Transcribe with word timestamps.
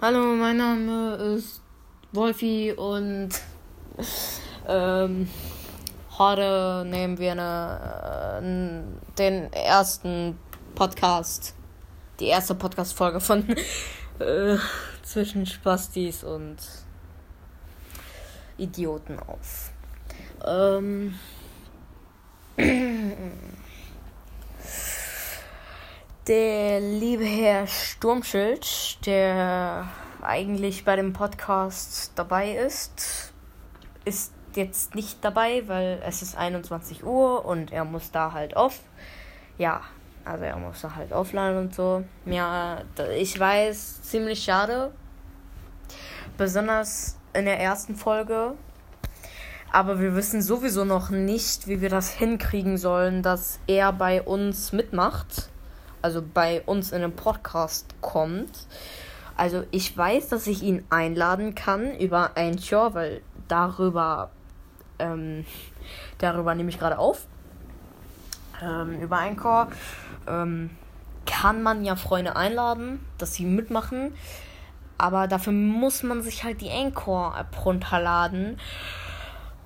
Hallo, 0.00 0.36
mein 0.36 0.58
Name 0.58 1.16
ist 1.16 1.60
Wolfi 2.12 2.72
und 2.72 3.30
ähm, 4.68 5.28
heute 6.16 6.84
nehmen 6.88 7.18
wir 7.18 7.32
eine, 7.32 8.40
äh, 8.40 9.16
den 9.18 9.52
ersten 9.52 10.38
Podcast, 10.76 11.56
die 12.20 12.26
erste 12.26 12.54
Podcast-Folge 12.54 13.18
von 13.18 13.44
äh, 14.20 14.56
zwischen 15.02 15.46
Spastis 15.46 16.22
und 16.22 16.58
Idioten 18.56 19.18
auf. 19.18 19.72
Ähm, 20.46 21.18
der 26.28 26.80
liebe 26.80 27.24
Herr 27.24 27.66
Sturmschild, 27.66 29.06
der 29.06 29.88
eigentlich 30.20 30.84
bei 30.84 30.94
dem 30.94 31.14
Podcast 31.14 32.12
dabei 32.16 32.52
ist, 32.52 33.32
ist 34.04 34.34
jetzt 34.54 34.94
nicht 34.94 35.24
dabei, 35.24 35.62
weil 35.68 36.02
es 36.04 36.20
ist 36.20 36.36
21 36.36 37.02
Uhr 37.02 37.46
und 37.46 37.72
er 37.72 37.86
muss 37.86 38.10
da 38.10 38.32
halt 38.32 38.58
auf. 38.58 38.80
Ja, 39.56 39.80
also 40.26 40.44
er 40.44 40.58
muss 40.58 40.82
da 40.82 40.94
halt 40.94 41.12
offline 41.12 41.56
und 41.56 41.74
so. 41.74 42.04
Ja, 42.26 42.82
ich 43.16 43.40
weiß, 43.40 44.02
ziemlich 44.02 44.44
schade. 44.44 44.92
Besonders 46.36 47.16
in 47.32 47.46
der 47.46 47.58
ersten 47.58 47.96
Folge. 47.96 48.52
Aber 49.72 49.98
wir 49.98 50.14
wissen 50.14 50.42
sowieso 50.42 50.84
noch 50.84 51.08
nicht, 51.08 51.68
wie 51.68 51.80
wir 51.80 51.88
das 51.88 52.10
hinkriegen 52.10 52.76
sollen, 52.76 53.22
dass 53.22 53.60
er 53.66 53.94
bei 53.94 54.20
uns 54.20 54.72
mitmacht 54.72 55.48
also 56.02 56.22
bei 56.22 56.62
uns 56.62 56.92
in 56.92 57.02
den 57.02 57.14
Podcast 57.14 57.86
kommt. 58.00 58.66
Also 59.36 59.64
ich 59.70 59.96
weiß, 59.96 60.28
dass 60.28 60.46
ich 60.46 60.62
ihn 60.62 60.84
einladen 60.90 61.54
kann 61.54 61.96
über 61.96 62.32
Anchor, 62.36 62.94
weil 62.94 63.22
darüber, 63.46 64.30
ähm, 64.98 65.44
darüber 66.18 66.54
nehme 66.54 66.70
ich 66.70 66.78
gerade 66.78 66.98
auf. 66.98 67.26
Ähm, 68.60 69.00
über 69.00 69.18
Anchor 69.18 69.68
ähm, 70.26 70.70
kann 71.26 71.62
man 71.62 71.84
ja 71.84 71.94
Freunde 71.94 72.36
einladen, 72.36 73.00
dass 73.18 73.34
sie 73.34 73.44
mitmachen. 73.44 74.12
Aber 74.96 75.28
dafür 75.28 75.52
muss 75.52 76.02
man 76.02 76.22
sich 76.22 76.42
halt 76.42 76.60
die 76.60 76.70
Anchor-App 76.70 77.64
runterladen. 77.64 78.58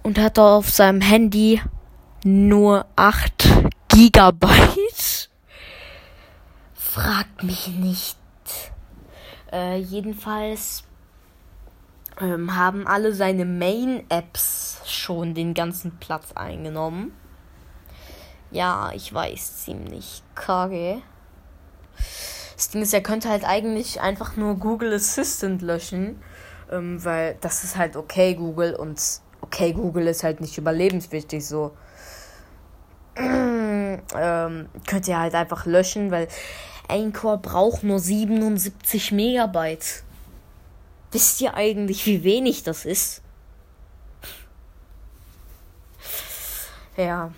Und 0.03 0.19
hat 0.19 0.39
auf 0.39 0.69
seinem 0.69 1.01
Handy 1.01 1.63
nur 2.25 2.85
8 2.97 3.49
Gigabyte. 3.89 4.92
Fragt 6.93 7.43
mich 7.43 7.69
nicht. 7.69 8.19
Äh, 9.51 9.79
jedenfalls 9.79 10.85
ähm, 12.21 12.55
haben 12.55 12.87
alle 12.87 13.15
seine 13.15 13.47
Main-Apps 13.47 14.83
schon 14.85 15.33
den 15.33 15.55
ganzen 15.55 15.97
Platz 16.01 16.33
eingenommen. 16.35 17.17
Ja, 18.51 18.91
ich 18.93 19.11
weiß, 19.11 19.65
ziemlich 19.65 20.23
kage. 20.35 21.01
Das 22.57 22.69
Ding 22.69 22.83
ist, 22.83 22.93
er 22.93 23.03
könnte 23.03 23.31
halt 23.31 23.47
eigentlich 23.47 24.03
einfach 24.03 24.37
nur 24.37 24.57
Google 24.57 24.93
Assistant 24.93 25.63
löschen, 25.63 26.23
ähm, 26.71 27.03
weil 27.03 27.39
das 27.41 27.65
ist 27.65 27.79
halt 27.79 27.97
okay 27.97 28.35
Google 28.35 28.75
und 28.75 29.01
okay 29.41 29.73
Google 29.73 30.09
ist 30.09 30.25
halt 30.25 30.43
nicht 30.43 30.59
überlebenswichtig 30.59 31.47
so. 31.47 31.75
ähm, 33.17 34.69
könnt 34.87 35.09
ihr 35.09 35.19
halt 35.19 35.35
einfach 35.35 35.65
löschen, 35.65 36.11
weil 36.11 36.29
Anchor 36.89 37.39
braucht 37.39 37.83
nur 37.83 37.99
77 37.99 39.13
Megabyte. 39.13 40.03
Wisst 41.11 41.41
ihr 41.41 41.55
eigentlich, 41.55 42.07
wie 42.07 42.25
wenig 42.25 42.63
das 42.63 42.85
ist? 42.85 43.23
Ja. 46.97 47.33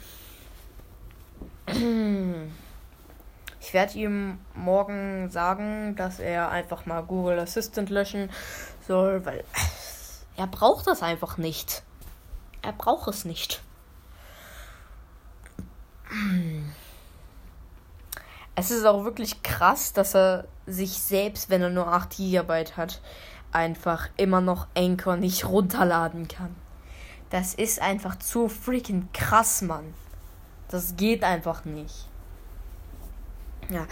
Ich 3.60 3.72
werde 3.72 3.98
ihm 3.98 4.38
morgen 4.54 5.30
sagen, 5.30 5.96
dass 5.96 6.20
er 6.20 6.50
einfach 6.50 6.86
mal 6.86 7.02
Google 7.02 7.38
Assistant 7.38 7.90
löschen 7.90 8.30
soll, 8.86 9.24
weil 9.24 9.44
er 10.36 10.46
braucht 10.46 10.86
das 10.86 11.02
einfach 11.02 11.36
nicht. 11.36 11.82
Er 12.62 12.72
braucht 12.72 13.08
es 13.08 13.24
nicht. 13.24 13.62
Es 18.56 18.70
ist 18.70 18.84
auch 18.84 19.04
wirklich 19.04 19.42
krass, 19.42 19.92
dass 19.92 20.14
er 20.14 20.44
sich 20.66 20.92
selbst, 20.92 21.50
wenn 21.50 21.62
er 21.62 21.70
nur 21.70 21.88
8 21.88 22.16
GB 22.16 22.64
hat, 22.76 23.00
einfach 23.52 24.08
immer 24.16 24.40
noch 24.40 24.66
Anchor 24.76 25.16
nicht 25.16 25.44
runterladen 25.44 26.28
kann. 26.28 26.54
Das 27.30 27.54
ist 27.54 27.80
einfach 27.80 28.18
zu 28.18 28.48
freaking 28.48 29.08
krass, 29.12 29.62
Mann. 29.62 29.94
Das 30.68 30.96
geht 30.96 31.24
einfach 31.24 31.64
nicht. 31.64 32.06
Ja, 33.70 33.86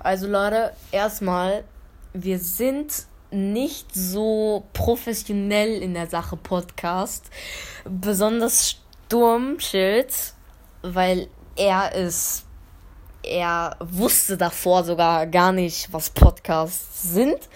also 0.00 0.26
Leute, 0.26 0.72
erstmal, 0.92 1.64
wir 2.12 2.38
sind 2.38 3.06
nicht 3.30 3.94
so 3.94 4.64
professionell 4.72 5.82
in 5.82 5.94
der 5.94 6.06
Sache 6.06 6.36
Podcast. 6.36 7.26
Besonders 7.84 8.76
Sturmschild, 9.06 10.14
weil 10.82 11.28
er 11.56 11.94
ist 11.94 12.45
er 13.26 13.76
wusste 13.80 14.36
davor 14.36 14.84
sogar 14.84 15.26
gar 15.26 15.52
nicht, 15.52 15.92
was 15.92 16.10
Podcasts 16.10 17.02
sind. 17.02 17.48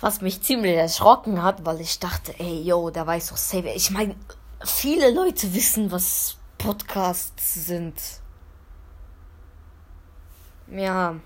Was 0.00 0.20
mich 0.20 0.42
ziemlich 0.42 0.76
erschrocken 0.76 1.42
hat, 1.42 1.64
weil 1.64 1.80
ich 1.80 1.98
dachte, 1.98 2.34
ey, 2.38 2.62
yo, 2.62 2.90
der 2.90 3.06
weiß 3.06 3.28
doch 3.28 3.36
safe. 3.36 3.68
Ich 3.70 3.90
meine, 3.90 4.14
viele 4.64 5.10
Leute 5.14 5.54
wissen, 5.54 5.90
was 5.90 6.36
Podcasts 6.58 7.66
sind. 7.66 7.94
Ja. 10.70 11.16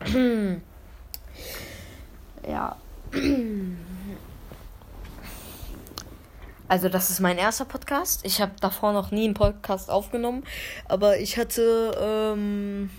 ja. 2.46 2.76
Also 6.68 6.90
das 6.90 7.08
ist 7.08 7.20
mein 7.20 7.38
erster 7.38 7.64
Podcast. 7.64 8.26
Ich 8.26 8.42
habe 8.42 8.52
davor 8.60 8.92
noch 8.92 9.10
nie 9.10 9.24
einen 9.24 9.34
Podcast 9.34 9.90
aufgenommen, 9.90 10.44
aber 10.86 11.18
ich 11.18 11.38
hatte 11.38 11.96
ähm, 11.98 12.90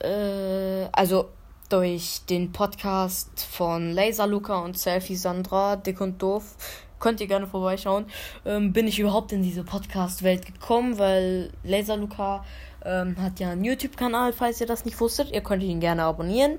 äh, 0.00 0.88
also 0.92 1.28
durch 1.68 2.22
den 2.28 2.52
Podcast 2.52 3.44
von 3.44 3.92
Laser 3.92 4.26
Luca 4.26 4.60
und 4.60 4.78
Selfie 4.78 5.16
Sandra, 5.16 5.76
dick 5.76 6.00
und 6.00 6.22
doof, 6.22 6.56
könnt 7.00 7.20
ihr 7.20 7.26
gerne 7.26 7.46
vorbeischauen, 7.46 8.06
ähm, 8.46 8.72
bin 8.72 8.86
ich 8.86 8.98
überhaupt 8.98 9.32
in 9.32 9.42
diese 9.42 9.62
Podcast-Welt 9.62 10.46
gekommen, 10.46 10.98
weil 10.98 11.52
Laser 11.64 11.98
Luca 11.98 12.46
ähm, 12.82 13.16
hat 13.20 13.40
ja 13.40 13.50
einen 13.50 13.64
YouTube-Kanal, 13.64 14.32
falls 14.32 14.58
ihr 14.62 14.66
das 14.66 14.86
nicht 14.86 14.98
wusstet. 15.00 15.32
Ihr 15.32 15.42
könnt 15.42 15.62
ihn 15.62 15.80
gerne 15.80 16.04
abonnieren 16.04 16.58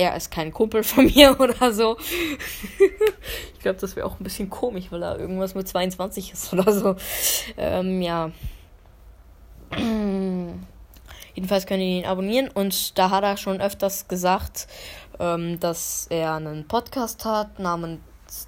er 0.00 0.16
ist 0.16 0.30
kein 0.30 0.52
Kumpel 0.52 0.82
von 0.82 1.04
mir 1.04 1.38
oder 1.40 1.72
so. 1.72 1.96
ich 3.54 3.60
glaube, 3.60 3.78
das 3.78 3.96
wäre 3.96 4.06
auch 4.06 4.18
ein 4.18 4.24
bisschen 4.24 4.48
komisch, 4.48 4.86
weil 4.90 5.02
er 5.02 5.18
irgendwas 5.18 5.54
mit 5.54 5.68
22 5.68 6.32
ist 6.32 6.52
oder 6.52 6.72
so. 6.72 6.96
Ähm, 7.56 8.00
ja. 8.00 8.30
Jedenfalls 11.34 11.66
könnt 11.66 11.80
ihr 11.80 11.98
ihn 11.98 12.06
abonnieren 12.06 12.48
und 12.48 12.98
da 12.98 13.10
hat 13.10 13.22
er 13.22 13.36
schon 13.36 13.60
öfters 13.60 14.08
gesagt, 14.08 14.66
ähm, 15.18 15.60
dass 15.60 16.06
er 16.10 16.34
einen 16.34 16.66
Podcast 16.66 17.24
hat 17.24 17.58
namens 17.58 18.00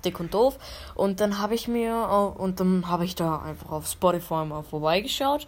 Dick 0.05 0.19
und 0.21 0.35
Doof 0.35 0.59
und 0.95 1.21
dann 1.21 1.39
habe 1.39 1.55
ich 1.55 1.69
mir 1.69 2.35
und 2.39 2.59
dann 2.61 2.89
habe 2.89 3.05
ich 3.05 3.15
da 3.15 3.41
einfach 3.41 3.71
auf 3.71 3.87
Spotify 3.87 4.45
mal 4.45 4.63
vorbeigeschaut 4.63 5.47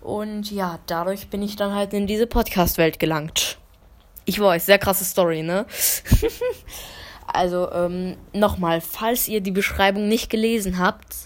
und 0.00 0.50
ja, 0.50 0.78
dadurch 0.86 1.28
bin 1.28 1.42
ich 1.42 1.56
dann 1.56 1.74
halt 1.74 1.94
in 1.94 2.06
diese 2.06 2.26
Podcast-Welt 2.26 2.98
gelangt. 2.98 3.57
Ich 4.28 4.38
weiß, 4.38 4.66
sehr 4.66 4.78
krasse 4.78 5.06
Story, 5.06 5.42
ne? 5.42 5.64
also, 7.26 7.72
ähm, 7.72 8.18
nochmal, 8.34 8.82
falls 8.82 9.26
ihr 9.26 9.40
die 9.40 9.50
Beschreibung 9.50 10.06
nicht 10.06 10.28
gelesen 10.28 10.78
habt, 10.78 11.16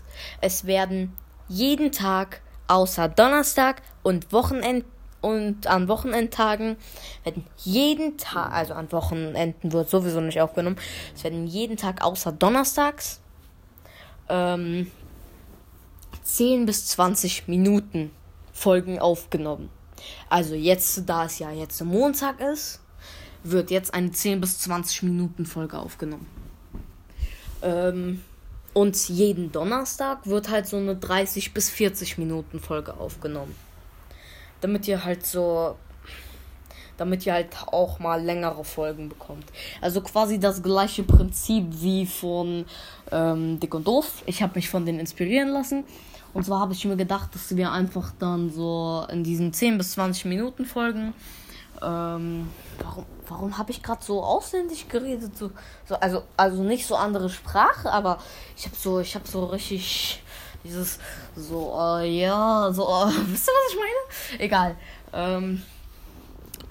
es 0.40 0.66
werden 0.66 1.12
jeden 1.48 1.90
Tag 1.90 2.42
außer 2.68 3.08
Donnerstag 3.08 3.82
und 4.04 4.32
Wochenend 4.32 4.84
und 5.20 5.66
an 5.66 5.88
Wochenendtagen 5.88 6.76
werden 7.24 7.44
jeden 7.56 8.18
Tag, 8.18 8.52
also 8.52 8.74
an 8.74 8.92
Wochenenden 8.92 9.72
wird 9.72 9.90
sowieso 9.90 10.20
nicht 10.20 10.40
aufgenommen, 10.40 10.76
es 11.12 11.24
werden 11.24 11.48
jeden 11.48 11.76
Tag 11.76 12.04
außer 12.04 12.30
Donnerstags 12.30 13.20
ähm, 14.28 14.92
10 16.22 16.66
bis 16.66 16.86
20 16.86 17.48
Minuten 17.48 18.12
Folgen 18.52 19.00
aufgenommen. 19.00 19.70
Also 20.28 20.54
jetzt, 20.54 21.02
da 21.08 21.24
es 21.24 21.40
ja 21.40 21.50
jetzt 21.50 21.82
Montag 21.84 22.40
ist, 22.40 22.81
wird 23.44 23.70
jetzt 23.70 23.94
eine 23.94 24.12
10 24.12 24.40
bis 24.40 24.58
20 24.60 25.04
Minuten 25.04 25.46
Folge 25.46 25.78
aufgenommen. 25.78 26.26
Ähm, 27.62 28.22
und 28.74 29.08
jeden 29.08 29.52
Donnerstag 29.52 30.26
wird 30.26 30.48
halt 30.48 30.66
so 30.66 30.78
eine 30.78 30.96
30 30.96 31.52
bis 31.52 31.68
40 31.70 32.18
Minuten 32.18 32.60
Folge 32.60 32.94
aufgenommen. 32.94 33.54
Damit 34.60 34.88
ihr 34.88 35.04
halt 35.04 35.26
so 35.26 35.76
damit 36.96 37.26
ihr 37.26 37.32
halt 37.32 37.48
auch 37.66 37.98
mal 37.98 38.22
längere 38.22 38.64
Folgen 38.64 39.08
bekommt. 39.08 39.46
Also 39.80 40.02
quasi 40.02 40.38
das 40.38 40.62
gleiche 40.62 41.02
Prinzip 41.02 41.64
wie 41.70 42.06
von 42.06 42.64
ähm, 43.10 43.58
Dick 43.58 43.74
und 43.74 43.86
Doof. 43.86 44.22
Ich 44.26 44.42
habe 44.42 44.54
mich 44.54 44.68
von 44.68 44.86
denen 44.86 45.00
inspirieren 45.00 45.48
lassen. 45.48 45.84
Und 46.32 46.44
zwar 46.44 46.60
habe 46.60 46.72
ich 46.72 46.84
mir 46.84 46.96
gedacht, 46.96 47.34
dass 47.34 47.56
wir 47.56 47.72
einfach 47.72 48.12
dann 48.18 48.50
so 48.50 49.04
in 49.10 49.24
diesen 49.24 49.52
10 49.52 49.78
bis 49.78 49.92
20 49.92 50.26
Minuten 50.26 50.64
Folgen. 50.64 51.12
Ähm, 51.82 52.50
warum 52.78 53.06
warum 53.32 53.58
habe 53.58 53.70
ich 53.70 53.82
gerade 53.82 54.04
so 54.04 54.22
ausländisch 54.22 54.88
geredet? 54.88 55.36
So, 55.36 55.50
so, 55.88 55.94
also, 55.96 56.22
also 56.36 56.62
nicht 56.62 56.86
so 56.86 56.96
andere 56.96 57.30
Sprache, 57.30 57.90
aber 57.90 58.18
ich 58.56 58.66
habe 58.66 58.76
so, 58.76 59.00
ich 59.00 59.16
so 59.24 59.46
richtig 59.46 60.22
dieses 60.64 60.98
so, 61.34 61.74
uh, 61.74 62.00
ja, 62.00 62.70
so, 62.72 62.88
uh, 62.88 63.06
wisst 63.26 63.48
ihr, 63.48 63.52
was 63.52 63.72
ich 63.72 63.78
meine? 63.78 64.44
Egal. 64.44 64.76
Ähm, 65.12 65.62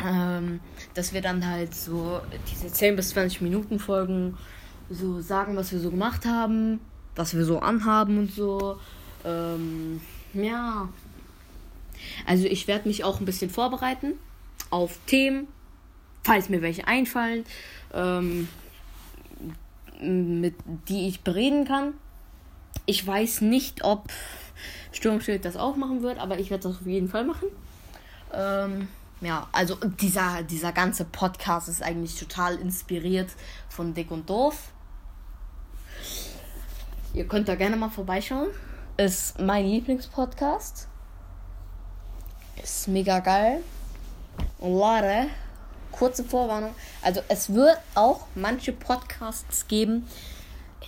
ähm, 0.03 0.59
dass 0.93 1.13
wir 1.13 1.21
dann 1.21 1.45
halt 1.45 1.75
so 1.75 2.21
diese 2.49 2.71
10 2.71 2.95
bis 2.95 3.09
20 3.09 3.41
Minuten 3.41 3.79
Folgen 3.79 4.37
so 4.89 5.21
sagen, 5.21 5.55
was 5.55 5.71
wir 5.71 5.79
so 5.79 5.91
gemacht 5.91 6.25
haben, 6.25 6.79
was 7.15 7.35
wir 7.35 7.45
so 7.45 7.59
anhaben 7.59 8.17
und 8.17 8.31
so. 8.31 8.79
Ähm, 9.25 10.01
ja. 10.33 10.89
Also 12.25 12.45
ich 12.45 12.67
werde 12.67 12.87
mich 12.87 13.03
auch 13.03 13.19
ein 13.19 13.25
bisschen 13.25 13.49
vorbereiten 13.49 14.13
auf 14.71 14.97
Themen, 15.05 15.47
falls 16.23 16.49
mir 16.49 16.61
welche 16.61 16.87
einfallen, 16.87 17.45
ähm, 17.93 18.47
mit 20.01 20.55
die 20.87 21.07
ich 21.07 21.21
bereden 21.21 21.65
kann. 21.65 21.93
Ich 22.85 23.05
weiß 23.05 23.41
nicht, 23.41 23.83
ob 23.83 24.09
Sturmschild 24.91 25.45
das 25.45 25.57
auch 25.57 25.75
machen 25.75 26.01
wird, 26.01 26.17
aber 26.17 26.39
ich 26.39 26.49
werde 26.49 26.63
das 26.63 26.79
auf 26.79 26.87
jeden 26.87 27.07
Fall 27.07 27.23
machen. 27.23 27.47
Ähm, 28.33 28.87
ja, 29.21 29.47
also 29.51 29.75
dieser, 29.75 30.41
dieser 30.43 30.71
ganze 30.71 31.05
Podcast 31.05 31.69
ist 31.69 31.83
eigentlich 31.83 32.19
total 32.19 32.55
inspiriert 32.55 33.29
von 33.69 33.93
Dick 33.93 34.09
und 34.09 34.29
Doof. 34.29 34.71
Ihr 37.13 37.27
könnt 37.27 37.47
da 37.47 37.55
gerne 37.55 37.75
mal 37.75 37.89
vorbeischauen. 37.89 38.47
Ist 38.97 39.39
mein 39.39 39.65
Lieblingspodcast. 39.65 40.87
Ist 42.63 42.87
mega 42.87 43.19
geil. 43.19 43.61
Und 44.61 44.79
Leute, 44.79 45.27
kurze 45.91 46.23
Vorwarnung. 46.23 46.73
Also 47.01 47.21
es 47.27 47.53
wird 47.53 47.77
auch 47.95 48.27
manche 48.35 48.71
Podcasts 48.71 49.67
geben, 49.67 50.07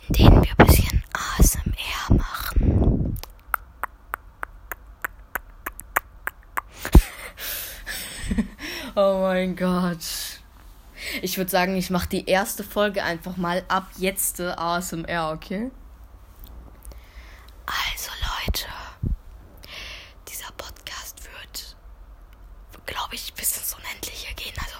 in 0.07 0.13
denen 0.13 0.43
wir 0.43 0.51
ein 0.57 0.65
bisschen 0.65 1.03
ASMR 1.13 2.15
machen. 2.15 3.17
oh 8.95 9.19
mein 9.21 9.55
Gott. 9.55 9.99
Ich 11.21 11.37
würde 11.37 11.51
sagen, 11.51 11.75
ich 11.75 11.89
mache 11.89 12.07
die 12.09 12.27
erste 12.27 12.63
Folge 12.63 13.03
einfach 13.03 13.37
mal 13.37 13.63
ab 13.67 13.87
jetzt 13.97 14.39
ASMR, 14.39 15.31
okay? 15.33 15.69
Also 17.65 18.11
Leute, 18.45 18.67
dieser 20.27 20.51
Podcast 20.57 21.23
wird, 21.23 21.75
glaube 22.85 23.15
ich, 23.15 23.33
bis 23.33 23.57
ins 23.57 23.73
Unendliche 23.75 24.33
gehen. 24.35 24.53
Also 24.57 24.77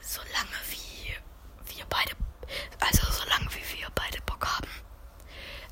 solange 0.00 0.56
wie 0.70 1.14
wir 1.76 1.84
beide, 1.88 2.12
also 2.80 3.02
solange 3.12 3.48
wie 3.54 3.78
wir 3.78 3.88
beide 3.94 4.20
Bock 4.22 4.46
haben. 4.46 4.68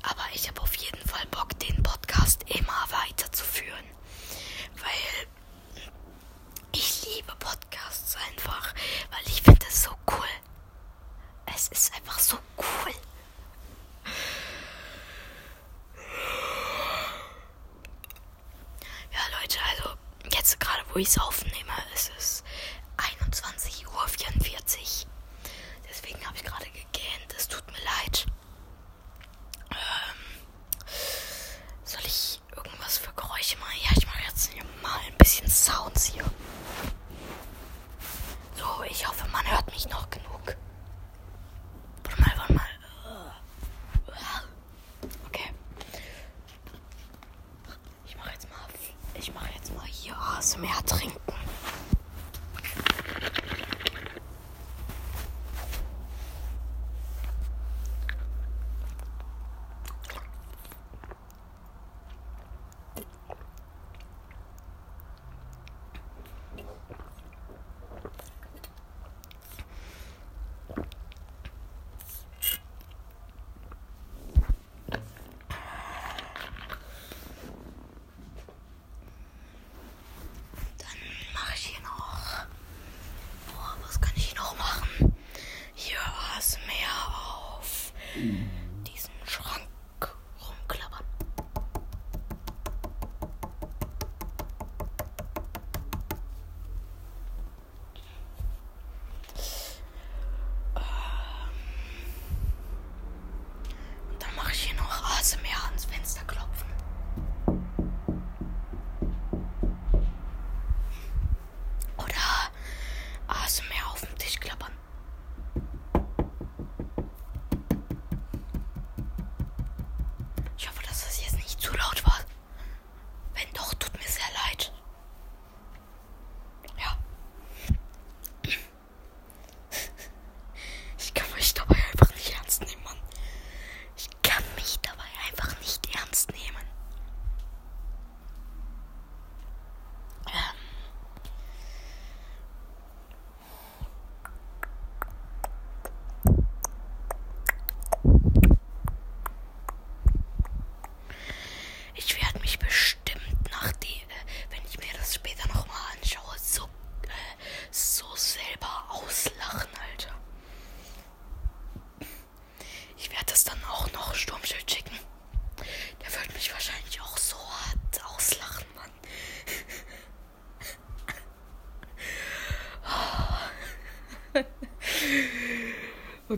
Aber 0.03 0.23
ich 0.33 0.47
habe 0.47 0.61
auf 0.61 0.75
jeden 0.75 1.01
Fall 1.07 1.25
Bock, 1.31 1.57
den 1.59 1.81
Podcast 1.83 2.43
immer 2.47 2.85
weiterzuführen. 2.89 3.85
Weil 4.75 5.27
ich 6.73 7.05
liebe 7.05 7.33
Podcasts 7.37 8.15
einfach, 8.29 8.73
weil 9.11 9.21
ich 9.25 9.41
finde 9.41 9.59
es 9.60 9.60
so 9.71 9.91
cool. 10.09 10.27
Es 11.45 11.67
ist 11.69 11.93
einfach 11.95 12.19
so 12.19 12.37
cool. 12.57 12.93
Ja, 19.11 19.39
Leute, 19.39 19.57
also 19.69 19.95
jetzt 20.31 20.59
gerade, 20.59 20.81
wo 20.93 20.99
ich 20.99 21.07
es 21.07 21.17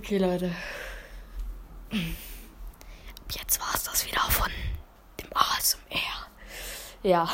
Okay, 0.03 0.17
Leute. 0.17 0.51
Jetzt 3.31 3.61
war 3.61 3.73
es 3.73 3.83
das 3.83 4.05
wieder 4.05 4.19
von 4.19 4.51
dem 5.21 5.29
ASMR. 5.33 6.27
Ja. 7.03 7.29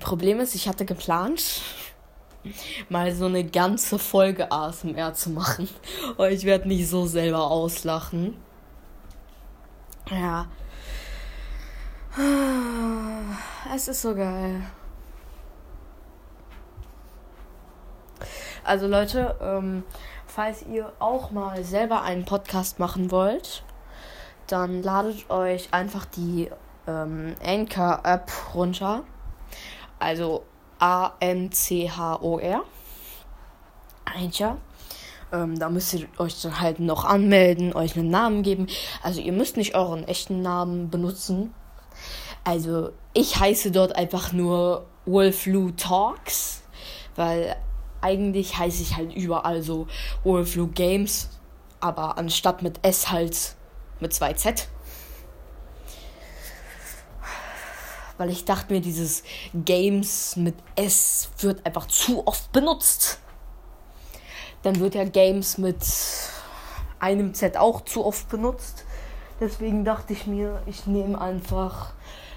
Problem 0.00 0.40
ist, 0.40 0.56
ich 0.56 0.66
hatte 0.66 0.84
geplant, 0.84 1.62
mal 2.88 3.14
so 3.14 3.26
eine 3.26 3.44
ganze 3.44 4.00
Folge 4.00 4.50
ASMR 4.50 5.14
zu 5.14 5.30
machen. 5.30 5.68
Und 6.16 6.32
ich 6.32 6.42
werde 6.42 6.66
nicht 6.66 6.88
so 6.88 7.06
selber 7.06 7.52
auslachen. 7.52 8.36
Ja. 10.10 10.48
Es 13.72 13.86
ist 13.86 14.02
so 14.02 14.12
geil. 14.16 14.66
Also 18.72 18.86
Leute, 18.86 19.36
ähm, 19.42 19.82
falls 20.26 20.62
ihr 20.62 20.94
auch 20.98 21.30
mal 21.30 21.62
selber 21.62 22.00
einen 22.04 22.24
Podcast 22.24 22.78
machen 22.78 23.10
wollt, 23.10 23.64
dann 24.46 24.82
ladet 24.82 25.28
euch 25.28 25.68
einfach 25.74 26.06
die 26.06 26.48
ähm, 26.88 27.34
Anchor-App 27.44 28.30
runter. 28.54 29.02
Also 29.98 30.44
A-N-C-H-O-R. 30.78 32.62
Anchor. 34.06 34.56
Ähm, 35.34 35.58
da 35.58 35.68
müsst 35.68 35.92
ihr 35.92 36.08
euch 36.16 36.40
dann 36.40 36.58
halt 36.58 36.80
noch 36.80 37.04
anmelden, 37.04 37.74
euch 37.74 37.94
einen 37.98 38.08
Namen 38.08 38.42
geben. 38.42 38.68
Also 39.02 39.20
ihr 39.20 39.34
müsst 39.34 39.58
nicht 39.58 39.74
euren 39.74 40.08
echten 40.08 40.40
Namen 40.40 40.88
benutzen. 40.88 41.52
Also 42.42 42.92
ich 43.12 43.38
heiße 43.38 43.70
dort 43.70 43.96
einfach 43.96 44.32
nur 44.32 44.86
Wolflu 45.04 45.72
Talks, 45.72 46.62
weil 47.16 47.54
eigentlich 48.02 48.58
heiße 48.58 48.82
ich 48.82 48.96
halt 48.96 49.14
überall 49.14 49.62
so 49.62 49.86
Wolflu 50.24 50.68
Games, 50.68 51.30
aber 51.80 52.18
anstatt 52.18 52.62
mit 52.62 52.80
S 52.82 53.10
halt 53.10 53.54
mit 54.00 54.12
2Z. 54.12 54.66
Weil 58.18 58.30
ich 58.30 58.44
dachte 58.44 58.72
mir, 58.72 58.80
dieses 58.80 59.22
Games 59.54 60.36
mit 60.36 60.54
S 60.76 61.30
wird 61.38 61.64
einfach 61.64 61.86
zu 61.86 62.26
oft 62.26 62.52
benutzt. 62.52 63.20
Dann 64.62 64.78
wird 64.78 64.94
ja 64.94 65.04
Games 65.04 65.58
mit 65.58 65.82
einem 66.98 67.34
Z 67.34 67.56
auch 67.56 67.80
zu 67.80 68.04
oft 68.04 68.28
benutzt. 68.28 68.84
Deswegen 69.40 69.84
dachte 69.84 70.12
ich 70.12 70.26
mir, 70.26 70.62
ich 70.66 70.86
nehme 70.86 71.20
einfach 71.20 71.94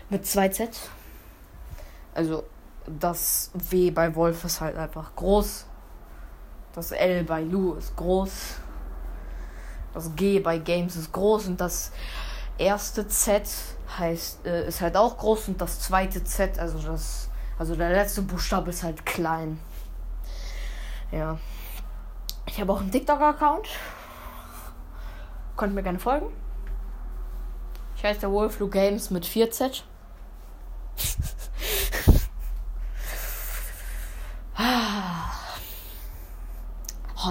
mit 0.09 0.25
2Z. 0.25 0.69
Also 2.15 2.43
das 2.87 3.51
W 3.53 3.91
bei 3.91 4.15
Wolf 4.15 4.43
ist 4.43 4.61
halt 4.61 4.77
einfach 4.77 5.15
groß. 5.15 5.65
Das 6.73 6.91
L 6.91 7.23
bei 7.23 7.41
Lu 7.41 7.73
ist 7.73 7.95
groß. 7.95 8.31
Das 9.93 10.15
G 10.15 10.39
bei 10.39 10.57
Games 10.57 10.95
ist 10.95 11.11
groß 11.11 11.47
und 11.47 11.61
das 11.61 11.91
erste 12.57 13.07
Z 13.07 13.47
heißt 13.97 14.45
äh, 14.45 14.67
ist 14.67 14.81
halt 14.81 14.97
auch 14.97 15.17
groß 15.17 15.49
und 15.49 15.61
das 15.61 15.79
zweite 15.79 16.23
Z, 16.23 16.59
also 16.59 16.79
das 16.79 17.29
also 17.57 17.75
der 17.75 17.91
letzte 17.91 18.21
Buchstabe 18.21 18.69
ist 18.69 18.83
halt 18.83 19.05
klein. 19.05 19.59
Ja. 21.11 21.37
Ich 22.47 22.59
habe 22.59 22.73
auch 22.73 22.81
einen 22.81 22.91
TikTok-Account. 22.91 23.67
Könnt 25.55 25.73
mir 25.73 25.83
gerne 25.83 25.99
folgen. 25.99 26.27
Ich 27.95 28.03
heiße 28.03 28.19
der 28.19 28.31
Wolflu 28.31 28.67
Games 28.67 29.09
mit 29.09 29.25
4Z. 29.25 29.83
Oh, 34.57 34.61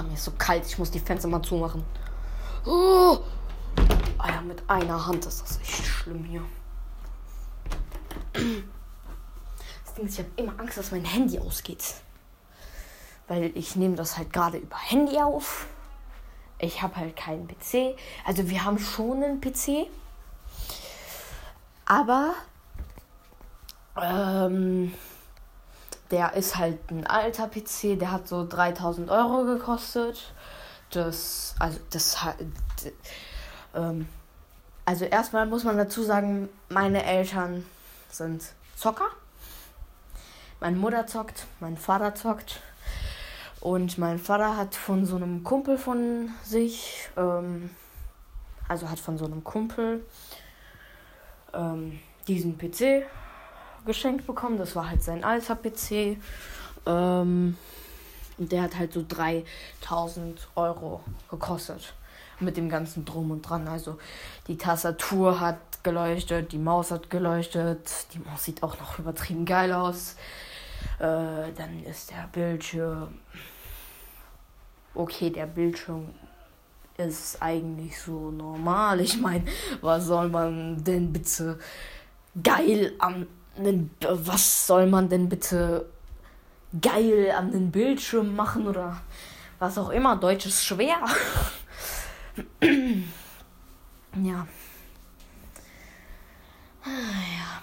mir 0.03 0.15
ist 0.15 0.25
so 0.25 0.33
kalt, 0.33 0.67
ich 0.67 0.77
muss 0.79 0.91
die 0.91 0.99
Fenster 0.99 1.29
mal 1.29 1.43
zumachen. 1.43 1.85
Oh. 2.67 3.19
Alter, 4.19 4.41
mit 4.43 4.69
einer 4.69 5.07
Hand 5.07 5.25
ist 5.27 5.43
das 5.43 5.61
echt 5.61 5.87
schlimm 5.87 6.25
hier. 6.25 6.43
Das 8.33 9.95
Ding 9.95 10.07
ist, 10.07 10.15
ich 10.15 10.19
habe 10.19 10.31
immer 10.37 10.59
Angst, 10.59 10.79
dass 10.79 10.91
mein 10.91 11.05
Handy 11.05 11.39
ausgeht. 11.39 11.95
Weil 13.29 13.53
ich 13.55 13.77
nehme 13.77 13.95
das 13.95 14.19
halt 14.19 14.33
gerade 14.33 14.59
über 14.59 14.77
Handy 14.77 15.19
auf. 15.19 15.69
Ich 16.59 16.83
habe 16.83 16.97
halt 16.97 17.15
keinen 17.17 17.47
PC. 17.47 17.97
Also 18.25 18.51
wir 18.51 18.65
haben 18.65 18.79
schon 18.79 19.23
einen 19.23 19.41
PC. 19.41 19.87
Aber 21.87 22.35
ähm, 24.01 24.95
der 26.15 26.35
ist 26.35 26.57
halt 26.57 26.79
ein 26.93 27.09
alter 27.09 27.49
PC, 27.49 27.99
der 27.99 28.13
hat 28.13 28.29
so 28.29 28.47
3000 28.47 29.11
Euro 29.11 29.45
gekostet. 29.45 30.33
Das, 30.91 31.57
also, 31.59 31.81
das 31.91 32.23
hat. 32.23 32.37
Ähm, 33.75 34.07
also, 34.85 35.07
erstmal 35.07 35.45
muss 35.47 35.65
man 35.65 35.77
dazu 35.77 36.05
sagen, 36.05 36.49
meine 36.69 37.05
Eltern 37.05 37.67
sind 38.11 38.45
Zocker. 38.77 39.09
Meine 40.61 40.77
Mutter 40.77 41.05
zockt, 41.09 41.47
mein 41.59 41.77
Vater 41.77 42.15
zockt. 42.15 42.61
Und 43.59 43.99
mein 43.99 44.21
Vater 44.21 44.57
hat 44.57 44.77
von 44.77 45.07
so 45.07 45.17
einem 45.17 45.43
Kumpel 45.43 45.79
von 45.79 46.31
sich, 46.45 47.09
ähm, 47.17 47.71
also 48.69 48.89
hat 48.89 49.01
von 49.01 49.19
so 49.19 49.25
einem 49.25 49.43
Kumpel 49.43 50.07
ähm, 51.53 51.99
diesen 52.29 52.57
PC 52.57 53.05
geschenkt 53.85 54.27
bekommen. 54.27 54.59
Das 54.59 54.75
war 54.77 54.91
halt 54.91 55.03
sein 55.03 55.25
alter 55.25 55.57
PC. 55.57 56.19
Ähm, 56.87 57.57
und 58.37 58.53
der 58.53 58.63
hat 58.63 58.77
halt 58.77 58.93
so 58.93 59.05
3000 59.07 60.49
Euro 60.57 61.01
gekostet. 61.31 61.95
Mit 62.41 62.57
dem 62.57 62.69
ganzen 62.69 63.05
Drum 63.05 63.31
und 63.31 63.43
Dran. 63.43 63.69
Also 63.69 63.99
die 64.49 64.57
Tastatur 64.57 65.39
hat 65.39 65.85
geleuchtet, 65.85 66.51
die 66.51 66.59
Maus 66.59 66.91
hat 66.91 67.11
geleuchtet. 67.11 67.89
Die 68.13 68.19
Maus 68.19 68.45
sieht 68.45 68.63
auch 68.63 68.79
noch 68.81 68.99
übertrieben 68.99 69.45
geil 69.45 69.73
aus. 69.73 70.17
Äh, 70.99 71.53
dann 71.57 71.85
ist 71.89 72.11
der 72.11 72.29
Bildschirm. 72.33 73.15
Okay, 74.95 75.31
der 75.31 75.47
Bildschirm 75.47 76.09
ist 76.97 77.41
eigentlich 77.41 78.01
so 78.01 78.31
normal. 78.31 79.01
Ich 79.01 79.21
meine, 79.21 79.45
was 79.81 80.07
soll 80.07 80.29
man 80.29 80.83
denn 80.83 81.13
bitte 81.13 81.59
geil 82.43 82.93
am 82.99 83.27
was 83.57 84.67
soll 84.67 84.87
man 84.87 85.09
denn 85.09 85.29
bitte 85.29 85.87
geil 86.81 87.33
an 87.37 87.53
den 87.53 87.71
Bildschirm 87.71 88.35
machen 88.35 88.67
oder 88.67 89.01
was 89.59 89.79
auch 89.79 89.91
immer. 89.91 90.17
Deutsch 90.17 90.47
ist 90.47 90.65
schwer. 90.65 90.97
ja. 94.23 94.47
Ja. 96.85 97.63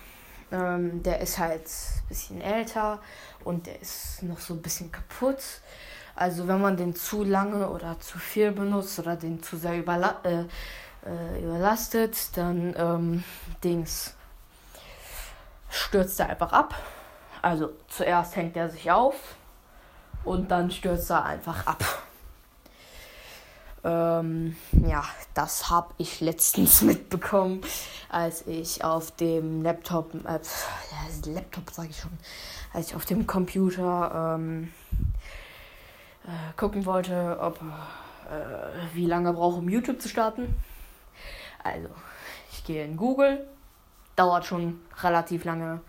Ähm, 0.51 1.03
der 1.03 1.21
ist 1.21 1.37
halt 1.37 1.65
ein 1.65 2.07
bisschen 2.09 2.41
älter 2.41 2.99
und 3.43 3.67
der 3.67 3.81
ist 3.81 4.23
noch 4.23 4.39
so 4.39 4.53
ein 4.53 4.61
bisschen 4.61 4.91
kaputt. 4.91 5.41
Also 6.15 6.47
wenn 6.47 6.61
man 6.61 6.75
den 6.75 6.95
zu 6.95 7.23
lange 7.23 7.69
oder 7.69 7.99
zu 7.99 8.19
viel 8.19 8.51
benutzt 8.51 8.99
oder 8.99 9.15
den 9.15 9.41
zu 9.41 9.57
sehr 9.57 9.77
überla 9.79 10.19
äh, 10.23 10.43
äh, 11.05 11.43
überlastet, 11.43 12.35
dann 12.35 12.75
ähm, 12.77 13.23
Dings 13.63 14.13
stürzt 15.71 16.19
er 16.19 16.29
einfach 16.29 16.53
ab. 16.53 16.75
Also 17.41 17.71
zuerst 17.87 18.35
hängt 18.35 18.55
er 18.55 18.69
sich 18.69 18.91
auf 18.91 19.15
und 20.23 20.51
dann 20.51 20.69
stürzt 20.69 21.09
er 21.09 21.25
einfach 21.25 21.65
ab. 21.65 21.83
Ähm, 23.83 24.55
ja, 24.85 25.03
das 25.33 25.71
habe 25.71 25.93
ich 25.97 26.21
letztens 26.21 26.81
mitbekommen, 26.83 27.61
als 28.09 28.45
ich 28.45 28.83
auf 28.83 29.11
dem 29.15 29.63
Laptop, 29.63 30.13
äh, 30.13 30.39
Laptop 31.25 31.71
sage 31.71 31.89
ich 31.89 31.97
schon, 31.97 32.11
als 32.73 32.89
ich 32.89 32.95
auf 32.95 33.05
dem 33.05 33.25
Computer 33.25 34.35
ähm, 34.35 34.71
äh, 36.25 36.57
gucken 36.57 36.85
wollte, 36.85 37.39
ob 37.39 37.59
äh, 38.29 38.93
wie 38.93 39.07
lange 39.07 39.33
brauche 39.33 39.57
um 39.57 39.67
YouTube 39.67 39.99
zu 39.99 40.09
starten. 40.09 40.55
Also, 41.63 41.89
ich 42.51 42.63
gehe 42.63 42.85
in 42.85 42.97
Google, 42.97 43.47
dauert 44.21 44.45
schon 44.45 44.79
relativ 45.01 45.45
lange, 45.45 45.81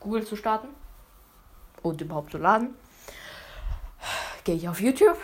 Google 0.00 0.26
zu 0.26 0.36
starten 0.36 0.68
und 1.82 1.98
überhaupt 1.98 2.30
zu 2.30 2.36
laden. 2.36 2.74
Gehe 4.44 4.54
ich 4.56 4.68
auf 4.68 4.82
YouTube, 4.82 5.16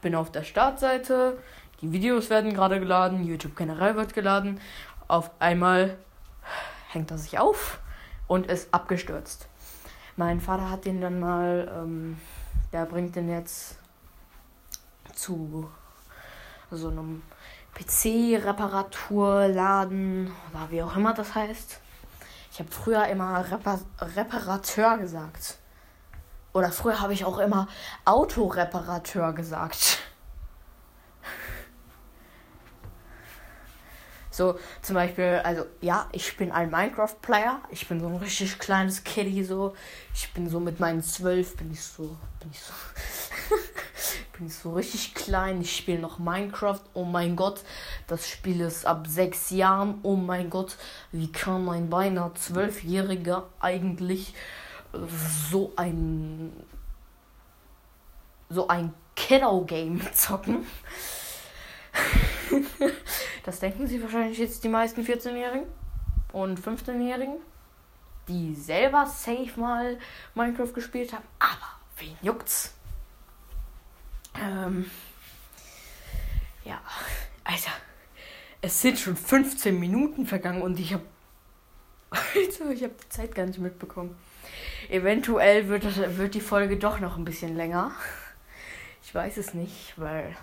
bin 0.00 0.14
auf 0.14 0.32
der 0.32 0.42
Startseite, 0.42 1.38
die 1.82 1.92
Videos 1.92 2.30
werden 2.30 2.54
gerade 2.54 2.80
geladen, 2.80 3.24
YouTube 3.24 3.54
generell 3.54 3.94
wird 3.96 4.14
geladen. 4.14 4.58
Auf 5.06 5.30
einmal 5.38 5.98
hängt 6.88 7.10
er 7.10 7.18
sich 7.18 7.38
auf 7.38 7.78
und 8.28 8.46
ist 8.46 8.72
abgestürzt. 8.72 9.48
Mein 10.16 10.40
Vater 10.40 10.70
hat 10.70 10.86
den 10.86 11.02
dann 11.02 11.20
mal, 11.20 11.70
ähm, 11.76 12.18
der 12.72 12.86
bringt 12.86 13.14
den 13.16 13.28
jetzt 13.28 13.78
zu 15.12 15.70
so 16.70 16.88
einem 16.88 17.22
PC-Reparaturladen 17.76 20.32
oder 20.50 20.70
wie 20.70 20.82
auch 20.82 20.96
immer 20.96 21.12
das 21.12 21.34
heißt. 21.34 21.80
Ich 22.50 22.58
habe 22.58 22.70
früher 22.70 23.06
immer 23.08 23.44
Repar 23.50 23.80
Reparateur 24.00 24.96
gesagt. 24.98 25.58
Oder 26.54 26.72
früher 26.72 27.00
habe 27.00 27.12
ich 27.12 27.26
auch 27.26 27.38
immer 27.38 27.68
Autoreparateur 28.06 29.34
gesagt. 29.34 29.98
So, 34.36 34.58
zum 34.82 34.96
Beispiel, 34.96 35.40
also, 35.44 35.64
ja, 35.80 36.10
ich 36.12 36.36
bin 36.36 36.52
ein 36.52 36.70
Minecraft-Player. 36.70 37.62
Ich 37.70 37.88
bin 37.88 38.00
so 38.00 38.06
ein 38.06 38.16
richtig 38.16 38.58
kleines 38.58 39.02
Kitty, 39.02 39.42
so. 39.42 39.74
Ich 40.12 40.30
bin 40.34 40.46
so 40.50 40.60
mit 40.60 40.78
meinen 40.78 41.02
zwölf, 41.02 41.56
bin 41.56 41.72
ich 41.72 41.82
so, 41.82 42.18
bin 42.40 42.50
ich 42.52 42.60
so, 42.60 42.74
bin 44.36 44.48
ich 44.48 44.54
so 44.54 44.74
richtig 44.74 45.14
klein. 45.14 45.62
Ich 45.62 45.74
spiele 45.74 46.00
noch 46.00 46.18
Minecraft. 46.18 46.82
Oh 46.92 47.04
mein 47.04 47.34
Gott, 47.34 47.62
das 48.08 48.28
Spiel 48.28 48.60
ist 48.60 48.84
ab 48.84 49.06
sechs 49.06 49.48
Jahren. 49.48 50.00
Oh 50.02 50.16
mein 50.16 50.50
Gott, 50.50 50.76
wie 51.12 51.32
kann 51.32 51.66
ein 51.70 51.88
beinahe 51.88 52.34
zwölfjähriger 52.34 53.48
eigentlich 53.58 54.34
so 55.50 55.72
ein, 55.76 56.52
so 58.50 58.68
ein 58.68 58.92
Kiddo-Game 59.14 60.02
zocken? 60.12 60.66
das 63.46 63.60
denken 63.60 63.86
sich 63.86 64.02
wahrscheinlich 64.02 64.38
jetzt 64.38 64.64
die 64.64 64.68
meisten 64.68 65.02
14-Jährigen 65.02 65.68
und 66.32 66.60
15-Jährigen, 66.60 67.36
die 68.26 68.56
selber 68.56 69.06
safe 69.06 69.52
mal 69.58 69.98
Minecraft 70.34 70.72
gespielt 70.74 71.12
haben. 71.12 71.24
Aber 71.38 71.78
wen 71.98 72.16
juckt's? 72.22 72.74
Ähm, 74.34 74.90
ja, 76.64 76.80
Alter, 77.44 77.70
es 78.62 78.82
sind 78.82 78.98
schon 78.98 79.16
15 79.16 79.78
Minuten 79.78 80.26
vergangen 80.26 80.60
und 80.60 80.80
ich 80.80 80.92
habe 80.92 81.04
Alter, 82.10 82.70
ich 82.72 82.82
habe 82.82 82.94
die 83.00 83.08
Zeit 83.08 83.32
gar 83.32 83.46
nicht 83.46 83.60
mitbekommen. 83.60 84.16
Eventuell 84.88 85.68
wird, 85.68 86.18
wird 86.18 86.34
die 86.34 86.40
Folge 86.40 86.78
doch 86.78 86.98
noch 86.98 87.16
ein 87.16 87.24
bisschen 87.24 87.54
länger. 87.54 87.92
Ich 89.04 89.14
weiß 89.14 89.36
es 89.36 89.54
nicht, 89.54 89.94
weil 89.96 90.36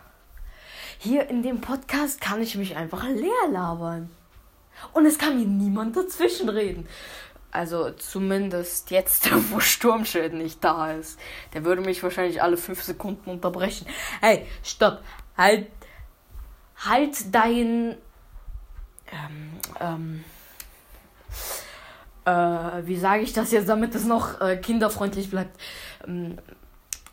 hier 0.97 1.29
in 1.29 1.43
dem 1.43 1.61
Podcast 1.61 2.21
kann 2.21 2.41
ich 2.41 2.55
mich 2.55 2.75
einfach 2.75 3.03
leer 3.07 3.49
labern. 3.51 4.09
Und 4.93 5.05
es 5.05 5.17
kann 5.17 5.37
mir 5.37 5.45
niemand 5.45 5.95
dazwischen 5.95 6.49
reden. 6.49 6.87
Also 7.51 7.91
zumindest 7.91 8.89
jetzt, 8.89 9.29
wo 9.51 9.59
Sturmschild 9.59 10.33
nicht 10.33 10.63
da 10.63 10.91
ist. 10.91 11.19
Der 11.53 11.63
würde 11.63 11.81
mich 11.81 12.01
wahrscheinlich 12.01 12.41
alle 12.41 12.57
fünf 12.57 12.81
Sekunden 12.81 13.29
unterbrechen. 13.29 13.87
Hey, 14.21 14.47
stopp. 14.63 15.01
Halt. 15.37 15.67
Halt 16.77 17.33
dein. 17.33 17.95
Ähm, 19.11 19.59
ähm, 19.79 20.23
äh, 22.25 22.87
wie 22.87 22.97
sage 22.97 23.21
ich 23.21 23.33
das 23.33 23.51
jetzt, 23.51 23.69
damit 23.69 23.93
es 23.93 24.05
noch 24.05 24.41
äh, 24.41 24.57
kinderfreundlich 24.57 25.29
bleibt? 25.29 25.59
Ähm, 26.07 26.39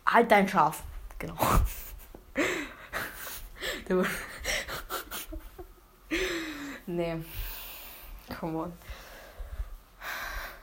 halt 0.06 0.30
dein 0.30 0.48
Schaf. 0.48 0.82
Genau. 1.18 1.36
nee. 6.86 7.16
Come 8.38 8.56
on. 8.58 8.72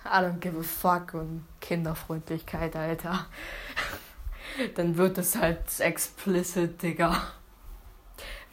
I 0.05 0.21
don't 0.21 0.39
give 0.39 0.57
a 0.57 0.63
fuck 0.63 1.13
und 1.13 1.45
Kinderfreundlichkeit, 1.59 2.75
Alter. 2.75 3.27
Dann 4.75 4.95
wird 4.97 5.17
es 5.17 5.35
halt 5.35 5.79
explicit, 5.79 6.81
Digga. 6.81 7.21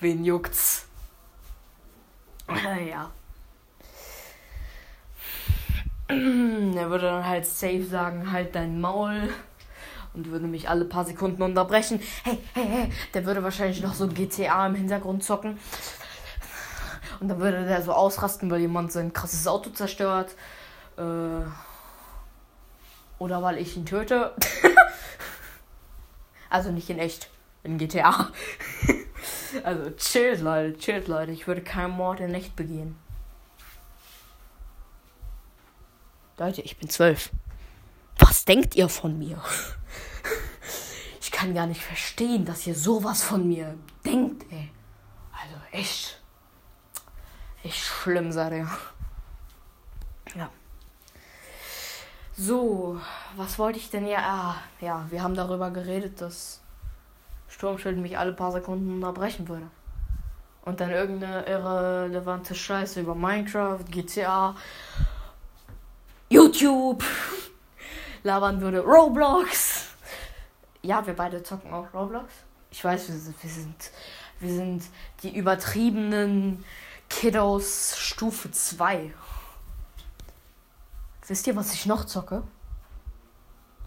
Wen 0.00 0.24
juckt's? 0.24 0.86
Ja. 2.48 3.10
Er 6.08 6.90
würde 6.90 7.06
dann 7.06 7.26
halt 7.26 7.46
safe 7.46 7.84
sagen, 7.84 8.30
halt 8.30 8.54
dein 8.54 8.80
Maul 8.80 9.32
und 10.14 10.30
würde 10.30 10.46
mich 10.46 10.68
alle 10.68 10.84
paar 10.84 11.04
Sekunden 11.04 11.42
unterbrechen. 11.42 12.00
Hey, 12.22 12.38
hey, 12.54 12.66
hey, 12.66 12.92
der 13.12 13.26
würde 13.26 13.42
wahrscheinlich 13.42 13.82
noch 13.82 13.94
so 13.94 14.08
GTA 14.08 14.66
im 14.66 14.76
Hintergrund 14.76 15.24
zocken. 15.24 15.58
Und 17.20 17.28
dann 17.28 17.40
würde 17.40 17.64
der 17.64 17.82
so 17.82 17.92
ausrasten, 17.92 18.50
weil 18.50 18.60
jemand 18.60 18.92
sein 18.92 19.12
krasses 19.12 19.46
Auto 19.46 19.70
zerstört. 19.70 20.34
Äh, 20.96 21.42
oder 23.18 23.42
weil 23.42 23.58
ich 23.58 23.76
ihn 23.76 23.86
töte. 23.86 24.34
also 26.50 26.70
nicht 26.70 26.90
in 26.90 26.98
echt, 26.98 27.28
in 27.62 27.78
GTA. 27.78 28.30
also 29.64 29.90
chillt, 29.92 30.40
Leute, 30.40 30.78
chillt, 30.78 31.08
Leute. 31.08 31.32
Ich 31.32 31.46
würde 31.46 31.62
keinen 31.62 31.92
Mord 31.92 32.20
in 32.20 32.34
echt 32.34 32.56
begehen. 32.56 32.96
Leute, 36.36 36.62
ich 36.62 36.76
bin 36.76 36.88
zwölf. 36.88 37.30
Was 38.18 38.44
denkt 38.44 38.74
ihr 38.74 38.88
von 38.88 39.18
mir? 39.18 39.40
Kann 41.44 41.52
gar 41.54 41.66
nicht 41.66 41.82
verstehen, 41.82 42.46
dass 42.46 42.66
ihr 42.66 42.74
sowas 42.74 43.22
von 43.22 43.46
mir 43.46 43.76
denkt, 44.02 44.50
ey. 44.50 44.70
Also 45.30 45.54
echt. 45.72 46.18
Echt 47.62 47.84
schlimm, 47.84 48.32
ihr. 48.32 48.66
Ja. 50.34 50.48
So, 52.34 52.98
was 53.36 53.58
wollte 53.58 53.78
ich 53.78 53.90
denn 53.90 54.06
ja? 54.06 54.20
Ah, 54.22 54.54
ja, 54.80 55.04
wir 55.10 55.22
haben 55.22 55.34
darüber 55.34 55.70
geredet, 55.70 56.22
dass 56.22 56.62
Sturmschild 57.48 57.98
mich 57.98 58.16
alle 58.16 58.32
paar 58.32 58.52
Sekunden 58.52 58.94
unterbrechen 58.94 59.46
würde. 59.46 59.66
Und 60.64 60.80
dann 60.80 60.92
irgendeine 60.92 61.44
irrelevante 61.44 62.54
Scheiße 62.54 63.02
über 63.02 63.14
Minecraft, 63.14 63.84
GTA, 63.90 64.56
YouTube 66.30 67.04
labern 68.22 68.62
würde. 68.62 68.80
Roblox. 68.80 69.73
Ja, 70.84 71.06
wir 71.06 71.14
beide 71.14 71.42
zocken 71.42 71.72
auch 71.72 71.94
Roblox. 71.94 72.30
Ich 72.70 72.84
weiß, 72.84 73.08
wir 73.08 73.16
sind, 73.16 73.42
wir 73.42 73.50
sind, 73.50 73.90
wir 74.38 74.54
sind 74.54 74.82
die 75.22 75.34
übertriebenen 75.34 76.62
Kiddos 77.08 77.96
Stufe 77.96 78.50
2. 78.50 79.14
Wisst 81.26 81.46
ihr, 81.46 81.56
was 81.56 81.72
ich 81.72 81.86
noch 81.86 82.04
zocke? 82.04 82.42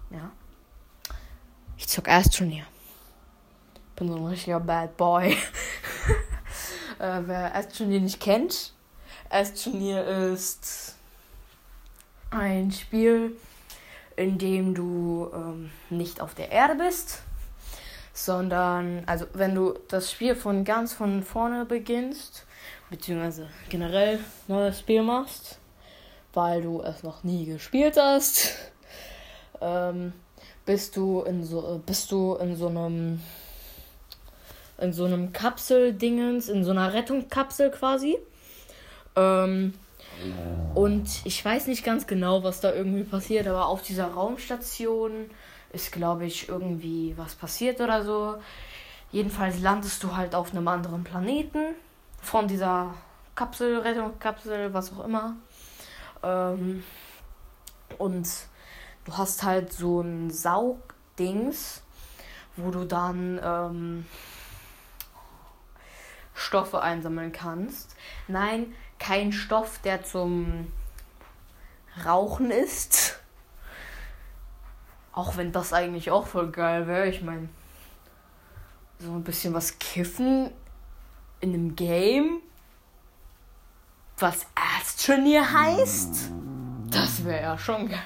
Ja. 0.10 0.32
Ich 1.78 1.88
zock 1.88 2.08
Astroneer. 2.08 2.66
Bin 3.96 4.08
so 4.08 4.16
ein 4.16 4.26
richtiger 4.26 4.60
Bad 4.60 4.98
Boy. 4.98 5.34
äh, 7.00 7.22
wer 7.26 7.56
Astroneer 7.56 8.02
nicht 8.02 8.20
kennt, 8.20 8.74
Astroneer 9.30 10.04
ist 10.32 10.96
ein 12.32 12.72
Spiel, 12.72 13.38
in 14.18 14.38
dem 14.38 14.76
du 14.76 15.32
ähm, 15.34 15.72
nicht 15.90 16.20
auf 16.20 16.36
der 16.36 16.52
Erde 16.52 16.76
bist, 16.76 17.22
sondern, 18.14 19.04
also 19.06 19.26
wenn 19.34 19.56
du 19.56 19.76
das 19.88 20.12
Spiel 20.12 20.36
von 20.36 20.66
ganz 20.66 20.92
von 20.92 21.24
vorne 21.24 21.66
beginnst, 21.66 22.46
beziehungsweise 22.90 23.48
generell 23.70 24.20
neues 24.48 24.80
Spiel 24.80 25.04
machst, 25.04 25.60
weil 26.34 26.64
du 26.64 26.82
es 26.82 27.04
noch 27.04 27.24
nie 27.24 27.46
gespielt 27.46 27.96
hast, 27.98 28.56
ähm, 29.62 30.14
bist 30.66 30.98
du 30.98 31.22
in 31.22 31.46
so, 31.46 31.82
bist 31.86 32.12
du 32.12 32.36
in 32.36 32.56
so 32.56 32.68
einem 32.68 33.22
in 34.80 34.94
so 34.94 35.06
einem 35.06 35.34
Kapseldingens, 35.34 36.50
in 36.50 36.64
so 36.64 36.72
einer 36.72 36.94
Rettungskapsel 36.94 37.72
quasi. 37.72 38.18
Ähm, 39.16 39.74
und 40.74 41.08
ich 41.26 41.44
weiß 41.44 41.68
nicht 41.68 41.84
ganz 41.84 42.08
genau, 42.08 42.44
was 42.44 42.60
da 42.60 42.74
irgendwie 42.74 43.04
passiert, 43.04 43.48
aber 43.48 43.68
auf 43.68 43.82
dieser 43.82 44.08
Raumstation 44.08 45.30
ist, 45.74 45.92
glaube 45.92 46.26
ich, 46.26 46.50
irgendwie 46.50 47.14
was 47.18 47.36
passiert 47.36 47.82
oder 47.82 48.04
so. 48.04 48.38
Jedenfalls 49.12 49.60
landest 49.60 50.04
du 50.04 50.16
halt 50.16 50.36
auf 50.36 50.52
einem 50.52 50.68
anderen 50.68 51.04
Planeten 51.04 51.76
von 52.22 52.48
dieser 52.48 52.94
Kapsel, 53.36 53.80
Rettungskapsel, 53.80 54.74
was 54.74 54.92
auch 54.94 55.06
immer. 55.06 55.36
Ähm, 56.24 56.84
und 57.98 58.28
du 59.06 59.18
hast 59.18 59.44
halt 59.44 59.72
so 59.72 60.02
ein 60.02 60.30
Saugdings, 60.30 61.82
wo 62.56 62.72
du 62.72 62.86
dann 62.86 63.40
ähm, 63.44 64.06
Stoffe 66.34 66.82
einsammeln 66.82 67.32
kannst. 67.32 67.96
Nein, 68.28 68.74
kein 69.00 69.32
Stoff, 69.32 69.80
der 69.80 70.04
zum 70.04 70.72
Rauchen 72.06 72.52
ist. 72.52 73.20
Auch 75.12 75.38
wenn 75.38 75.52
das 75.52 75.74
eigentlich 75.74 76.12
auch 76.12 76.28
voll 76.28 76.52
geil 76.52 76.88
wäre. 76.88 77.08
Ich 77.08 77.22
meine, 77.22 77.50
so 79.00 79.12
ein 79.12 79.24
bisschen 79.24 79.54
was 79.54 79.80
kiffen 79.80 80.52
in 81.40 81.54
einem 81.54 81.76
Game, 81.76 82.42
was 84.18 84.46
Astroneer 84.80 85.52
heißt. 85.52 86.32
Das 86.90 87.24
wäre 87.26 87.42
ja 87.42 87.58
schon 87.58 87.90
geil. 87.90 88.06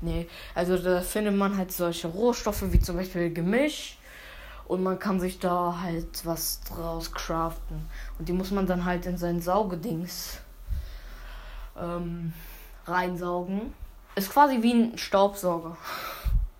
Nee, 0.00 0.28
also 0.54 0.76
da 0.76 1.00
findet 1.00 1.36
man 1.36 1.56
halt 1.56 1.70
solche 1.70 2.08
Rohstoffe 2.08 2.72
wie 2.72 2.80
zum 2.80 2.96
Beispiel 2.96 3.32
Gemisch 3.32 3.98
und 4.66 4.82
man 4.82 4.98
kann 4.98 5.20
sich 5.20 5.38
da 5.38 5.78
halt 5.80 6.24
was 6.24 6.60
draus 6.62 7.12
craften. 7.12 7.88
Und 8.18 8.28
die 8.28 8.32
muss 8.32 8.50
man 8.50 8.66
dann 8.66 8.84
halt 8.84 9.06
in 9.06 9.16
sein 9.16 9.40
Saugedings 9.40 10.38
ähm, 11.76 12.32
reinsaugen. 12.86 13.74
Ist 14.14 14.30
quasi 14.30 14.62
wie 14.62 14.72
ein 14.72 14.98
Staubsauger. 14.98 15.76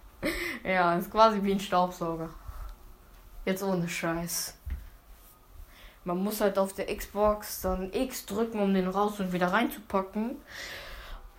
ja, 0.65 0.95
ist 0.95 1.11
quasi 1.11 1.43
wie 1.43 1.53
ein 1.53 1.61
Staubsauger. 1.61 2.31
Jetzt 3.45 3.63
ohne 3.63 3.89
Scheiß. 3.89 4.55
Man 6.05 6.19
muss 6.19 6.41
halt 6.41 6.59
auf 6.59 6.73
der 6.73 6.95
Xbox 6.95 7.61
dann 7.61 7.93
X 7.93 8.27
drücken, 8.27 8.59
um 8.59 8.75
den 8.75 8.89
raus 8.89 9.21
und 9.21 9.33
wieder 9.33 9.53
reinzupacken. 9.53 10.37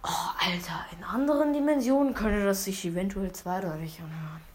Oh, 0.04 0.30
Alter, 0.40 0.86
in 0.98 1.04
anderen 1.04 1.54
Dimensionen 1.54 2.14
könnte 2.14 2.46
das 2.46 2.66
sich 2.66 2.86
eventuell 2.86 3.32
zweideutig 3.32 4.00
anhören. 4.02 4.53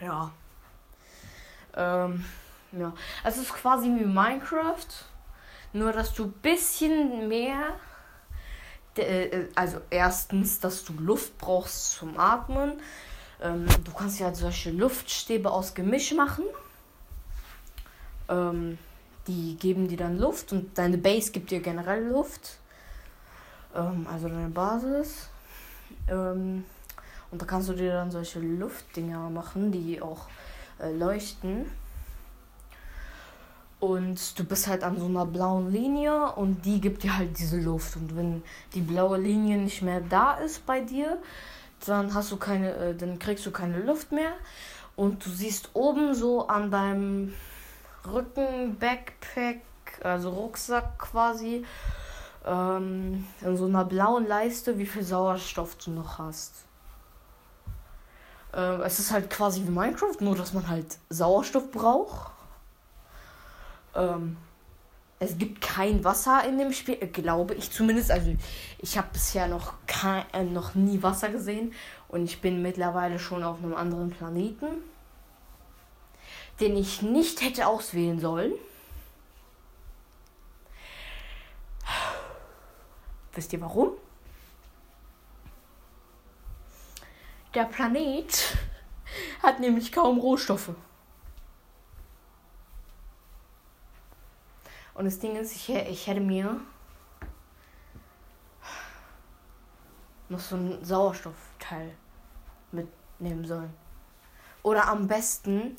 Ja. 0.00 0.30
Ähm, 1.76 2.24
ja. 2.72 2.92
Es 3.24 3.36
ist 3.36 3.52
quasi 3.52 3.86
wie 3.86 4.04
Minecraft. 4.04 4.86
Nur, 5.72 5.92
dass 5.92 6.12
du 6.14 6.24
ein 6.24 6.32
bisschen 6.32 7.28
mehr. 7.28 7.74
Äh, 8.96 9.46
also, 9.54 9.80
erstens, 9.90 10.60
dass 10.60 10.84
du 10.84 10.92
Luft 10.94 11.38
brauchst 11.38 11.92
zum 11.92 12.18
Atmen. 12.18 12.80
Ähm, 13.40 13.66
du 13.84 13.92
kannst 13.92 14.20
ja 14.20 14.34
solche 14.34 14.70
Luftstäbe 14.70 15.50
aus 15.50 15.74
Gemisch 15.74 16.12
machen. 16.12 16.44
Ähm, 18.28 18.78
die 19.26 19.56
geben 19.56 19.88
dir 19.88 19.96
dann 19.96 20.18
Luft 20.18 20.52
und 20.52 20.76
deine 20.76 20.98
Base 20.98 21.30
gibt 21.30 21.50
dir 21.50 21.60
generell 21.60 22.08
Luft. 22.08 22.58
Ähm, 23.74 24.06
also 24.10 24.28
deine 24.28 24.48
Basis. 24.48 25.28
Ähm, 26.08 26.64
und 27.30 27.40
da 27.40 27.46
kannst 27.46 27.68
du 27.68 27.74
dir 27.74 27.92
dann 27.92 28.10
solche 28.10 28.40
Luftdinger 28.40 29.30
machen, 29.30 29.70
die 29.70 30.02
auch 30.02 30.26
äh, 30.80 30.92
leuchten. 30.92 31.66
Und 33.78 34.38
du 34.38 34.44
bist 34.44 34.66
halt 34.66 34.84
an 34.84 34.98
so 34.98 35.06
einer 35.06 35.24
blauen 35.24 35.72
Linie 35.72 36.32
und 36.32 36.66
die 36.66 36.80
gibt 36.80 37.02
dir 37.02 37.16
halt 37.16 37.38
diese 37.38 37.58
Luft. 37.58 37.96
Und 37.96 38.14
wenn 38.14 38.42
die 38.74 38.82
blaue 38.82 39.18
Linie 39.18 39.56
nicht 39.56 39.80
mehr 39.80 40.00
da 40.00 40.34
ist 40.34 40.66
bei 40.66 40.80
dir, 40.80 41.18
dann 41.86 42.12
hast 42.12 42.30
du 42.30 42.36
keine, 42.36 42.74
äh, 42.74 42.94
dann 42.94 43.18
kriegst 43.18 43.46
du 43.46 43.50
keine 43.50 43.78
Luft 43.80 44.12
mehr. 44.12 44.32
Und 44.96 45.24
du 45.24 45.30
siehst 45.30 45.70
oben 45.72 46.14
so 46.14 46.46
an 46.46 46.70
deinem 46.70 47.32
Rücken, 48.06 48.76
Backpack, 48.78 49.62
also 50.02 50.30
Rucksack 50.30 50.98
quasi, 50.98 51.64
ähm, 52.44 53.26
in 53.40 53.56
so 53.56 53.64
einer 53.66 53.84
blauen 53.84 54.26
Leiste, 54.26 54.78
wie 54.78 54.86
viel 54.86 55.04
Sauerstoff 55.04 55.76
du 55.76 55.92
noch 55.92 56.18
hast. 56.18 56.64
Äh, 58.52 58.82
es 58.82 58.98
ist 58.98 59.12
halt 59.12 59.30
quasi 59.30 59.62
wie 59.64 59.70
Minecraft, 59.70 60.16
nur 60.20 60.36
dass 60.36 60.52
man 60.52 60.68
halt 60.68 60.98
Sauerstoff 61.08 61.70
braucht. 61.70 62.32
Ähm, 63.94 64.36
es 65.18 65.36
gibt 65.36 65.60
kein 65.60 66.02
Wasser 66.02 66.42
in 66.48 66.58
dem 66.58 66.72
Spiel, 66.72 66.96
glaube 66.96 67.54
ich 67.54 67.70
zumindest. 67.70 68.10
Also 68.10 68.34
ich 68.78 68.96
habe 68.96 69.08
bisher 69.12 69.48
noch, 69.48 69.74
kein, 69.86 70.24
äh, 70.32 70.44
noch 70.44 70.74
nie 70.74 71.02
Wasser 71.02 71.28
gesehen 71.28 71.74
und 72.08 72.24
ich 72.24 72.40
bin 72.40 72.62
mittlerweile 72.62 73.18
schon 73.18 73.44
auf 73.44 73.58
einem 73.58 73.74
anderen 73.74 74.10
Planeten, 74.10 74.66
den 76.58 76.76
ich 76.76 77.02
nicht 77.02 77.42
hätte 77.42 77.66
auswählen 77.66 78.18
sollen. 78.18 78.52
Wisst 83.34 83.52
ihr 83.52 83.60
warum? 83.60 83.90
Der 87.54 87.64
Planet 87.64 88.56
hat 89.42 89.58
nämlich 89.58 89.90
kaum 89.90 90.18
Rohstoffe. 90.18 90.70
Und 94.94 95.04
das 95.04 95.18
Ding 95.18 95.34
ist, 95.36 95.56
ich, 95.56 95.68
ich 95.70 96.06
hätte 96.06 96.20
mir 96.20 96.60
noch 100.28 100.38
so 100.38 100.56
ein 100.56 100.84
Sauerstoffteil 100.84 101.92
mitnehmen 102.70 103.44
sollen. 103.44 103.72
Oder 104.62 104.88
am 104.88 105.08
besten. 105.08 105.76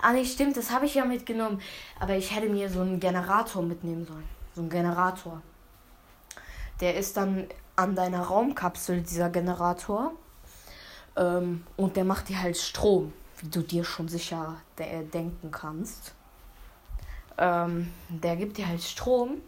Ah, 0.00 0.12
nee, 0.12 0.24
stimmt, 0.24 0.56
das 0.56 0.70
habe 0.70 0.86
ich 0.86 0.94
ja 0.94 1.04
mitgenommen. 1.04 1.60
Aber 2.00 2.16
ich 2.16 2.34
hätte 2.34 2.48
mir 2.48 2.68
so 2.70 2.80
einen 2.80 2.98
Generator 2.98 3.62
mitnehmen 3.62 4.06
sollen. 4.06 4.28
So 4.54 4.62
einen 4.62 4.70
Generator. 4.70 5.42
Der 6.80 6.96
ist 6.96 7.16
dann 7.16 7.46
an 7.76 7.94
deiner 7.94 8.22
Raumkapsel, 8.22 9.02
dieser 9.02 9.30
Generator. 9.30 10.12
Ähm, 11.16 11.64
und 11.76 11.96
der 11.96 12.04
macht 12.04 12.28
dir 12.28 12.40
halt 12.40 12.56
Strom, 12.56 13.12
wie 13.38 13.48
du 13.48 13.62
dir 13.62 13.84
schon 13.84 14.08
sicher 14.08 14.56
de 14.78 15.04
denken 15.04 15.50
kannst. 15.50 16.14
Ähm, 17.36 17.92
der 18.08 18.36
gibt 18.36 18.58
dir 18.58 18.66
halt 18.68 18.82
Strom. 18.82 19.40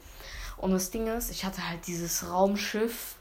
Und 0.56 0.72
das 0.72 0.90
Ding 0.90 1.06
ist, 1.06 1.30
ich 1.30 1.44
hatte 1.44 1.66
halt 1.68 1.86
dieses 1.86 2.30
Raumschiff 2.30 3.16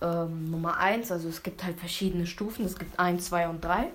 ähm, 0.00 0.50
Nummer 0.50 0.78
1. 0.78 1.12
Also 1.12 1.28
es 1.28 1.42
gibt 1.42 1.62
halt 1.62 1.78
verschiedene 1.78 2.26
Stufen. 2.26 2.64
Es 2.64 2.78
gibt 2.78 2.98
1, 2.98 3.26
2 3.26 3.48
und 3.48 3.64
3. 3.64 3.88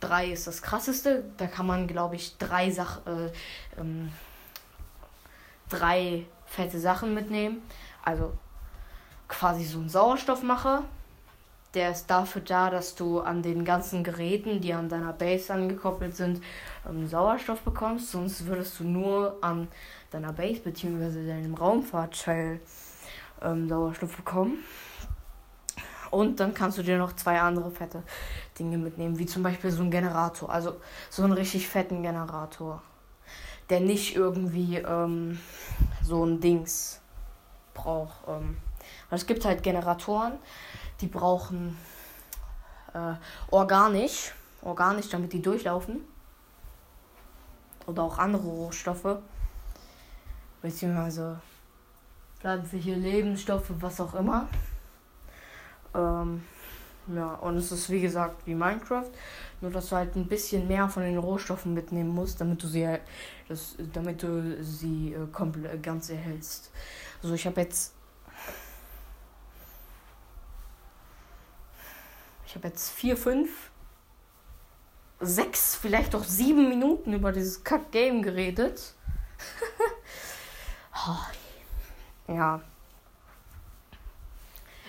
3 0.00 0.30
ist 0.32 0.46
das 0.46 0.62
krasseste. 0.62 1.24
Da 1.36 1.46
kann 1.46 1.66
man, 1.66 1.86
glaube 1.86 2.16
ich, 2.16 2.36
drei 2.38 2.70
Sach 2.70 3.06
äh, 3.06 3.30
ähm, 3.78 4.10
drei 5.68 6.26
fette 6.46 6.80
Sachen 6.80 7.14
mitnehmen. 7.14 7.62
Also 8.02 8.32
quasi 9.28 9.64
so 9.64 9.78
ein 9.78 9.88
Sauerstoffmacher. 9.88 10.84
Der 11.74 11.92
ist 11.92 12.10
dafür 12.10 12.42
da, 12.42 12.68
dass 12.68 12.96
du 12.96 13.20
an 13.20 13.42
den 13.42 13.64
ganzen 13.64 14.02
Geräten, 14.02 14.60
die 14.60 14.72
an 14.72 14.88
deiner 14.88 15.12
Base 15.12 15.52
angekoppelt 15.52 16.16
sind, 16.16 16.42
ähm, 16.88 17.06
Sauerstoff 17.06 17.60
bekommst. 17.60 18.10
Sonst 18.10 18.46
würdest 18.46 18.80
du 18.80 18.84
nur 18.84 19.38
an 19.40 19.68
deiner 20.10 20.32
Base 20.32 20.60
bzw. 20.60 21.26
deinem 21.28 21.54
Raumfahrtteil 21.54 22.60
ähm, 23.42 23.68
Sauerstoff 23.68 24.16
bekommen. 24.16 24.64
Und 26.10 26.40
dann 26.40 26.54
kannst 26.54 26.76
du 26.76 26.82
dir 26.82 26.98
noch 26.98 27.14
zwei 27.14 27.40
andere 27.40 27.70
fette 27.70 28.02
Dinge 28.58 28.78
mitnehmen, 28.78 29.18
wie 29.18 29.26
zum 29.26 29.44
Beispiel 29.44 29.70
so 29.70 29.82
ein 29.82 29.92
Generator. 29.92 30.50
Also 30.50 30.76
so 31.08 31.22
einen 31.22 31.32
richtig 31.32 31.68
fetten 31.68 32.02
Generator. 32.02 32.82
Der 33.68 33.78
nicht 33.78 34.16
irgendwie 34.16 34.78
ähm, 34.78 35.38
so 36.02 36.24
ein 36.24 36.40
Dings 36.40 37.00
braucht. 37.74 38.26
Ähm. 38.26 38.56
es 39.10 39.26
gibt 39.26 39.44
halt 39.44 39.62
Generatoren, 39.62 40.32
die 41.00 41.06
brauchen 41.06 41.76
äh, 42.94 43.14
organisch, 43.50 44.32
organisch, 44.62 45.08
damit 45.08 45.32
die 45.32 45.42
durchlaufen. 45.42 46.04
Oder 47.86 48.02
auch 48.02 48.18
andere 48.18 48.46
Rohstoffe. 48.46 49.18
Beziehungsweise 50.62 51.40
pflanzliche 52.38 52.94
Lebensstoffe, 52.94 53.70
was 53.80 54.00
auch 54.00 54.14
immer. 54.14 54.48
Ähm, 55.94 56.42
ja, 57.14 57.34
und 57.34 57.56
es 57.56 57.72
ist 57.72 57.90
wie 57.90 58.00
gesagt 58.00 58.46
wie 58.46 58.54
Minecraft, 58.54 59.10
nur 59.60 59.70
dass 59.70 59.88
du 59.88 59.96
halt 59.96 60.14
ein 60.16 60.26
bisschen 60.26 60.68
mehr 60.68 60.88
von 60.88 61.02
den 61.02 61.18
Rohstoffen 61.18 61.74
mitnehmen 61.74 62.10
musst, 62.10 62.40
damit 62.40 62.62
du 62.62 62.68
sie 62.68 62.86
halt, 62.86 63.02
das, 63.48 63.74
damit 63.92 64.22
du 64.22 64.62
sie 64.62 65.14
äh, 65.14 65.26
komplett 65.32 65.82
ganz 65.82 66.10
erhältst. 66.10 66.70
Also 67.22 67.34
ich 67.34 67.46
habe 67.46 67.60
jetzt 67.60 67.94
Ich 72.50 72.56
habe 72.56 72.66
jetzt 72.66 72.90
vier, 72.90 73.16
fünf, 73.16 73.70
sechs, 75.20 75.76
vielleicht 75.76 76.16
auch 76.16 76.24
sieben 76.24 76.68
Minuten 76.68 77.12
über 77.12 77.30
dieses 77.30 77.62
Kack-Game 77.62 78.22
geredet. 78.22 78.94
oh, 81.06 82.32
ja. 82.32 82.60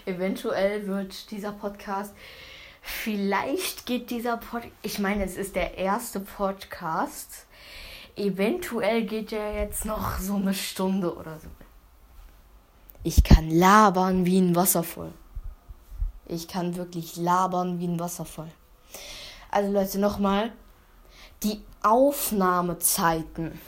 Eventuell 0.07 0.87
wird 0.87 1.29
dieser 1.29 1.51
Podcast. 1.51 2.15
Vielleicht 2.81 3.85
geht 3.85 4.09
dieser 4.09 4.37
Podcast. 4.37 4.73
Ich 4.81 4.97
meine, 4.97 5.23
es 5.23 5.37
ist 5.37 5.55
der 5.55 5.77
erste 5.77 6.19
Podcast. 6.19 7.45
Eventuell 8.15 9.03
geht 9.03 9.29
der 9.29 9.53
jetzt 9.53 9.85
noch 9.85 10.17
so 10.17 10.37
eine 10.37 10.55
Stunde 10.55 11.15
oder 11.15 11.37
so. 11.39 11.47
Ich 13.03 13.23
kann 13.23 13.51
labern 13.51 14.25
wie 14.25 14.39
ein 14.39 14.55
Wasserfall. 14.55 15.13
Ich 16.31 16.47
kann 16.47 16.77
wirklich 16.77 17.17
labern 17.17 17.79
wie 17.79 17.87
ein 17.87 17.99
Wasserfall. 17.99 18.49
Also 19.51 19.69
Leute, 19.69 19.99
nochmal. 19.99 20.53
Die 21.43 21.61
Aufnahmezeiten 21.83 23.59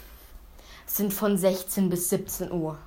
sind 0.85 1.13
von 1.13 1.37
16 1.37 1.89
bis 1.89 2.07
17 2.07 2.53
Uhr. 2.53 2.77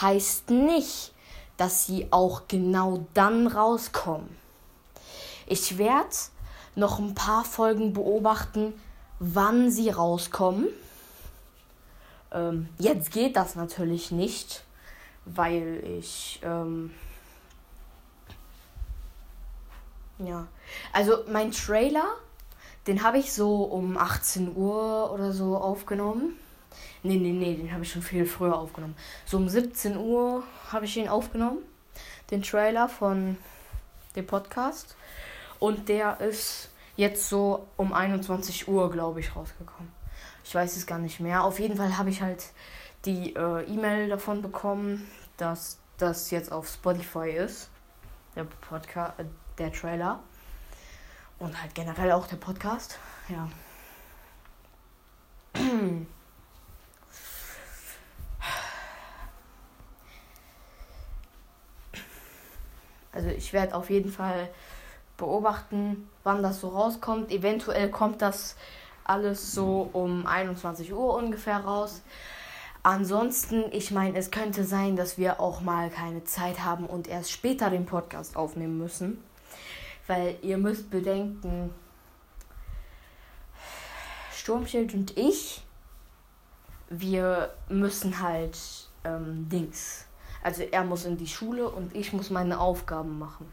Heißt 0.00 0.50
nicht, 0.50 1.12
dass 1.56 1.86
sie 1.86 2.08
auch 2.10 2.48
genau 2.48 3.06
dann 3.14 3.46
rauskommen. 3.46 4.28
Ich 5.46 5.78
werde 5.78 6.16
noch 6.74 6.98
ein 6.98 7.14
paar 7.14 7.44
Folgen 7.44 7.92
beobachten, 7.92 8.74
wann 9.20 9.70
sie 9.70 9.90
rauskommen. 9.90 10.66
Ähm, 12.32 12.70
jetzt 12.80 13.12
geht 13.12 13.36
das 13.36 13.54
natürlich 13.54 14.10
nicht, 14.10 14.64
weil 15.26 15.84
ich 16.00 16.40
ähm, 16.42 16.90
Ja. 20.18 20.46
Also 20.92 21.24
mein 21.30 21.52
Trailer, 21.52 22.06
den 22.86 23.02
habe 23.02 23.18
ich 23.18 23.32
so 23.32 23.64
um 23.64 23.96
18 23.98 24.56
Uhr 24.56 25.12
oder 25.12 25.32
so 25.32 25.56
aufgenommen. 25.56 26.38
Nee, 27.02 27.16
nee, 27.16 27.32
nee, 27.32 27.54
den 27.56 27.72
habe 27.72 27.84
ich 27.84 27.92
schon 27.92 28.02
viel 28.02 28.26
früher 28.26 28.56
aufgenommen. 28.56 28.96
So 29.24 29.36
um 29.36 29.48
17 29.48 29.96
Uhr 29.96 30.42
habe 30.72 30.84
ich 30.86 30.96
ihn 30.96 31.08
aufgenommen. 31.08 31.58
Den 32.30 32.42
Trailer 32.42 32.88
von 32.88 33.36
dem 34.14 34.26
Podcast. 34.26 34.96
Und 35.58 35.88
der 35.88 36.20
ist 36.20 36.70
jetzt 36.96 37.28
so 37.28 37.66
um 37.76 37.92
21 37.92 38.68
Uhr, 38.68 38.90
glaube 38.90 39.20
ich, 39.20 39.36
rausgekommen. 39.36 39.92
Ich 40.44 40.54
weiß 40.54 40.76
es 40.76 40.86
gar 40.86 40.98
nicht 40.98 41.20
mehr. 41.20 41.44
Auf 41.44 41.58
jeden 41.60 41.76
Fall 41.76 41.96
habe 41.98 42.10
ich 42.10 42.22
halt 42.22 42.52
die 43.04 43.34
äh, 43.34 43.64
E-Mail 43.64 44.08
davon 44.08 44.42
bekommen, 44.42 45.08
dass 45.36 45.78
das 45.98 46.30
jetzt 46.30 46.52
auf 46.52 46.68
Spotify 46.68 47.30
ist. 47.30 47.70
Der 48.34 48.44
Podcast, 48.44 49.18
äh, 49.20 49.24
der 49.58 49.72
Trailer. 49.72 50.20
Und 51.38 51.60
halt 51.60 51.74
generell 51.74 52.12
auch 52.12 52.26
der 52.26 52.36
Podcast. 52.36 52.98
Ja. 53.28 53.48
Also 63.12 63.28
ich 63.30 63.52
werde 63.54 63.74
auf 63.74 63.88
jeden 63.88 64.12
Fall 64.12 64.50
beobachten, 65.16 66.08
wann 66.22 66.42
das 66.42 66.60
so 66.60 66.68
rauskommt. 66.68 67.30
Eventuell 67.30 67.90
kommt 67.90 68.20
das 68.20 68.56
alles 69.04 69.52
so 69.52 69.88
um 69.92 70.26
21 70.26 70.92
Uhr 70.92 71.14
ungefähr 71.14 71.58
raus. 71.58 72.02
Ansonsten, 72.82 73.64
ich 73.72 73.90
meine, 73.90 74.18
es 74.18 74.30
könnte 74.30 74.64
sein, 74.64 74.96
dass 74.96 75.18
wir 75.18 75.40
auch 75.40 75.60
mal 75.60 75.90
keine 75.90 76.24
Zeit 76.24 76.62
haben 76.62 76.86
und 76.86 77.08
erst 77.08 77.32
später 77.32 77.70
den 77.70 77.86
Podcast 77.86 78.36
aufnehmen 78.36 78.78
müssen. 78.78 79.24
Weil 80.06 80.36
ihr 80.42 80.58
müsst 80.58 80.90
bedenken, 80.90 81.70
Sturmschild 84.32 84.94
und 84.94 85.16
ich, 85.16 85.64
wir 86.88 87.52
müssen 87.68 88.20
halt 88.20 88.56
ähm, 89.04 89.48
Dings 89.48 90.06
also 90.46 90.62
er 90.62 90.84
muss 90.84 91.04
in 91.06 91.16
die 91.16 91.26
Schule 91.26 91.68
und 91.68 91.96
ich 91.96 92.12
muss 92.12 92.30
meine 92.30 92.60
Aufgaben 92.60 93.18
machen. 93.18 93.52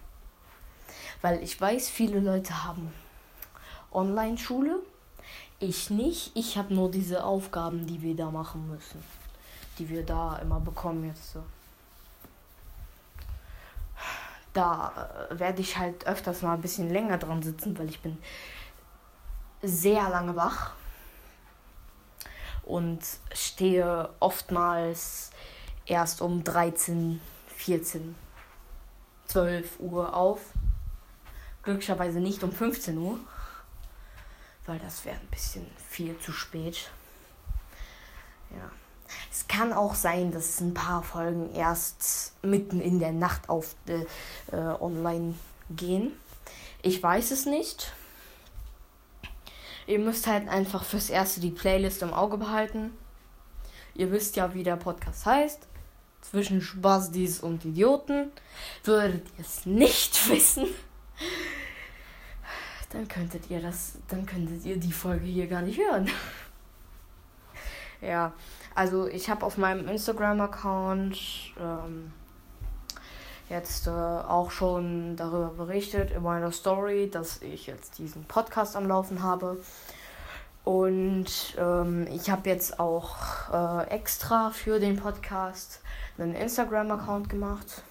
Weil 1.24 1.42
ich 1.42 1.60
weiß, 1.60 1.89
viele 1.89 2.20
Leute 2.20 2.66
haben 2.66 2.94
Online-Schule. 3.92 4.78
Ich 5.60 5.89
nicht. 5.89 6.32
Ich 6.36 6.56
habe 6.56 6.72
nur 6.72 6.92
diese 6.92 7.24
Aufgaben, 7.24 7.88
die 7.88 8.04
wir 8.04 8.16
da 8.16 8.30
machen 8.30 8.70
müssen. 8.70 9.04
Die 9.80 9.89
wir 9.89 10.06
da 10.06 10.38
immer 10.38 10.60
bekommen 10.60 11.08
jetzt 11.08 11.34
so. 11.34 11.44
Da 14.54 15.28
äh, 15.30 15.39
werde 15.39 15.62
ich 15.62 15.78
halt 15.78 16.06
öfters 16.08 16.42
mal 16.42 16.54
ein 16.54 16.62
bisschen 16.62 16.89
länger 16.89 17.18
dran 17.18 17.42
sitzen, 17.42 17.78
weil 17.78 17.89
ich 17.89 18.02
bin 18.02 18.18
sehr 19.62 20.10
lange 20.10 20.36
wach 20.36 20.74
und 22.63 23.02
stehe 23.34 24.10
oftmals 24.20 25.32
erst 25.86 26.22
um 26.22 26.44
13, 26.44 27.22
14, 27.56 28.16
12 29.28 29.80
Uhr 29.80 30.16
auf. 30.16 30.42
Glücklicherweise 31.63 32.20
nicht 32.20 32.44
um 32.44 32.52
15 32.52 32.98
Uhr, 32.98 33.20
weil 34.66 34.80
das 34.80 35.06
wäre 35.06 35.18
ein 35.18 35.28
bisschen 35.28 35.66
viel 35.89 36.18
zu 36.20 36.32
spät. 36.32 36.89
Ja. 38.52 38.70
Es 39.32 39.47
kann 39.47 39.73
auch 39.73 39.95
sein, 39.95 40.32
dass 40.32 40.60
ein 40.60 40.73
paar 40.73 41.04
Folgen 41.04 41.54
erst 41.54 42.34
mitten 42.41 42.82
in 42.82 42.99
der 42.99 43.12
Nacht 43.12 43.49
auf 43.49 43.76
äh, 43.88 44.06
äh 44.56 44.76
online 44.80 45.36
gehen. 45.69 46.12
Ich 46.82 47.02
weiß 47.02 47.32
es 47.32 47.45
nicht. 47.45 47.93
Ihr 49.88 49.99
müsst 49.99 50.28
halt 50.28 50.47
einfach 50.47 50.84
fürs 50.84 51.10
erste 51.10 51.41
die 51.41 51.52
Playlist 51.52 52.02
im 52.02 52.13
Auge 52.13 52.38
behalten. 52.38 52.91
Ihr 53.95 54.12
wisst 54.12 54.36
ja, 54.36 54.54
wie 54.54 54.63
der 54.63 54.78
Podcast 54.78 55.26
heißt 55.26 55.67
zwischen 56.23 56.62
Spastis 56.62 57.39
und 57.39 57.65
Idioten. 57.65 58.32
Würdet 58.84 59.26
ihr 59.38 59.45
es 59.45 59.65
nicht 59.65 60.30
wissen, 60.30 60.67
dann 62.91 63.08
könntet 63.08 63.49
ihr 63.49 63.62
das, 63.62 63.93
dann 64.08 64.26
könntet 64.26 64.65
ihr 64.65 64.78
die 64.78 64.91
Folge 64.91 65.26
hier 65.26 65.47
gar 65.47 65.62
nicht 65.62 65.80
hören. 65.80 66.10
Ja, 68.06 68.34
also 68.76 69.08
ich 69.08 69.30
habe 69.30 69.46
auf 69.46 69.58
meinem 69.58 69.88
Instagram-Account 69.88 71.18
ähm, 71.60 72.12
jetzt 73.50 73.88
äh, 73.88 73.92
auch 73.92 74.52
schon 74.52 75.16
darüber 75.16 75.50
berichtet 75.50 76.12
in 76.12 76.24
meiner 76.24 76.52
Story, 76.52 77.10
dass 77.10 77.42
ich 77.42 77.68
jetzt 77.68 77.98
diesen 78.00 78.26
Podcast 78.26 78.76
am 78.76 78.88
Laufen 78.88 79.22
habe. 79.24 79.58
Und 80.63 81.56
ähm, 81.58 82.08
ich 82.12 82.30
habe 82.30 82.50
jetzt 82.50 82.80
auch 82.80 83.16
äh, 83.52 83.88
extra 83.89 84.52
für 84.52 84.80
den 84.80 84.96
Podcast 84.96 85.82
einen 86.18 86.36
Instagram-Account 86.36 87.30
gemacht. 87.30 87.84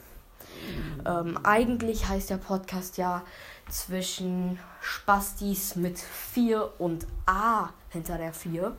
Ähm, 1.04 1.38
eigentlich 1.42 2.08
heißt 2.08 2.30
der 2.30 2.36
Podcast 2.36 2.96
ja 2.96 3.22
zwischen 3.68 4.58
Spastis 4.80 5.76
mit 5.76 5.98
4 5.98 6.80
und 6.80 7.06
A 7.26 7.70
hinter 7.90 8.16
der 8.16 8.32
4. 8.32 8.74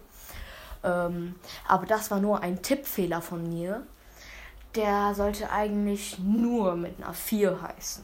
Ähm, 0.83 1.35
aber 1.67 1.85
das 1.85 2.11
war 2.11 2.19
nur 2.19 2.41
ein 2.41 2.61
Tippfehler 2.61 3.21
von 3.21 3.47
mir. 3.47 3.85
Der 4.75 5.13
sollte 5.13 5.51
eigentlich 5.51 6.19
nur 6.19 6.75
mit 6.75 7.01
einer 7.01 7.13
4 7.13 7.61
heißen. 7.61 8.03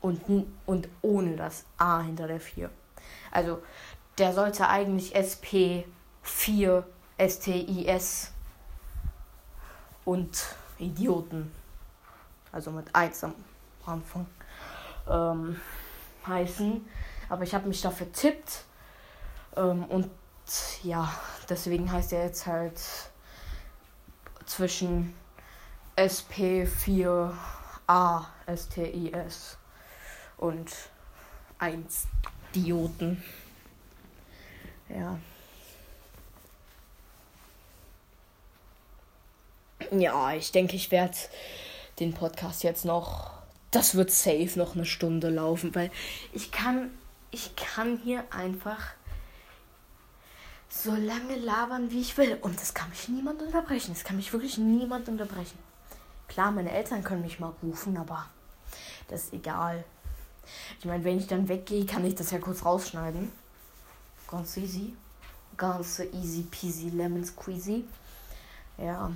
Und, 0.00 0.20
und 0.66 0.88
ohne 1.00 1.36
das 1.36 1.64
A 1.78 2.00
hinter 2.00 2.26
der 2.26 2.40
4. 2.40 2.70
Also 3.30 3.62
der 4.18 4.32
sollte 4.32 4.68
eigentlich 4.68 5.16
SP4 5.16 6.82
STIS 7.18 8.32
und 10.04 10.56
Idioten, 10.78 11.52
also 12.50 12.70
mit 12.72 12.94
1 12.94 13.24
am 13.24 13.34
Anfang, 13.86 14.26
ähm, 15.08 15.60
heißen. 16.26 16.84
Aber 17.28 17.44
ich 17.44 17.54
habe 17.54 17.68
mich 17.68 17.80
dafür 17.80 18.12
tippt 18.12 18.64
ähm, 19.56 19.84
und 19.84 20.10
ja, 20.82 21.12
deswegen 21.48 21.90
heißt 21.90 22.12
er 22.12 22.24
jetzt 22.24 22.46
halt 22.46 22.80
zwischen 24.46 25.14
SP4A 25.96 27.34
STIS 28.54 29.58
und 30.36 30.72
1 31.58 32.06
Idioten. 32.54 33.22
Ja. 34.88 35.18
Ja, 39.90 40.32
ich 40.32 40.52
denke, 40.52 40.76
ich 40.76 40.90
werde 40.90 41.16
den 41.98 42.14
Podcast 42.14 42.62
jetzt 42.62 42.84
noch. 42.84 43.30
Das 43.70 43.94
wird 43.94 44.10
safe 44.10 44.52
noch 44.56 44.74
eine 44.74 44.84
Stunde 44.84 45.28
laufen, 45.28 45.74
weil 45.74 45.90
ich 46.32 46.50
kann. 46.50 46.90
Ich 47.30 47.56
kann 47.56 47.98
hier 48.04 48.24
einfach 48.30 48.92
so 50.72 50.94
lange 50.94 51.36
labern, 51.36 51.90
wie 51.90 52.00
ich 52.00 52.16
will. 52.16 52.38
Und 52.40 52.60
das 52.60 52.72
kann 52.72 52.88
mich 52.88 53.08
niemand 53.08 53.42
unterbrechen. 53.42 53.92
Das 53.92 54.04
kann 54.04 54.16
mich 54.16 54.32
wirklich 54.32 54.56
niemand 54.58 55.08
unterbrechen. 55.08 55.58
Klar, 56.28 56.50
meine 56.50 56.72
Eltern 56.72 57.04
können 57.04 57.22
mich 57.22 57.38
mal 57.40 57.52
rufen, 57.62 57.96
aber 57.96 58.26
das 59.08 59.24
ist 59.24 59.34
egal. 59.34 59.84
Ich 60.78 60.86
meine, 60.86 61.04
wenn 61.04 61.18
ich 61.18 61.26
dann 61.26 61.48
weggehe, 61.48 61.84
kann 61.84 62.04
ich 62.04 62.14
das 62.14 62.30
ja 62.30 62.38
kurz 62.38 62.64
rausschneiden. 62.64 63.30
Ganz 64.26 64.56
easy. 64.56 64.96
Ganz 65.58 66.00
easy 66.12 66.46
peasy 66.50 66.88
lemon 66.88 67.24
squeezy. 67.24 67.84
Ja. 68.78 69.12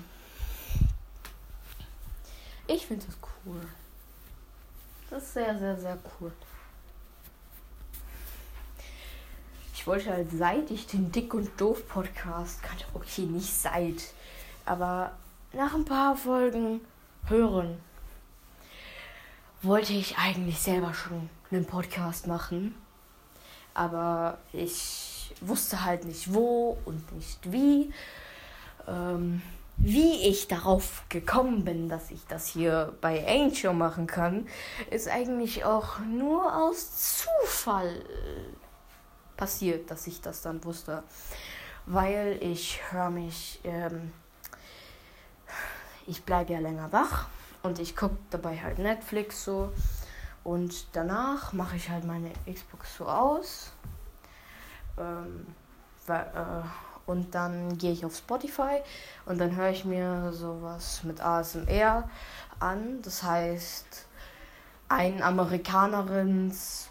Ich 2.67 2.87
finde 2.87 3.07
das 3.07 3.17
cool. 3.47 3.61
Das 5.09 5.23
ist 5.23 5.33
sehr, 5.33 5.59
sehr, 5.59 5.81
sehr 5.81 5.99
cool. 6.21 6.33
Ich 9.87 9.89
wollte 9.89 10.11
halt, 10.11 10.33
seit 10.33 10.69
ich 10.73 10.89
den 10.89 11.13
Dick 11.13 11.33
und 11.33 11.49
Doof 11.61 11.87
Podcast 11.87 12.61
kannte, 12.61 12.85
okay, 12.93 13.21
nicht 13.21 13.55
seit, 13.55 14.03
aber 14.65 15.13
nach 15.53 15.77
ein 15.77 15.85
paar 15.85 16.17
Folgen 16.17 16.81
hören, 17.29 17.79
wollte 19.63 19.93
ich 19.93 20.19
eigentlich 20.19 20.59
selber 20.59 20.93
schon 20.93 21.31
einen 21.53 21.67
Podcast 21.67 22.27
machen. 22.27 22.75
Aber 23.75 24.39
ich 24.53 25.33
wusste 25.41 25.85
halt 25.85 26.05
nicht 26.05 26.35
wo 26.35 26.77
und 26.85 27.13
nicht 27.13 27.53
wie. 27.53 27.93
Ähm, 28.89 29.41
wie 29.77 30.27
ich 30.27 30.49
darauf 30.49 31.05
gekommen 31.11 31.65
bin, 31.65 31.89
dass 31.89 32.11
ich 32.11 32.27
das 32.27 32.49
hier 32.49 32.93
bei 33.01 33.25
Angel 33.25 33.73
machen 33.73 34.09
kann, 34.09 34.49
ist 34.91 35.07
eigentlich 35.07 35.65
auch 35.65 36.01
nur 36.01 36.57
aus 36.57 37.21
Zufall 37.23 38.03
passiert, 39.37 39.91
dass 39.91 40.07
ich 40.07 40.21
das 40.21 40.43
dann 40.43 40.63
wusste. 40.65 41.03
Weil 41.87 42.39
ich 42.41 42.81
höre 42.91 43.11
mich, 43.11 43.61
ähm, 43.65 44.13
ich 46.07 46.25
bleibe 46.25 46.53
ja 46.53 46.59
länger 46.59 46.93
wach 46.93 47.29
und 47.63 47.79
ich 47.79 47.97
gucke 47.97 48.17
dabei 48.31 48.59
halt 48.59 48.79
Netflix 48.79 49.45
so. 49.45 49.73
Und 50.45 50.87
danach 50.93 51.53
mache 51.53 51.77
ich 51.77 51.91
halt 51.91 52.05
meine 52.05 52.31
Xbox 52.51 52.97
so 52.99 53.07
aus. 53.07 53.73
Ähm, 54.99 55.47
weil, 56.07 56.21
äh, 56.21 57.11
und 57.11 57.35
dann 57.35 57.79
gehe 57.79 57.93
ich 57.93 58.05
auf 58.05 58.17
Spotify 58.17 58.81
und 59.27 59.39
dann 59.39 59.55
höre 59.55 59.71
ich 59.71 59.85
mir 59.85 60.33
sowas 60.33 61.03
mit 61.05 61.21
ASMR 61.21 62.09
an. 62.59 63.01
Das 63.03 63.23
heißt, 63.23 64.07
ein 64.89 65.23
Amerikanerins 65.23 66.86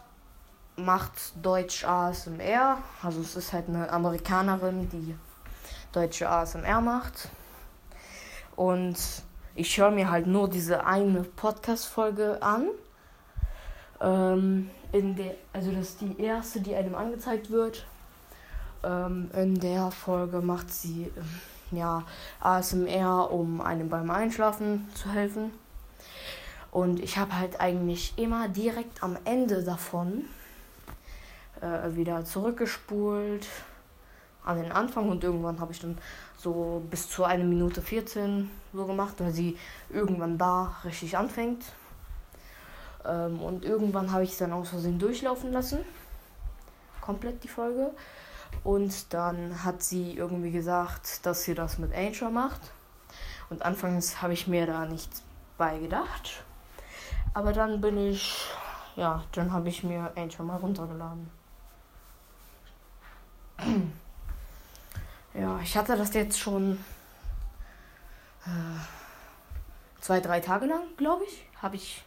macht 0.76 1.34
Deutsch 1.42 1.86
ASMR. 1.86 2.78
Also 3.02 3.22
es 3.22 3.36
ist 3.36 3.54
halt 3.54 3.70
eine 3.70 3.90
Amerikanerin, 3.90 4.90
die 4.90 5.16
deutsche 5.92 6.30
ASMR 6.30 6.82
macht. 6.82 7.30
Und 8.56 8.98
ich 9.56 9.78
höre 9.78 9.92
mir 9.92 10.10
halt 10.10 10.28
nur 10.28 10.50
diese 10.50 10.86
eine 10.86 11.24
Podcast-Folge 11.24 12.42
an. 12.42 12.68
Ähm, 14.02 14.70
in 14.92 15.16
der, 15.16 15.36
also 15.54 15.72
das 15.72 15.90
ist 15.90 16.02
die 16.02 16.22
erste, 16.22 16.62
die 16.62 16.76
einem 16.76 16.96
angezeigt 16.96 17.50
wird. 17.50 17.86
Ähm, 18.84 19.30
in 19.34 19.60
der 19.60 19.92
Folge 19.92 20.42
macht 20.42 20.74
sie 20.74 21.12
ähm, 21.16 21.78
ja 21.78 22.04
ASMR, 22.42 23.32
um 23.32 23.62
einem 23.62 23.90
beim 23.90 24.10
Einschlafen 24.10 24.90
zu 24.94 25.10
helfen. 25.10 25.52
Und 26.72 27.00
ich 27.00 27.18
habe 27.18 27.38
halt 27.38 27.62
eigentlich 27.62 28.14
immer 28.18 28.50
direkt 28.50 29.02
am 29.02 29.18
Ende 29.24 29.64
davon 29.64 30.26
äh, 31.62 31.96
wieder 31.96 32.26
zurückgespult 32.26 33.48
an 34.44 34.62
den 34.62 34.72
Anfang 34.72 35.10
und 35.10 35.24
irgendwann 35.24 35.60
habe 35.60 35.72
ich 35.72 35.80
dann 35.80 35.98
so 36.38 36.84
bis 36.90 37.10
zu 37.10 37.24
eine 37.24 37.44
Minute 37.44 37.82
14 37.82 38.50
so 38.74 38.86
gemacht, 38.86 39.16
weil 39.18 39.32
sie 39.32 39.58
irgendwann 39.90 40.38
da 40.38 40.76
richtig 40.84 41.18
anfängt. 41.18 41.64
Ähm, 43.04 43.40
und 43.42 43.66
irgendwann 43.66 44.12
habe 44.12 44.24
ich 44.24 44.32
es 44.32 44.38
dann 44.38 44.54
aus 44.54 44.70
Versehen 44.70 45.00
durchlaufen 45.00 45.52
lassen. 45.52 45.80
Komplett 47.02 47.44
die 47.44 47.48
Folge. 47.48 47.92
Und 48.64 49.14
dann 49.14 49.64
hat 49.64 49.84
sie 49.84 50.14
irgendwie 50.14 50.52
gesagt, 50.52 51.26
dass 51.26 51.44
sie 51.44 51.56
das 51.56 51.78
mit 51.78 51.94
Angel 51.94 52.30
macht. 52.30 52.62
Und 53.50 53.64
anfangs 53.64 54.22
habe 54.22 54.34
ich 54.34 54.48
mir 54.48 54.66
da 54.66 54.86
nichts 54.86 55.24
beigedacht. 55.58 56.44
Aber 57.34 57.54
dann 57.54 57.82
bin 57.82 57.98
ich, 57.98 58.48
ja, 58.96 59.24
dann 59.34 59.52
habe 59.52 59.70
ich 59.70 59.84
mir 59.84 60.12
Angel 60.16 60.46
mal 60.46 60.58
runtergeladen. 60.58 61.30
Ja, 65.38 65.60
ich 65.60 65.76
hatte 65.76 65.98
das 65.98 66.14
jetzt 66.14 66.40
schon 66.40 66.80
äh, 68.46 68.80
zwei, 70.00 70.22
drei 70.22 70.40
Tage 70.40 70.66
lang, 70.66 70.84
glaube 70.96 71.26
ich, 71.26 71.46
habe 71.62 71.76
ich 71.76 72.06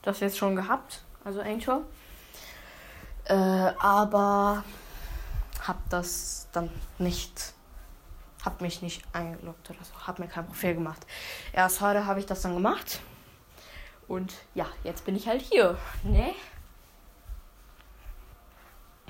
das 0.00 0.20
jetzt 0.20 0.38
schon 0.38 0.56
gehabt, 0.56 1.02
also 1.24 1.42
Anchor. 1.42 1.82
Äh, 3.26 3.34
aber 3.34 4.64
habe 5.60 5.78
das 5.90 6.48
dann 6.52 6.70
nicht, 6.98 7.52
habe 8.46 8.64
mich 8.64 8.80
nicht 8.80 9.02
eingeloggt 9.12 9.68
oder 9.68 9.84
so, 9.84 10.06
habe 10.06 10.22
mir 10.22 10.28
kein 10.28 10.46
Profil 10.46 10.74
gemacht. 10.74 11.04
Erst 11.52 11.82
heute 11.82 12.06
habe 12.06 12.20
ich 12.20 12.24
das 12.26 12.40
dann 12.40 12.54
gemacht 12.54 13.00
und 14.08 14.32
ja, 14.54 14.66
jetzt 14.84 15.04
bin 15.04 15.16
ich 15.16 15.28
halt 15.28 15.42
hier, 15.42 15.78
ne? 16.02 16.34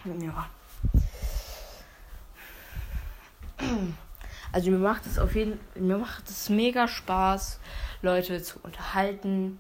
Ja. 0.05 0.49
Also 4.53 4.71
mir 4.71 4.79
macht 4.79 5.07
es 5.07 5.19
auf 5.19 5.35
jeden 5.35 5.59
mir 5.75 5.99
macht 5.99 6.31
es 6.31 6.49
mega 6.49 6.87
Spaß, 6.87 7.59
Leute 8.03 8.41
zu 8.43 8.61
unterhalten, 8.63 9.59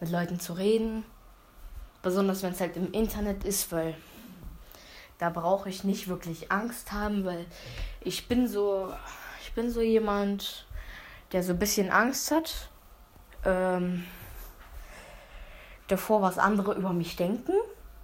mit 0.00 0.10
Leuten 0.10 0.38
zu 0.38 0.52
reden. 0.52 1.04
Besonders 2.02 2.42
wenn 2.42 2.52
es 2.52 2.60
halt 2.60 2.76
im 2.76 2.92
Internet 2.92 3.44
ist, 3.44 3.72
weil 3.72 3.94
da 5.18 5.30
brauche 5.30 5.68
ich 5.68 5.82
nicht 5.82 6.08
wirklich 6.08 6.52
Angst 6.52 6.92
haben, 6.92 7.24
weil 7.24 7.46
ich 8.00 8.28
bin 8.28 8.46
so, 8.46 8.92
ich 9.42 9.52
bin 9.54 9.70
so 9.70 9.80
jemand, 9.80 10.66
der 11.32 11.42
so 11.42 11.52
ein 11.52 11.58
bisschen 11.58 11.90
Angst 11.90 12.30
hat 12.30 12.68
ähm, 13.44 14.04
davor, 15.88 16.22
was 16.22 16.38
andere 16.38 16.74
über 16.74 16.92
mich 16.92 17.16
denken, 17.16 17.54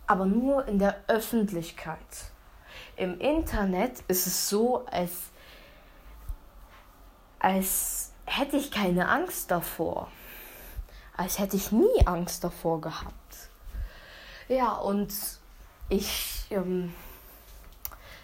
aber 0.06 0.26
nur 0.26 0.66
in 0.66 0.78
der 0.78 0.96
Öffentlichkeit. 1.06 2.32
Im 2.96 3.18
Internet 3.20 4.00
ist 4.08 4.26
es 4.26 4.48
so, 4.48 4.86
als, 4.86 5.12
als 7.38 8.12
hätte 8.26 8.56
ich 8.56 8.70
keine 8.70 9.08
Angst 9.08 9.50
davor. 9.50 10.08
Als 11.16 11.38
hätte 11.38 11.56
ich 11.56 11.72
nie 11.72 12.06
Angst 12.06 12.44
davor 12.44 12.80
gehabt. 12.80 13.48
Ja, 14.48 14.72
und 14.74 15.12
ich 15.88 16.46
ähm, 16.50 16.92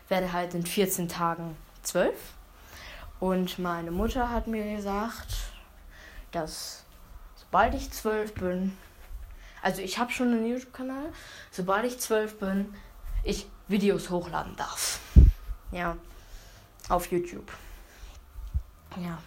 werde 0.08 0.32
halt 0.32 0.54
in 0.54 0.66
14 0.66 1.08
Tagen 1.08 1.56
12. 1.82 2.14
Und 3.20 3.58
meine 3.58 3.90
Mutter 3.90 4.30
hat 4.30 4.46
mir 4.46 4.76
gesagt, 4.76 5.34
dass 6.32 6.84
sobald 7.36 7.74
ich 7.74 7.90
12 7.90 8.34
bin, 8.34 8.76
also 9.62 9.82
ich 9.82 9.98
habe 9.98 10.10
schon 10.10 10.28
einen 10.28 10.46
YouTube-Kanal, 10.46 11.12
sobald 11.50 11.84
ich 11.84 11.98
12 11.98 12.38
bin, 12.38 12.74
ich 13.24 13.46
Videos 13.70 14.10
hochladen 14.10 14.56
darf. 14.56 14.98
Ja, 15.70 15.96
auf 16.88 17.10
YouTube. 17.12 17.50
Ja. 18.96 19.18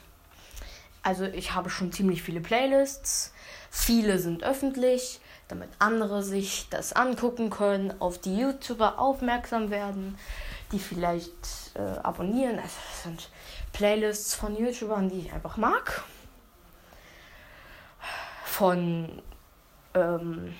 Also 1.02 1.26
ich 1.26 1.54
habe 1.54 1.70
schon 1.70 1.92
ziemlich 1.92 2.24
viele 2.24 2.42
Playlists. 2.42 3.34
Viele 3.70 4.20
sind 4.20 4.44
öffentlich, 4.44 5.20
damit 5.48 5.70
andere 5.80 6.24
sich 6.24 6.68
das 6.70 6.94
angucken 6.94 7.50
können, 7.50 8.00
auf 8.00 8.20
die 8.20 8.38
YouTuber 8.38 9.00
aufmerksam 9.00 9.70
werden, 9.70 10.18
die 10.72 10.80
vielleicht 10.80 11.72
äh, 11.76 12.00
abonnieren. 12.00 12.60
Also 12.60 12.76
das 12.90 13.04
sind 13.04 13.30
Playlists 13.72 14.36
von 14.36 14.58
YouTubern, 14.58 15.10
die 15.10 15.20
ich 15.20 15.34
einfach 15.34 15.58
mag. 15.58 16.04
Von 18.46 19.22
ähm, 19.94 20.54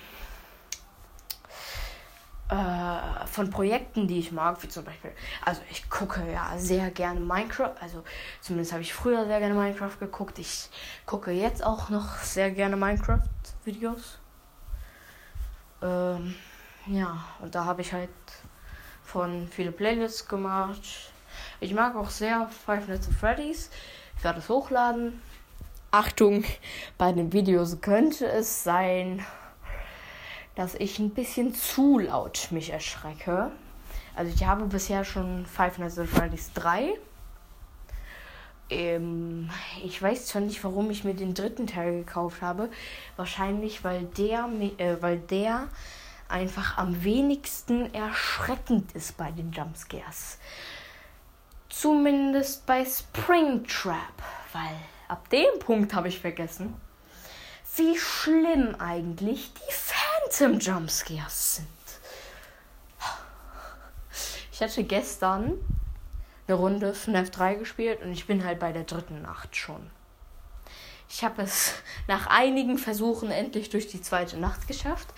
äh, 2.48 3.26
von 3.26 3.50
Projekten, 3.50 4.06
die 4.06 4.18
ich 4.18 4.32
mag, 4.32 4.62
wie 4.62 4.68
zum 4.68 4.84
Beispiel, 4.84 5.12
also 5.44 5.62
ich 5.70 5.88
gucke 5.88 6.20
ja 6.30 6.52
sehr 6.56 6.90
gerne 6.90 7.20
Minecraft, 7.20 7.74
also 7.80 8.04
zumindest 8.40 8.72
habe 8.72 8.82
ich 8.82 8.92
früher 8.92 9.24
sehr 9.26 9.38
gerne 9.38 9.54
Minecraft 9.54 9.98
geguckt. 9.98 10.38
Ich 10.38 10.68
gucke 11.06 11.30
jetzt 11.30 11.64
auch 11.64 11.88
noch 11.88 12.18
sehr 12.18 12.50
gerne 12.50 12.76
Minecraft-Videos. 12.76 14.18
Ähm, 15.82 16.34
ja, 16.86 17.24
und 17.40 17.54
da 17.54 17.64
habe 17.64 17.80
ich 17.80 17.92
halt 17.92 18.10
von 19.02 19.48
viele 19.48 19.72
Playlists 19.72 20.28
gemacht. 20.28 21.12
Ich 21.60 21.72
mag 21.72 21.96
auch 21.96 22.10
sehr 22.10 22.48
Five 22.66 22.88
Nights 22.88 23.08
at 23.08 23.14
Freddy's. 23.14 23.70
Ich 24.16 24.24
werde 24.24 24.40
es 24.40 24.48
hochladen. 24.48 25.20
Achtung, 25.90 26.44
bei 26.98 27.12
den 27.12 27.32
Videos 27.32 27.80
könnte 27.80 28.26
es 28.26 28.64
sein, 28.64 29.24
dass 30.54 30.74
ich 30.74 30.98
ein 30.98 31.10
bisschen 31.10 31.54
zu 31.54 31.98
laut 31.98 32.48
mich 32.50 32.70
erschrecke. 32.70 33.50
Also 34.14 34.32
ich 34.34 34.46
habe 34.46 34.66
bisher 34.66 35.04
schon 35.04 35.46
Five 35.46 35.78
Nights 35.78 35.98
at 35.98 36.06
Freddy's 36.06 36.52
3. 36.54 36.94
Ähm, 38.70 39.50
ich 39.82 40.00
weiß 40.00 40.26
zwar 40.26 40.42
nicht, 40.42 40.62
warum 40.64 40.90
ich 40.90 41.04
mir 41.04 41.14
den 41.14 41.34
dritten 41.34 41.66
Teil 41.66 41.98
gekauft 41.98 42.40
habe. 42.40 42.70
Wahrscheinlich, 43.16 43.84
weil 43.84 44.04
der, 44.04 44.48
äh, 44.78 44.96
weil 45.00 45.18
der 45.18 45.68
einfach 46.28 46.78
am 46.78 47.04
wenigsten 47.04 47.92
erschreckend 47.92 48.92
ist 48.92 49.16
bei 49.16 49.30
den 49.30 49.52
Jumpscares. 49.52 50.38
Zumindest 51.68 52.66
bei 52.66 52.84
Springtrap, 52.84 54.22
weil 54.52 54.76
ab 55.08 55.28
dem 55.30 55.58
Punkt 55.58 55.92
habe 55.92 56.08
ich 56.08 56.20
vergessen, 56.20 56.74
wie 57.76 57.98
schlimm 57.98 58.76
eigentlich 58.78 59.52
die 59.54 59.72
Phantom 59.72 60.58
Jumpscares 60.58 61.56
sind. 61.56 61.68
Ich 64.52 64.60
hatte 64.60 64.84
gestern 64.84 65.54
eine 66.46 66.56
Runde 66.56 66.94
FNAF 66.94 67.30
3 67.30 67.54
gespielt 67.54 68.02
und 68.02 68.12
ich 68.12 68.26
bin 68.26 68.44
halt 68.44 68.60
bei 68.60 68.72
der 68.72 68.84
dritten 68.84 69.22
Nacht 69.22 69.56
schon. 69.56 69.90
Ich 71.08 71.24
habe 71.24 71.42
es 71.42 71.74
nach 72.06 72.26
einigen 72.28 72.78
Versuchen 72.78 73.30
endlich 73.30 73.70
durch 73.70 73.88
die 73.88 74.02
zweite 74.02 74.36
Nacht 74.36 74.68
geschafft. 74.68 75.08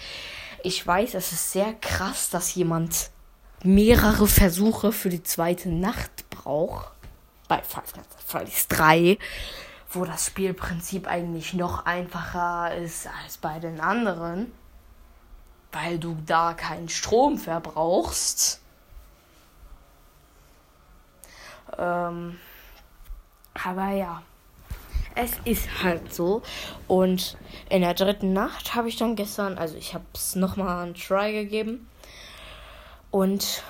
Ich 0.63 0.87
weiß, 0.87 1.15
es 1.15 1.33
ist 1.33 1.53
sehr 1.53 1.75
krass, 1.75 2.31
dass 2.31 2.55
jemand 2.55 3.11
mehrere 3.63 4.27
Versuche 4.27 4.93
für 4.93 5.11
die 5.11 5.23
zweite 5.23 5.69
Nacht 5.69 6.29
braucht. 6.31 6.93
Bei 7.49 7.63
Five 7.63 7.95
Nights 7.95 8.17
at 8.17 8.23
Freddy's 8.23 8.69
3 8.69 9.19
wo 9.91 10.05
das 10.05 10.27
Spielprinzip 10.27 11.07
eigentlich 11.07 11.55
noch 11.55 11.87
einfacher 11.87 12.75
ist 12.75 13.09
als 13.23 13.39
bei 13.39 13.59
den 13.59 13.81
anderen, 13.81 14.53
weil 15.73 15.99
du 15.99 16.17
da 16.27 16.55
keinen 16.55 16.89
Strom 16.89 17.39
verbrauchst. 17.39 18.61
Ähm, 21.79 22.39
aber 23.55 23.91
ja, 23.91 24.23
es 25.15 25.33
ist 25.45 25.83
halt 25.83 26.13
so. 26.13 26.43
Und 26.89 27.37
in 27.69 27.81
der 27.81 27.95
dritten 27.95 28.33
Nacht 28.33 28.75
habe 28.75 28.89
ich 28.89 28.97
dann 28.97 29.17
gestern, 29.17 29.59
also 29.59 29.77
ich 29.77 29.95
habe 29.95 30.05
es 30.15 30.37
nochmal 30.37 30.85
einen 30.85 30.95
Try 30.95 31.33
gegeben. 31.33 31.89
Und 33.11 33.63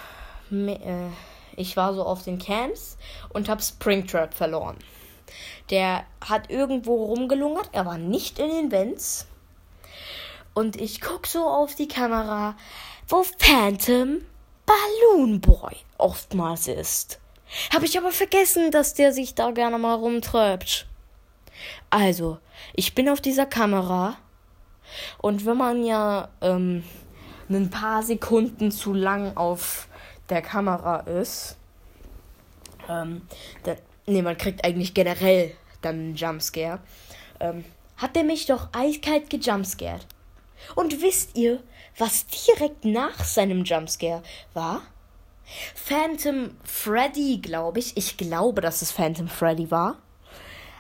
äh, 0.50 1.08
ich 1.56 1.76
war 1.76 1.94
so 1.94 2.04
auf 2.04 2.24
den 2.24 2.38
Camps 2.38 2.98
und 3.30 3.48
habe 3.48 3.62
Springtrap 3.62 4.34
verloren. 4.34 4.76
Der 5.70 6.04
hat 6.20 6.50
irgendwo 6.50 7.04
rumgelungert. 7.06 7.70
Er 7.72 7.86
war 7.86 7.98
nicht 7.98 8.38
in 8.38 8.50
den 8.50 8.70
Vents. 8.70 9.26
Und 10.54 10.80
ich 10.80 11.00
gucke 11.00 11.28
so 11.28 11.46
auf 11.46 11.74
die 11.74 11.88
Kamera. 11.88 12.56
wo 13.08 13.22
Phantom 13.38 14.22
Balloon 14.66 15.40
Boy 15.40 15.76
oftmals 15.98 16.66
ist. 16.66 17.20
Habe 17.72 17.86
ich 17.86 17.96
aber 17.96 18.10
vergessen, 18.10 18.70
dass 18.72 18.94
der 18.94 19.12
sich 19.12 19.34
da 19.34 19.52
gerne 19.52 19.78
mal 19.78 19.94
rumtreibt. 19.94 20.86
Also, 21.90 22.38
ich 22.74 22.94
bin 22.94 23.08
auf 23.08 23.20
dieser 23.20 23.46
Kamera 23.46 24.16
und 25.18 25.46
wenn 25.46 25.56
man 25.56 25.84
ja 25.84 26.28
ähm, 26.40 26.84
ein 27.48 27.70
paar 27.70 28.02
Sekunden 28.02 28.70
zu 28.70 28.92
lang 28.92 29.36
auf 29.36 29.88
der 30.28 30.42
Kamera 30.42 31.00
ist, 31.00 31.56
ähm, 32.88 33.22
nee, 34.06 34.22
man 34.22 34.38
kriegt 34.38 34.64
eigentlich 34.64 34.94
generell 34.94 35.54
dann 35.82 35.96
einen 35.96 36.14
Jumpscare, 36.14 36.80
ähm, 37.40 37.64
hat 37.96 38.16
der 38.16 38.24
mich 38.24 38.46
doch 38.46 38.68
eiskalt 38.72 39.30
gejumpscared. 39.30 40.06
Und 40.74 41.02
wisst 41.02 41.36
ihr, 41.36 41.62
was 41.98 42.26
direkt 42.26 42.84
nach 42.84 43.24
seinem 43.24 43.64
Jumpscare 43.64 44.22
war? 44.54 44.82
Phantom 45.74 46.56
Freddy, 46.64 47.38
glaube 47.38 47.78
ich, 47.78 47.96
ich 47.96 48.16
glaube, 48.16 48.60
dass 48.60 48.82
es 48.82 48.90
Phantom 48.90 49.28
Freddy 49.28 49.70
war, 49.70 49.98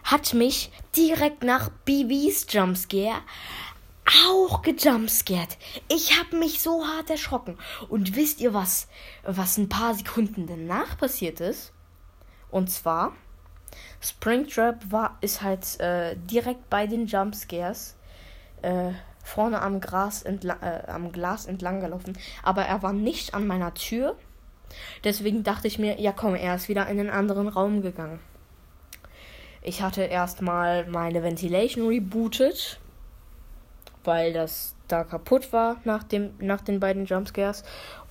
hat 0.02 0.34
mich 0.34 0.70
direkt 0.96 1.42
nach 1.42 1.70
BBs 1.84 2.46
Jumpscare 2.48 3.20
auch 4.28 4.62
gejumpscared. 4.62 5.56
Ich 5.88 6.18
habe 6.18 6.36
mich 6.36 6.60
so 6.60 6.86
hart 6.86 7.10
erschrocken. 7.10 7.58
Und 7.88 8.14
wisst 8.14 8.40
ihr 8.40 8.54
was, 8.54 8.88
was 9.24 9.58
ein 9.58 9.68
paar 9.68 9.94
Sekunden 9.94 10.46
danach 10.46 10.96
passiert 10.96 11.40
ist? 11.40 11.72
Und 12.50 12.70
zwar, 12.70 13.12
Springtrap 14.00 14.90
war, 14.90 15.18
ist 15.20 15.42
halt 15.42 15.80
äh, 15.80 16.16
direkt 16.16 16.70
bei 16.70 16.86
den 16.86 17.06
Jumpscares 17.06 17.96
äh, 18.62 18.92
vorne 19.22 19.60
am, 19.60 19.80
Gras 19.80 20.22
entlang, 20.22 20.62
äh, 20.62 20.84
am 20.86 21.12
Glas 21.12 21.46
entlang 21.46 21.80
gelaufen. 21.80 22.16
Aber 22.42 22.62
er 22.62 22.82
war 22.82 22.92
nicht 22.92 23.34
an 23.34 23.46
meiner 23.46 23.74
Tür. 23.74 24.16
Deswegen 25.04 25.42
dachte 25.42 25.68
ich 25.68 25.78
mir, 25.78 26.00
ja 26.00 26.12
komm, 26.12 26.34
er 26.34 26.54
ist 26.54 26.68
wieder 26.68 26.86
in 26.88 27.00
einen 27.00 27.10
anderen 27.10 27.48
Raum 27.48 27.82
gegangen. 27.82 28.20
Ich 29.62 29.82
hatte 29.82 30.02
erstmal 30.02 30.86
meine 30.86 31.22
Ventilation 31.22 31.88
rebootet, 31.88 32.78
weil 34.04 34.32
das 34.32 34.74
da 34.86 35.02
kaputt 35.02 35.52
war 35.52 35.80
nach, 35.84 36.04
dem, 36.04 36.34
nach 36.38 36.60
den 36.60 36.78
beiden 36.78 37.06
Jumpscares. 37.06 37.64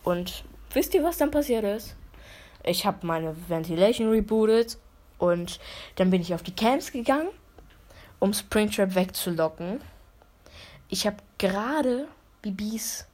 Und 0.03 0.43
wisst 0.73 0.93
ihr, 0.93 1.03
was 1.03 1.17
dann 1.17 1.31
passiert 1.31 1.63
ist? 1.63 1.95
Ich 2.67 2.85
habe 2.85 3.05
meine 3.05 3.35
Ventilation 3.47 4.09
rebootet 4.09 4.79
und 5.19 5.59
dann 5.95 6.09
bin 6.09 6.21
ich 6.21 6.33
auf 6.33 6.41
die 6.41 6.55
Camps 6.55 6.91
gegangen, 6.91 7.29
um 8.19 8.33
Springtrap 8.33 8.95
wegzulocken. 8.95 9.81
Ich 10.89 11.05
habe 11.05 11.17
gerade 11.37 12.07
Bibis 12.41 13.05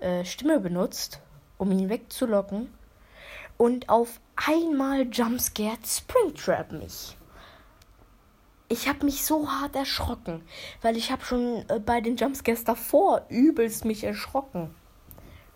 äh, 0.00 0.24
Stimme 0.24 0.58
benutzt, 0.58 1.20
um 1.58 1.70
ihn 1.70 1.88
wegzulocken. 1.88 2.72
Und 3.56 3.88
auf 3.88 4.20
einmal 4.34 5.06
jumpscared 5.10 5.86
Springtrap 5.86 6.72
mich. 6.72 7.16
Ich 8.68 8.88
habe 8.88 9.04
mich 9.04 9.24
so 9.24 9.48
hart 9.48 9.76
erschrocken, 9.76 10.42
weil 10.82 10.96
ich 10.96 11.12
habe 11.12 11.24
schon 11.24 11.64
äh, 11.68 11.78
bei 11.78 12.00
den 12.00 12.16
Jumpscares 12.16 12.64
davor 12.64 13.24
übelst 13.28 13.84
mich 13.84 14.02
erschrocken. 14.02 14.74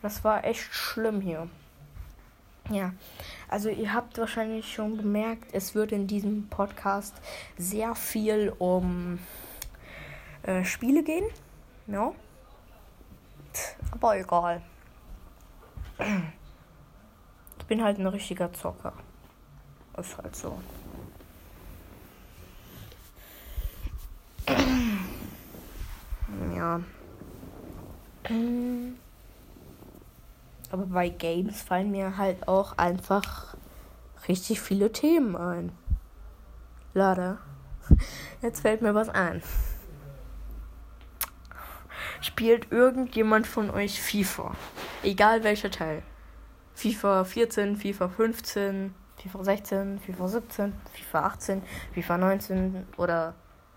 Das 0.01 0.23
war 0.23 0.45
echt 0.45 0.73
schlimm 0.73 1.21
hier. 1.21 1.51
Ja, 2.71 2.93
also 3.49 3.69
ihr 3.69 3.93
habt 3.93 4.17
wahrscheinlich 4.19 4.73
schon 4.73 4.97
gemerkt, 4.97 5.53
es 5.53 5.75
wird 5.75 5.91
in 5.91 6.07
diesem 6.07 6.49
Podcast 6.49 7.21
sehr 7.59 7.97
viel 7.97 8.53
um 8.59 9.19
äh, 10.45 10.63
Spiele 10.65 11.03
gehen. 11.03 11.25
Ja. 11.89 12.13
Aber 13.91 14.17
egal. 14.17 14.63
Ich 17.59 17.65
bin 17.67 17.83
halt 17.83 17.99
ein 17.99 18.07
richtiger 18.07 18.53
Zocker. 18.53 18.93
Ist 19.99 20.17
halt 20.17 20.37
so. 20.37 20.57
Ja. 26.55 26.81
Aber 30.71 30.87
bei 30.87 31.09
Games 31.09 31.63
fallen 31.63 31.91
mir 31.91 32.17
halt 32.17 32.47
auch 32.49 32.79
einfach 32.79 33.57
richtig 34.29 34.61
viele 34.61 34.93
Themen 34.93 35.37
ein. 35.37 35.73
Leider. 36.95 37.39
Jetzt 38.43 38.61
fällt 38.61 38.83
mir 38.83 38.95
was 38.95 39.09
ein. 39.09 39.43
Spielt 42.21 42.71
irgendjemand 42.71 43.47
von 43.47 43.71
euch 43.71 44.01
FIFA? 44.01 44.55
Egal 45.03 45.43
welcher 45.43 45.71
Teil. 45.71 46.03
FIFA 46.75 47.25
14, 47.25 47.77
FIFA 47.77 48.09
15, 48.09 48.95
FIFA 49.17 49.45
16, 49.45 50.01
FIFA 50.01 50.29
17, 50.29 50.73
FIFA 50.93 51.21
18, 51.21 51.63
FIFA 51.93 52.19
19 52.19 52.87
oder 52.97 53.35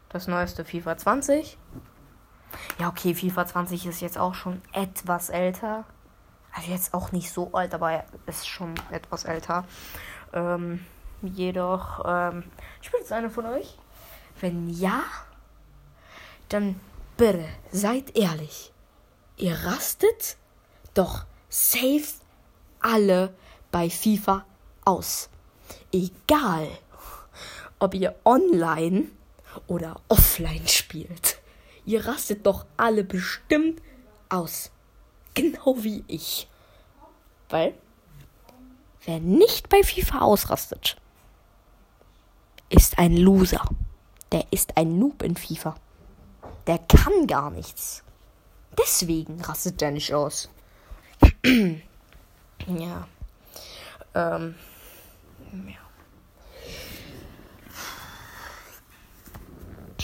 das 0.09 0.27
neueste 0.27 0.63
FIFA 0.63 0.97
20. 0.97 1.57
Ja, 2.79 2.89
okay, 2.89 3.15
FIFA 3.15 3.45
20 3.45 3.85
ist 3.87 4.01
jetzt 4.01 4.17
auch 4.17 4.35
schon 4.35 4.61
etwas 4.73 5.29
älter. 5.29 5.85
Also 6.55 6.71
jetzt 6.71 6.93
auch 6.93 7.11
nicht 7.11 7.31
so 7.31 7.51
alt, 7.53 7.73
aber 7.73 8.03
ist 8.25 8.47
schon 8.47 8.75
etwas 8.91 9.25
älter. 9.25 9.65
Ähm, 10.33 10.85
jedoch, 11.21 12.03
ähm, 12.05 12.43
spielt 12.81 13.03
es 13.03 13.11
einer 13.11 13.29
von 13.29 13.45
euch? 13.45 13.77
Wenn 14.39 14.69
ja, 14.69 15.03
dann 16.49 16.79
bitte 17.17 17.45
seid 17.71 18.15
ehrlich. 18.15 18.71
Ihr 19.37 19.55
rastet 19.65 20.37
doch 20.93 21.25
safe 21.49 22.21
alle 22.79 23.33
bei 23.71 23.89
FIFA 23.89 24.45
aus. 24.85 25.29
Egal, 25.91 26.67
ob 27.79 27.93
ihr 27.95 28.15
online 28.25 29.05
oder 29.67 29.99
offline 30.07 30.67
spielt. 30.67 31.39
Ihr 31.85 32.05
rastet 32.05 32.45
doch 32.45 32.65
alle 32.77 33.03
bestimmt 33.03 33.81
aus. 34.29 34.71
Genau 35.35 35.75
wie 35.79 36.03
ich. 36.07 36.47
Weil, 37.49 37.73
wer 39.05 39.19
nicht 39.19 39.69
bei 39.69 39.81
FIFA 39.83 40.21
ausrastet, 40.21 40.97
ist 42.69 42.97
ein 42.97 43.17
Loser. 43.17 43.63
Der 44.31 44.45
ist 44.51 44.77
ein 44.77 44.97
Noob 44.97 45.23
in 45.23 45.35
FIFA. 45.35 45.75
Der 46.65 46.79
kann 46.79 47.27
gar 47.27 47.51
nichts. 47.51 48.03
Deswegen 48.77 49.41
rastet 49.41 49.81
der 49.81 49.91
nicht 49.91 50.13
aus. 50.13 50.49
ja. 51.45 53.07
Ähm. 54.15 54.55
Ja. 55.51 55.75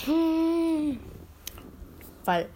Hm. 0.06 1.00
Weil 2.26 2.50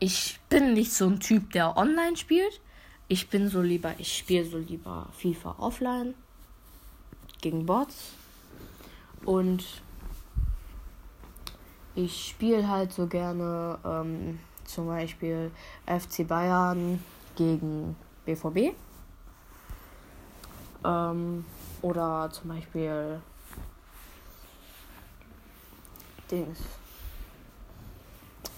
ich 0.00 0.40
bin 0.48 0.74
nicht 0.74 0.92
so 0.92 1.06
ein 1.06 1.20
Typ, 1.20 1.52
der 1.52 1.76
online 1.76 2.16
spielt. 2.16 2.60
Ich 3.08 3.28
bin 3.28 3.48
so 3.48 3.60
lieber, 3.60 3.94
ich 3.98 4.16
spiele 4.16 4.44
so 4.44 4.58
lieber 4.58 5.08
FIFA 5.18 5.56
offline 5.58 6.14
gegen 7.40 7.66
Bots. 7.66 8.12
Und 9.24 9.64
ich 11.94 12.28
spiele 12.28 12.68
halt 12.68 12.92
so 12.92 13.06
gerne 13.06 13.78
ähm, 13.84 14.40
zum 14.64 14.86
Beispiel 14.86 15.50
FC 15.86 16.26
Bayern 16.26 17.02
gegen 17.36 17.96
BVB. 18.24 18.74
Ähm, 20.84 21.44
oder 21.82 22.28
zum 22.32 22.48
Beispiel 22.48 23.20
Dings. 26.30 26.58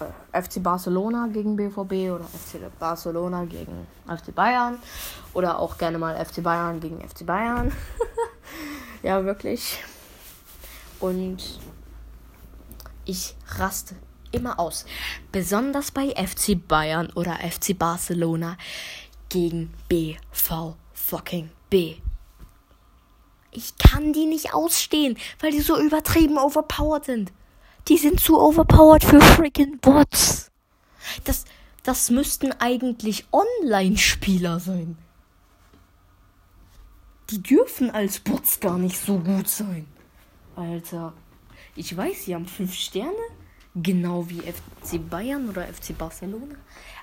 Äh, 0.00 0.42
FC 0.42 0.62
Barcelona 0.62 1.28
gegen 1.32 1.56
BVB 1.56 2.12
oder 2.12 2.24
FC 2.24 2.60
Barcelona 2.78 3.44
gegen 3.44 3.86
FC 4.06 4.34
Bayern 4.34 4.78
oder 5.32 5.58
auch 5.58 5.78
gerne 5.78 5.98
mal 5.98 6.22
FC 6.22 6.42
Bayern 6.42 6.80
gegen 6.80 7.00
FC 7.00 7.24
Bayern. 7.24 7.72
ja, 9.02 9.24
wirklich. 9.24 9.78
Und 11.00 11.60
ich 13.04 13.34
raste 13.46 13.94
immer 14.32 14.58
aus. 14.58 14.84
Besonders 15.32 15.90
bei 15.90 16.10
FC 16.10 16.56
Bayern 16.66 17.10
oder 17.14 17.36
FC 17.36 17.78
Barcelona 17.78 18.56
gegen 19.28 19.72
BV 19.88 20.76
fucking 20.92 21.50
B. 21.70 21.96
Ich 23.50 23.78
kann 23.78 24.12
die 24.12 24.26
nicht 24.26 24.52
ausstehen, 24.52 25.16
weil 25.40 25.50
die 25.52 25.60
so 25.60 25.80
übertrieben 25.80 26.36
overpowered 26.36 27.06
sind. 27.06 27.32
Die 27.88 27.98
sind 27.98 28.20
zu 28.20 28.40
overpowered 28.40 29.04
für 29.04 29.20
freaking 29.20 29.78
Bots. 29.78 30.50
Das, 31.24 31.44
das 31.84 32.10
müssten 32.10 32.52
eigentlich 32.52 33.26
Online-Spieler 33.30 34.58
sein. 34.58 34.98
Die 37.30 37.42
dürfen 37.42 37.90
als 37.90 38.18
Bots 38.18 38.58
gar 38.58 38.78
nicht 38.78 38.98
so 38.98 39.18
gut 39.18 39.48
sein. 39.48 39.86
Alter. 40.56 41.12
Ich 41.76 41.96
weiß, 41.96 42.24
sie 42.24 42.34
haben 42.34 42.46
fünf 42.46 42.74
Sterne. 42.74 43.12
Genau 43.74 44.28
wie 44.28 44.40
FC 44.40 45.08
Bayern 45.08 45.48
oder 45.48 45.66
FC 45.66 45.96
Barcelona. 45.96 46.56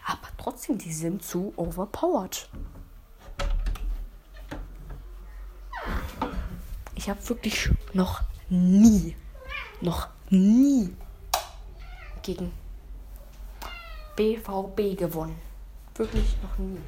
Aber 0.05 0.27
trotzdem, 0.37 0.77
die 0.77 0.91
sind 0.91 1.23
zu 1.23 1.53
overpowered. 1.55 2.49
Ich 6.95 7.09
habe 7.09 7.29
wirklich 7.29 7.69
noch 7.93 8.21
nie, 8.49 9.15
noch 9.81 10.07
nie 10.33 10.95
gegen 12.21 12.51
BVB 14.15 14.97
gewonnen. 14.97 15.39
Wirklich 15.95 16.35
noch 16.41 16.57
nie. 16.57 16.81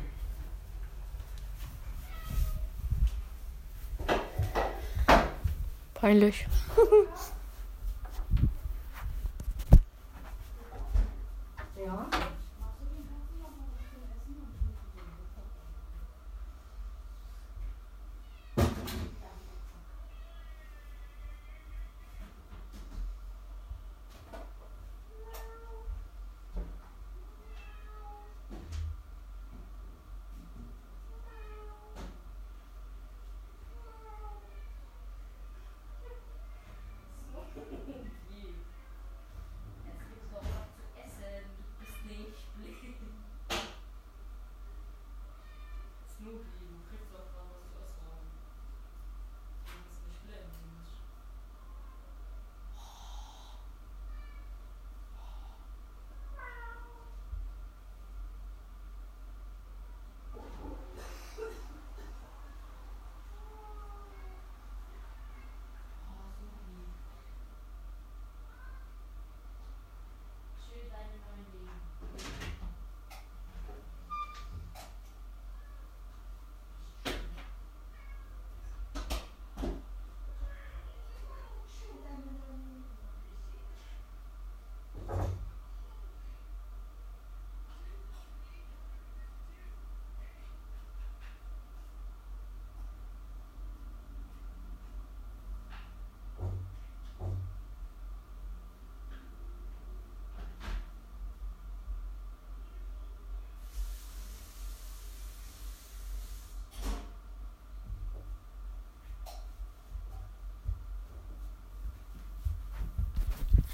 Peinlich. 5.93 6.47
ja. 11.85 12.07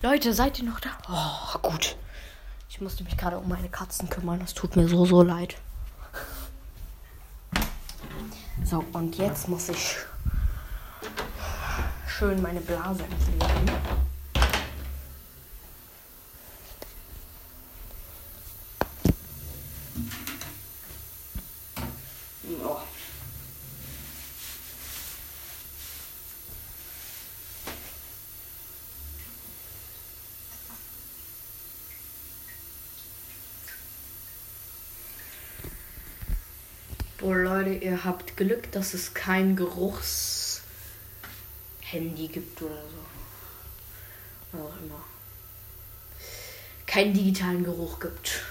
Leute, 0.04 0.34
seid 0.34 0.58
ihr 0.58 0.66
noch 0.66 0.80
da? 0.80 0.90
Oh, 1.08 1.60
gut. 1.60 1.96
Ich 2.70 2.82
musste 2.82 3.04
mich 3.04 3.16
gerade 3.18 3.38
um 3.38 3.48
meine 3.48 3.70
Katzen 3.70 4.10
kümmern. 4.10 4.40
Das 4.40 4.56
tut 4.56 4.76
mir 4.76 4.88
so, 4.88 5.06
so 5.06 5.22
leid. 5.22 5.58
So, 8.64 8.84
und 8.94 9.16
jetzt 9.20 9.48
muss 9.48 9.70
ich 9.70 9.98
schön 12.08 12.42
meine 12.42 12.62
Blase 12.62 13.04
entleeren. 13.04 14.02
Oh 37.24 37.34
Leute, 37.34 37.74
Glück, 38.36 38.72
dass 38.72 38.94
es 38.94 39.14
kein 39.14 39.56
Geruchshandy 39.56 40.62
gibt 42.28 42.62
oder 42.62 42.76
so. 42.76 42.98
Was 44.52 44.62
auch 44.62 44.78
immer. 44.82 45.04
Keinen 46.86 47.14
digitalen 47.14 47.64
Geruch 47.64 48.00
gibt. 48.00 48.42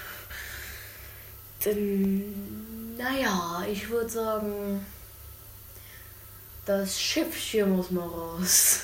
Denn, 1.63 2.95
naja, 2.97 3.63
ich 3.71 3.89
würde 3.89 4.09
sagen, 4.09 4.85
das 6.65 6.99
Schiffchen 6.99 7.75
muss 7.75 7.91
mal 7.91 8.07
raus. 8.07 8.81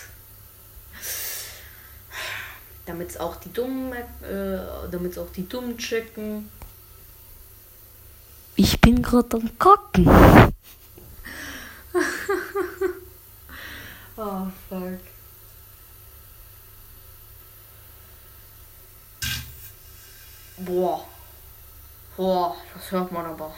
Damit 2.85 3.19
auch 3.19 3.35
die 3.37 3.51
Dummen, 3.51 3.91
äh, 3.93 4.59
damit 4.91 5.17
auch 5.17 5.31
die 5.31 5.49
Dummen 5.49 5.77
checken 5.77 6.49
ich 8.59 8.81
bin 8.81 9.03
gerade 9.03 9.37
am 9.37 9.51
Kacken. 9.59 10.53
Oh, 14.17 14.47
fuck. 14.69 14.99
Boah. 20.57 21.05
Boah, 22.15 22.55
das 22.73 22.91
hört 22.91 23.11
man 23.11 23.25
aber. 23.27 23.53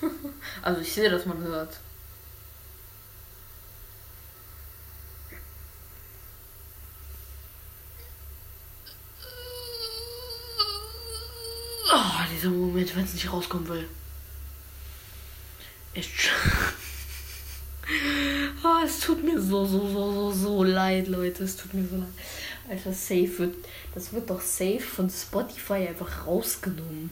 also 0.62 0.80
ich 0.80 0.92
sehe, 0.92 1.10
dass 1.10 1.26
man 1.26 1.38
hört. 1.38 1.80
Oh, 11.92 12.22
dieser 12.32 12.50
Moment, 12.50 12.94
wenn 12.94 13.04
es 13.04 13.14
nicht 13.14 13.32
rauskommen 13.32 13.66
will. 13.66 13.88
Echt. 15.94 16.30
es 18.84 19.00
tut 19.00 19.24
mir 19.24 19.40
so, 19.40 19.64
so, 19.64 19.86
so, 19.88 20.12
so, 20.12 20.32
so 20.32 20.64
leid, 20.64 21.08
Leute. 21.08 21.44
Es 21.44 21.56
tut 21.56 21.74
mir 21.74 21.86
so 21.86 21.96
leid. 21.96 22.08
Alter, 22.68 22.92
safe 22.92 23.38
wird. 23.38 23.56
Das 23.94 24.12
wird 24.12 24.30
doch 24.30 24.40
safe 24.40 24.80
von 24.80 25.08
Spotify 25.10 25.88
einfach 25.88 26.26
rausgenommen. 26.26 27.10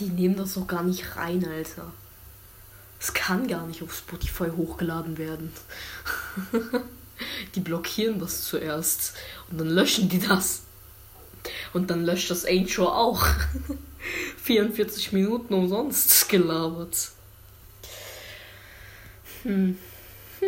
Die 0.00 0.08
nehmen 0.08 0.36
das 0.36 0.54
doch 0.54 0.66
gar 0.66 0.82
nicht 0.82 1.16
rein, 1.16 1.46
Alter. 1.46 1.92
Es 3.00 3.12
kann 3.12 3.46
gar 3.46 3.66
nicht 3.66 3.82
auf 3.82 3.94
Spotify 3.94 4.50
hochgeladen 4.50 5.18
werden. 5.18 5.52
die 7.54 7.60
blockieren 7.60 8.18
das 8.18 8.42
zuerst. 8.42 9.14
Und 9.50 9.58
dann 9.58 9.68
löschen 9.68 10.08
die 10.08 10.18
das. 10.18 10.62
Und 11.72 11.90
dann 11.90 12.04
löscht 12.04 12.30
das 12.30 12.44
Angel 12.44 12.86
auch. 12.86 13.24
44 14.42 15.12
Minuten 15.12 15.54
umsonst 15.54 16.28
gelabert. 16.28 17.10
Hm. 19.42 19.78
Oh, 20.40 20.44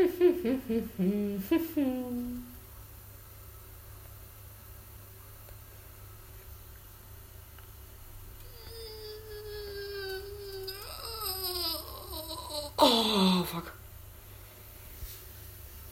fuck. 13.45 13.73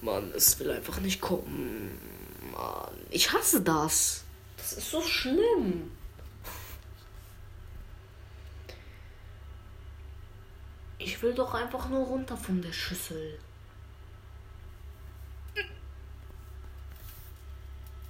Mann, 0.01 0.33
es 0.37 0.59
will 0.61 0.71
einfach 0.71 1.01
nicht 1.01 1.21
kommen. 1.21 1.99
Mann, 2.53 2.95
ich 3.11 3.33
hasse 3.33 3.61
das. 3.61 4.23
Das 4.57 4.75
ist 4.75 4.91
so 4.91 5.03
schlimm. 5.03 5.91
Ich 10.99 11.21
will 11.23 11.35
doch 11.35 11.55
einfach 11.55 11.89
nur 11.89 12.07
runter 12.07 12.37
von 12.37 12.63
der 12.63 12.73
Schüssel. 12.73 13.41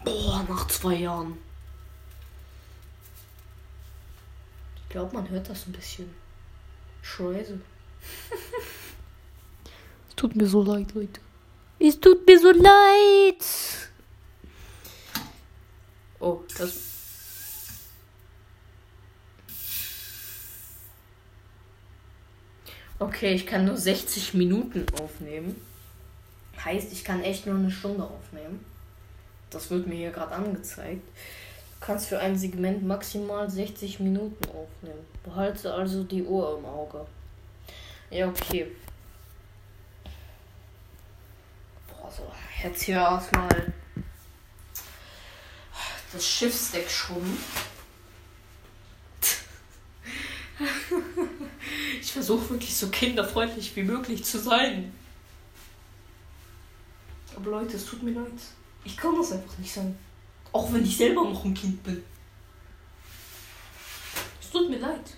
Boah, 0.09 0.43
nach 0.49 0.67
zwei 0.69 0.95
Jahren. 0.95 1.37
Ich 4.77 4.89
glaube, 4.89 5.15
man 5.15 5.29
hört 5.29 5.51
das 5.51 5.67
ein 5.67 5.73
bisschen. 5.73 6.09
Scheiße. 7.03 7.61
es 10.09 10.15
tut 10.17 10.35
mir 10.35 10.47
so 10.47 10.63
leid, 10.63 10.95
Leute. 10.95 11.21
Es 11.79 12.01
tut 12.01 12.27
mir 12.27 12.41
so 12.41 12.51
leid. 12.53 13.45
Oh, 16.21 16.43
das. 16.57 16.73
Okay, 22.99 23.35
ich 23.35 23.47
kann 23.47 23.67
nur 23.67 23.77
60 23.77 24.33
Minuten 24.33 24.87
aufnehmen. 24.99 25.61
Heißt, 26.65 26.93
ich 26.93 27.05
kann 27.05 27.23
echt 27.23 27.45
nur 27.47 27.57
eine 27.57 27.71
Stunde 27.71 28.05
aufnehmen. 28.05 28.65
Das 29.51 29.71
wird 29.71 29.87
mir 29.87 29.95
hier 29.95 30.11
gerade 30.11 30.35
angezeigt. 30.35 31.03
Du 31.81 31.87
kannst 31.87 32.09
für 32.09 32.19
ein 32.19 32.37
Segment 32.37 32.87
maximal 32.87 33.49
60 33.51 34.01
Minuten 34.01 34.45
aufnehmen. 34.47 35.07
Behalte 35.25 35.73
also 35.73 36.03
die 36.05 36.25
Uhr 36.25 36.59
im 36.59 36.65
Auge. 36.65 37.07
Ja, 38.11 38.29
okay. 38.29 38.71
Boah, 41.89 42.11
so. 42.11 42.31
Jetzt 42.63 42.83
hier 42.83 42.97
erstmal 42.97 43.73
das 46.13 46.27
Schiffsdeck 46.27 46.91
schrubben. 46.91 47.39
ich 52.01 52.13
versuche 52.13 52.51
wirklich 52.51 52.77
so 52.77 52.89
kinderfreundlich 52.89 53.77
wie 53.77 53.85
möglich 53.85 54.25
zu 54.25 54.39
sein. 54.39 54.93
Aber 57.37 57.51
Leute, 57.51 57.77
es 57.77 57.87
tut 57.87 58.03
mir 58.03 58.13
leid. 58.13 58.33
Ich 58.85 58.97
kann 58.97 59.17
das 59.17 59.33
einfach 59.33 59.59
nicht 59.59 59.73
sein. 59.73 59.99
Auch 60.53 60.73
wenn 60.73 60.85
ich 60.85 60.97
selber 60.97 61.25
noch 61.25 61.45
ein 61.45 61.55
Kind 61.55 61.83
bin. 61.83 62.03
Es 64.41 64.51
tut 64.51 64.71
mir 64.71 64.79
leid. 64.79 65.13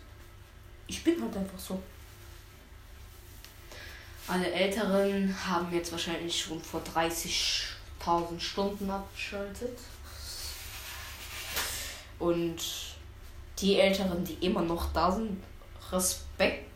Ich 0.87 1.05
bin 1.05 1.23
halt 1.23 1.37
einfach 1.37 1.59
so. 1.59 1.81
Alle 4.27 4.51
Älteren 4.51 5.35
haben 5.47 5.73
jetzt 5.75 5.93
wahrscheinlich 5.93 6.41
schon 6.41 6.61
vor 6.61 6.83
30.000 6.95 8.39
Stunden 8.39 8.91
abgeschaltet. 8.91 9.79
Und 12.19 12.61
die 13.59 13.79
Älteren, 13.79 14.25
die 14.25 14.35
immer 14.45 14.63
noch 14.63 14.93
da 14.93 15.11
sind, 15.11 15.43
Respekt. 15.91 16.71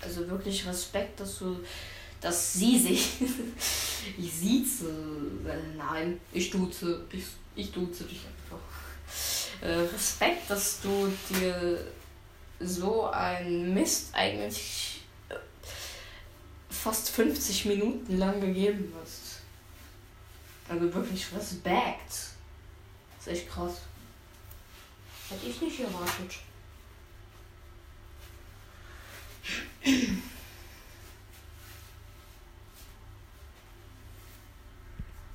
Also 0.00 0.28
wirklich 0.28 0.66
Respekt, 0.66 1.20
dass 1.20 1.38
du, 1.38 1.60
dass 2.20 2.52
sie 2.52 2.78
sich, 2.78 3.12
ich 4.18 4.32
sieze, 4.32 4.92
nein, 5.76 6.20
ich 6.32 6.50
duze, 6.50 7.04
ich, 7.12 7.24
ich 7.54 7.72
duze 7.72 8.04
dich 8.04 8.20
einfach. 8.26 9.66
Äh, 9.66 9.92
Respekt, 9.92 10.48
dass 10.50 10.80
du 10.80 11.12
dir 11.28 11.84
so 12.60 13.06
ein 13.06 13.74
Mist 13.74 14.14
eigentlich 14.14 15.02
äh, 15.28 15.34
fast 16.68 17.10
50 17.10 17.66
Minuten 17.66 18.18
lang 18.18 18.40
gegeben 18.40 18.92
hast. 19.00 19.40
Also 20.68 20.94
wirklich 20.94 21.26
Respekt. 21.34 22.08
Das 22.08 23.26
ist 23.26 23.28
echt 23.28 23.50
krass. 23.50 23.82
Hätte 25.28 25.46
ich 25.46 25.60
nicht 25.60 25.80
erwartet. 25.80 26.36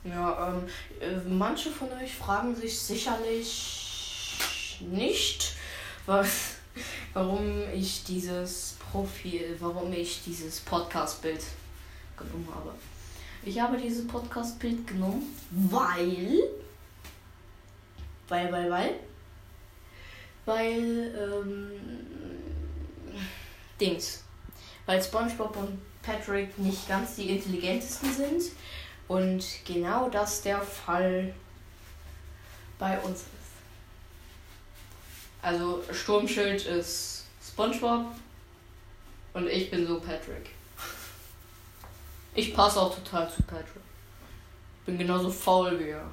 Ja, 0.06 0.50
ähm, 0.50 0.68
äh, 1.02 1.18
manche 1.28 1.72
von 1.72 1.92
euch 1.94 2.14
fragen 2.14 2.56
sich 2.56 2.80
sicherlich 2.80 4.78
nicht, 4.80 5.54
was, 6.06 6.58
warum 7.14 7.64
ich 7.74 8.04
dieses 8.04 8.76
Profil, 8.92 9.58
warum 9.60 9.92
ich 9.94 10.22
dieses 10.24 10.60
Podcast-Bild 10.60 11.44
genommen 12.16 12.48
habe. 12.54 12.72
Ich 13.44 13.60
habe 13.60 13.78
dieses 13.78 14.08
Podcast-Bild 14.08 14.86
genommen, 14.86 15.24
weil, 15.50 16.40
weil, 18.28 18.52
weil, 18.52 18.70
weil, 18.70 19.00
weil, 20.46 21.16
ähm, 21.18 21.72
Dings. 23.82 24.24
Weil 24.86 25.02
SpongeBob 25.02 25.58
und 25.58 25.80
Patrick 26.04 26.56
nicht 26.60 26.88
ganz 26.88 27.16
die 27.16 27.30
intelligentesten 27.30 28.14
sind 28.14 28.44
und 29.08 29.44
genau 29.66 30.10
das 30.10 30.42
der 30.42 30.62
Fall 30.62 31.34
bei 32.80 33.00
uns 33.00 33.22
ist. 33.22 33.30
Also 35.42 35.84
Sturmschild 35.92 36.66
ist 36.66 37.26
SpongeBob 37.46 38.08
und 39.34 39.48
ich 39.48 39.70
bin 39.70 39.86
so 39.86 40.00
Patrick. 40.00 40.50
Ich 42.34 42.54
passe 42.54 42.82
auch 42.82 42.94
total 42.94 43.32
zu 43.32 43.44
Patrick. 43.44 43.84
Bin 44.86 44.98
genauso 44.98 45.30
faul 45.30 45.80
wie 45.80 45.90
er. 45.90 46.10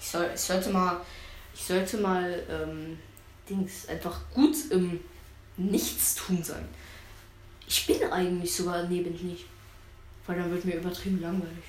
Ich, 0.00 0.08
soll, 0.08 0.30
ich 0.34 0.40
sollte 0.40 0.70
mal 0.70 1.00
ich 1.54 1.64
sollte 1.64 1.98
mal 1.98 2.42
ähm, 2.50 2.98
Dings 3.48 3.88
einfach 3.88 4.20
gut 4.34 4.56
im 4.70 5.00
Nichtstun 5.56 6.42
sein. 6.42 6.68
Ich 7.66 7.86
bin 7.86 8.02
eigentlich 8.10 8.54
sogar 8.54 8.82
neben 8.84 9.12
nicht. 9.26 9.46
Weil 10.26 10.38
dann 10.38 10.50
wird 10.50 10.64
mir 10.64 10.76
übertrieben 10.76 11.20
langweilig. 11.20 11.64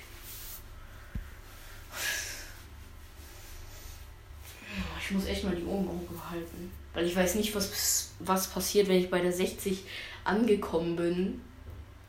Ich 5.00 5.10
muss 5.12 5.26
echt 5.26 5.44
mal 5.44 5.54
die 5.54 5.64
Ohren 5.64 5.88
Auge 5.88 6.30
halten. 6.30 6.72
Weil 6.92 7.06
ich 7.06 7.14
weiß 7.14 7.36
nicht, 7.36 7.54
was, 7.54 8.10
was 8.18 8.48
passiert, 8.48 8.88
wenn 8.88 8.98
ich 8.98 9.10
bei 9.10 9.20
der 9.20 9.32
60 9.32 9.84
angekommen 10.24 10.96
bin. 10.96 11.40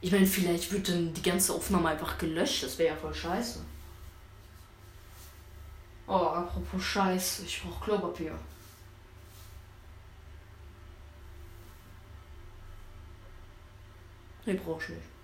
Ich 0.01 0.11
meine, 0.11 0.25
vielleicht 0.25 0.71
wird 0.71 0.89
dann 0.89 1.13
die 1.13 1.21
ganze 1.21 1.53
Aufnahme 1.53 1.89
einfach 1.89 2.17
gelöscht. 2.17 2.63
Das 2.63 2.77
wäre 2.77 2.95
ja 2.95 2.99
voll 2.99 3.13
scheiße. 3.13 3.59
Oh, 6.07 6.13
apropos 6.13 6.81
Scheiß, 6.81 7.41
ich 7.45 7.61
brauch 7.61 7.81
Klopapier. 7.81 8.31
Nee, 14.45 14.53
brauch 14.53 14.81
ich 14.81 14.89
nicht. 14.89 15.16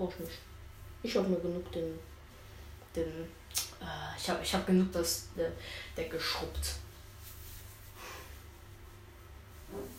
Brauch 0.00 0.12
ich 0.14 0.20
nicht. 0.20 0.38
Ich 1.02 1.14
habe 1.14 1.28
mir 1.28 1.38
genug 1.40 1.70
den. 1.72 1.98
den 2.96 3.24
äh, 3.82 4.16
ich 4.16 4.30
habe 4.30 4.42
ich 4.42 4.54
hab 4.54 4.66
genug 4.66 4.90
das 4.92 5.28
der, 5.36 5.52
der 5.94 6.08
geschrubbt. 6.08 6.76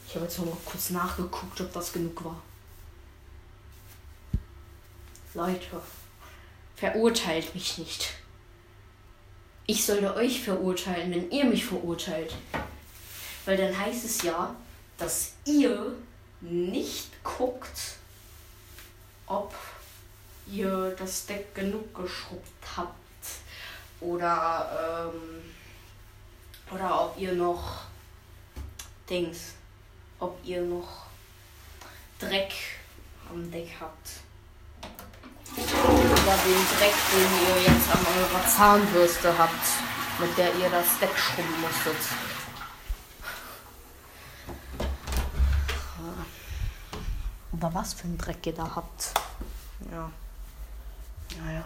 Ich 0.07 0.15
habe 0.15 0.25
jetzt 0.25 0.39
noch 0.39 0.45
mal 0.45 0.57
kurz 0.65 0.89
nachgeguckt, 0.89 1.61
ob 1.61 1.71
das 1.71 1.93
genug 1.93 2.25
war. 2.25 2.41
Leute, 5.35 5.79
verurteilt 6.75 7.53
mich 7.53 7.77
nicht. 7.77 8.15
Ich 9.67 9.85
sollte 9.85 10.15
euch 10.15 10.41
verurteilen, 10.41 11.11
wenn 11.11 11.29
ihr 11.29 11.45
mich 11.45 11.63
verurteilt. 11.63 12.35
Weil 13.45 13.55
dann 13.55 13.77
heißt 13.77 14.03
es 14.03 14.23
ja, 14.23 14.55
dass 14.97 15.33
ihr 15.45 15.95
nicht 16.41 17.23
guckt, 17.23 17.97
ob 19.27 19.53
ihr 20.51 20.95
das 20.97 21.25
Deck 21.25 21.55
genug 21.55 21.93
geschrubbt 21.95 22.65
habt. 22.77 22.95
Oder, 23.99 25.11
ähm, 25.13 25.41
oder 26.73 27.05
ob 27.05 27.17
ihr 27.17 27.33
noch 27.33 27.81
Dings, 29.09 29.53
ob 30.19 30.39
ihr 30.43 30.61
noch 30.61 31.05
Dreck 32.19 32.53
am 33.29 33.49
Deck 33.51 33.69
habt 33.79 34.21
über 35.57 36.37
den 36.45 36.65
Dreck, 36.77 36.95
den 37.11 37.31
ihr 37.47 37.61
jetzt 37.63 37.89
an 37.89 38.05
eurer 38.05 38.47
Zahnbürste 38.47 39.37
habt, 39.37 40.19
mit 40.19 40.37
der 40.37 40.55
ihr 40.55 40.69
das 40.69 40.99
Deck 40.99 41.17
schrubben 41.17 41.61
musstet. 41.61 41.95
Oder 47.51 47.73
was 47.73 47.93
für 47.93 48.07
ein 48.07 48.17
Dreck 48.17 48.45
ihr 48.45 48.53
da 48.53 48.71
habt. 48.75 49.11
Ja. 49.91 50.11
Ja, 51.45 51.51
ja, 51.51 51.63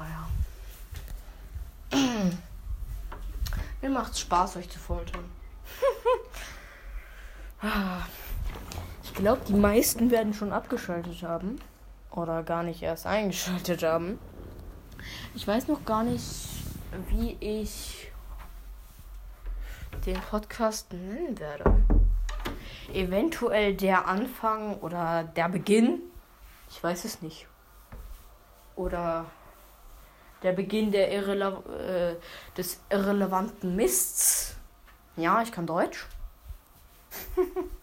ja. 1.97 2.31
Mir 3.81 3.89
macht's 3.89 4.19
Spaß, 4.19 4.57
euch 4.57 4.69
zu 4.69 4.79
foltern. 4.79 5.25
ich 9.03 9.13
glaube, 9.13 9.41
die 9.47 9.53
meisten 9.53 10.11
werden 10.11 10.33
schon 10.33 10.51
abgeschaltet 10.51 11.21
haben. 11.23 11.59
Oder 12.11 12.43
gar 12.43 12.63
nicht 12.63 12.81
erst 12.81 13.05
eingeschaltet 13.05 13.83
haben. 13.83 14.19
Ich 15.33 15.45
weiß 15.45 15.67
noch 15.67 15.83
gar 15.83 16.03
nicht, 16.03 16.23
wie 17.09 17.37
ich 17.39 18.11
den 20.05 20.19
Podcast 20.21 20.93
nennen 20.93 21.37
werde. 21.39 21.83
Eventuell 22.93 23.75
der 23.75 24.07
Anfang 24.07 24.77
oder 24.77 25.23
der 25.23 25.49
Beginn. 25.49 25.99
Ich 26.69 26.81
weiß 26.81 27.03
es 27.05 27.21
nicht. 27.21 27.47
Oder 28.75 29.25
der 30.45 30.53
Beginn 30.53 30.91
der 30.91 31.11
Irrele 31.11 32.17
äh, 32.17 32.55
des 32.55 32.79
irrelevanten 32.89 33.75
Mists. 33.75 34.55
Ja, 35.17 35.41
ich 35.41 35.51
kann 35.51 35.65
Deutsch. 35.65 36.05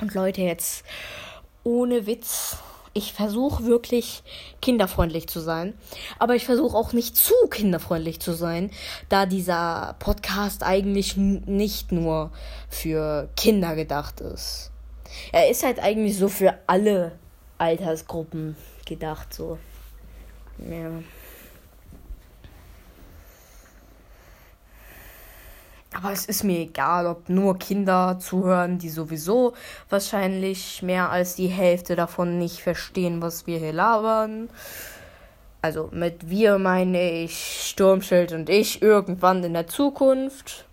Und 0.00 0.14
Leute, 0.14 0.42
jetzt 0.42 0.84
ohne 1.64 2.06
Witz, 2.06 2.58
ich 2.96 3.12
versuche 3.12 3.64
wirklich 3.66 4.22
kinderfreundlich 4.62 5.28
zu 5.28 5.40
sein. 5.40 5.74
Aber 6.18 6.34
ich 6.34 6.46
versuche 6.46 6.76
auch 6.76 6.92
nicht 6.92 7.16
zu 7.16 7.34
kinderfreundlich 7.50 8.20
zu 8.20 8.32
sein, 8.32 8.70
da 9.08 9.26
dieser 9.26 9.96
Podcast 9.98 10.62
eigentlich 10.62 11.16
nicht 11.16 11.92
nur 11.92 12.30
für 12.68 13.28
Kinder 13.36 13.76
gedacht 13.76 14.20
ist. 14.20 14.70
Er 15.32 15.50
ist 15.50 15.62
halt 15.62 15.78
eigentlich 15.78 16.16
so 16.16 16.28
für 16.28 16.54
alle 16.66 17.12
Altersgruppen 17.58 18.56
gedacht, 18.86 19.34
so. 19.34 19.58
Ja. 20.58 20.90
Aber 25.96 26.12
es 26.12 26.26
ist 26.26 26.44
mir 26.44 26.58
egal, 26.58 27.06
ob 27.06 27.30
nur 27.30 27.58
Kinder 27.58 28.18
zuhören, 28.20 28.76
die 28.76 28.90
sowieso 28.90 29.54
wahrscheinlich 29.88 30.82
mehr 30.82 31.10
als 31.10 31.36
die 31.36 31.46
Hälfte 31.46 31.96
davon 31.96 32.36
nicht 32.36 32.60
verstehen, 32.60 33.22
was 33.22 33.46
wir 33.46 33.58
hier 33.58 33.72
labern. 33.72 34.50
Also 35.62 35.88
mit 35.92 36.28
wir 36.28 36.58
meine 36.58 37.22
ich 37.22 37.62
Sturmschild 37.70 38.32
und 38.32 38.50
ich 38.50 38.82
irgendwann 38.82 39.42
in 39.42 39.54
der 39.54 39.68
Zukunft. 39.68 40.66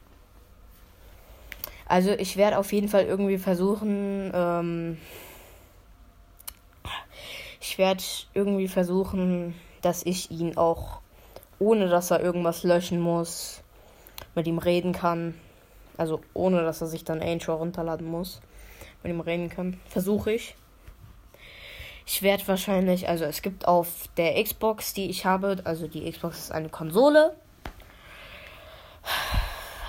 Also 1.85 2.11
ich 2.11 2.35
werde 2.35 2.57
auf 2.57 2.73
jeden 2.73 2.89
Fall 2.89 3.05
irgendwie 3.05 3.37
versuchen, 3.37 4.29
ähm, 4.33 4.97
ich 7.61 7.77
werde 7.77 8.03
irgendwie 8.33 8.67
versuchen, 8.67 9.55
dass 9.81 10.05
ich 10.05 10.31
ihn 10.31 10.57
auch, 10.57 10.99
ohne 11.59 11.87
dass 11.87 12.11
er 12.11 12.19
irgendwas 12.19 12.63
löschen 12.63 12.99
muss, 12.99 13.62
mit 14.35 14.47
ihm 14.47 14.57
reden 14.57 14.93
kann. 14.93 15.35
Also 15.97 16.21
ohne 16.33 16.63
dass 16.63 16.81
er 16.81 16.87
sich 16.87 17.03
dann 17.03 17.21
Angel 17.21 17.51
runterladen 17.51 18.07
muss. 18.07 18.41
Mit 19.03 19.11
ihm 19.11 19.21
reden 19.21 19.49
kann. 19.49 19.79
Versuche 19.87 20.33
ich. 20.33 20.55
Ich 22.05 22.21
werde 22.21 22.47
wahrscheinlich, 22.47 23.07
also 23.07 23.23
es 23.23 23.41
gibt 23.41 23.67
auf 23.67 24.09
der 24.17 24.41
Xbox, 24.43 24.93
die 24.93 25.09
ich 25.09 25.25
habe, 25.25 25.57
also 25.63 25.87
die 25.87 26.09
Xbox 26.11 26.39
ist 26.39 26.51
eine 26.51 26.69
Konsole. 26.69 27.35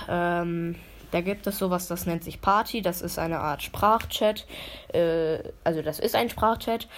Ähm, 0.08 0.76
da 1.12 1.20
gibt 1.20 1.46
es 1.46 1.58
sowas, 1.58 1.86
das 1.86 2.06
nennt 2.06 2.24
sich 2.24 2.40
Party. 2.40 2.82
Das 2.82 3.00
ist 3.00 3.18
eine 3.18 3.40
Art 3.40 3.62
Sprachchat. 3.62 4.46
Äh, 4.92 5.38
also 5.62 5.80
das 5.80 5.98
ist 5.98 6.14
ein 6.14 6.28
Sprachchat 6.28 6.88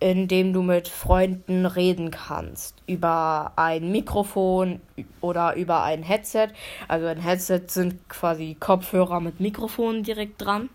in 0.00 0.28
dem 0.28 0.52
du 0.52 0.62
mit 0.62 0.88
Freunden 0.88 1.66
reden 1.66 2.10
kannst. 2.10 2.82
Über 2.86 3.52
ein 3.56 3.90
Mikrofon 3.92 4.80
oder 5.20 5.54
über 5.56 5.82
ein 5.82 6.02
Headset. 6.02 6.48
Also 6.88 7.06
ein 7.06 7.20
Headset 7.20 7.62
sind 7.68 8.08
quasi 8.08 8.56
Kopfhörer 8.58 9.20
mit 9.20 9.40
Mikrofon 9.40 10.02
direkt 10.02 10.42
dran. 10.42 10.68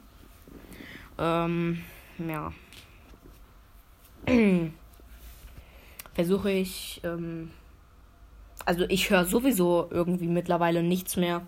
Ähm, 1.17 1.83
ja. 2.17 2.51
Versuche 6.13 6.51
ich. 6.51 7.01
Ähm, 7.03 7.51
also 8.65 8.85
ich 8.87 9.09
höre 9.09 9.25
sowieso 9.25 9.87
irgendwie 9.89 10.27
mittlerweile 10.27 10.83
nichts 10.83 11.17
mehr 11.17 11.41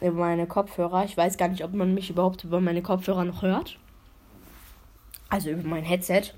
über 0.00 0.20
meine 0.20 0.46
Kopfhörer. 0.46 1.04
Ich 1.04 1.16
weiß 1.16 1.36
gar 1.36 1.48
nicht, 1.48 1.64
ob 1.64 1.74
man 1.74 1.94
mich 1.94 2.10
überhaupt 2.10 2.44
über 2.44 2.60
meine 2.60 2.82
Kopfhörer 2.82 3.24
noch 3.24 3.42
hört. 3.42 3.78
Also 5.28 5.50
über 5.50 5.66
mein 5.68 5.84
Headset. 5.84 6.32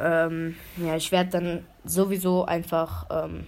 Ähm, 0.00 0.56
ja, 0.76 0.96
ich 0.96 1.12
werde 1.12 1.30
dann 1.30 1.66
sowieso 1.84 2.44
einfach 2.44 3.06
ähm, 3.10 3.46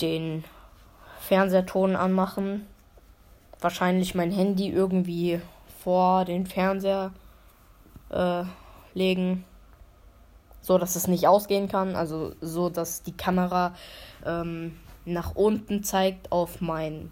den 0.00 0.44
Fernseherton 1.20 1.96
anmachen. 1.96 2.66
Wahrscheinlich 3.60 4.14
mein 4.14 4.30
Handy 4.30 4.68
irgendwie 4.68 5.40
vor 5.82 6.24
den 6.24 6.46
Fernseher 6.46 7.12
äh, 8.10 8.44
legen. 8.94 9.44
So 10.60 10.78
dass 10.78 10.96
es 10.96 11.08
nicht 11.08 11.26
ausgehen 11.26 11.68
kann. 11.68 11.96
Also 11.96 12.34
so 12.40 12.70
dass 12.70 13.02
die 13.02 13.16
Kamera 13.16 13.74
ähm, 14.24 14.76
nach 15.04 15.34
unten 15.34 15.82
zeigt 15.82 16.32
auf 16.32 16.60
mein 16.60 17.10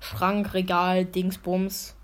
Schrankregal 0.00 1.04
Dingsbums. 1.04 1.94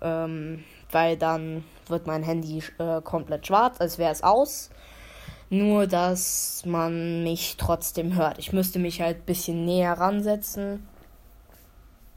Ähm, 0.00 0.64
weil 0.90 1.16
dann 1.16 1.64
wird 1.90 2.06
mein 2.06 2.22
Handy 2.22 2.62
äh, 2.78 3.00
komplett 3.02 3.46
schwarz, 3.46 3.80
als 3.80 3.98
wäre 3.98 4.12
es 4.12 4.22
aus. 4.22 4.70
Nur, 5.50 5.86
dass 5.86 6.62
man 6.66 7.22
mich 7.22 7.56
trotzdem 7.56 8.14
hört. 8.14 8.38
Ich 8.38 8.52
müsste 8.52 8.78
mich 8.78 9.00
halt 9.00 9.18
ein 9.18 9.24
bisschen 9.24 9.64
näher 9.64 9.94
ransetzen. 9.94 10.86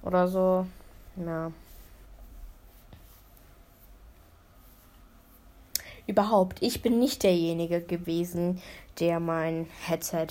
Oder 0.04 0.28
so. 0.28 0.66
Ja. 1.16 1.52
Überhaupt, 6.08 6.62
ich 6.62 6.82
bin 6.82 7.00
nicht 7.00 7.24
derjenige 7.24 7.82
gewesen, 7.82 8.62
der 9.00 9.20
mein 9.20 9.68
Headset 9.86 10.28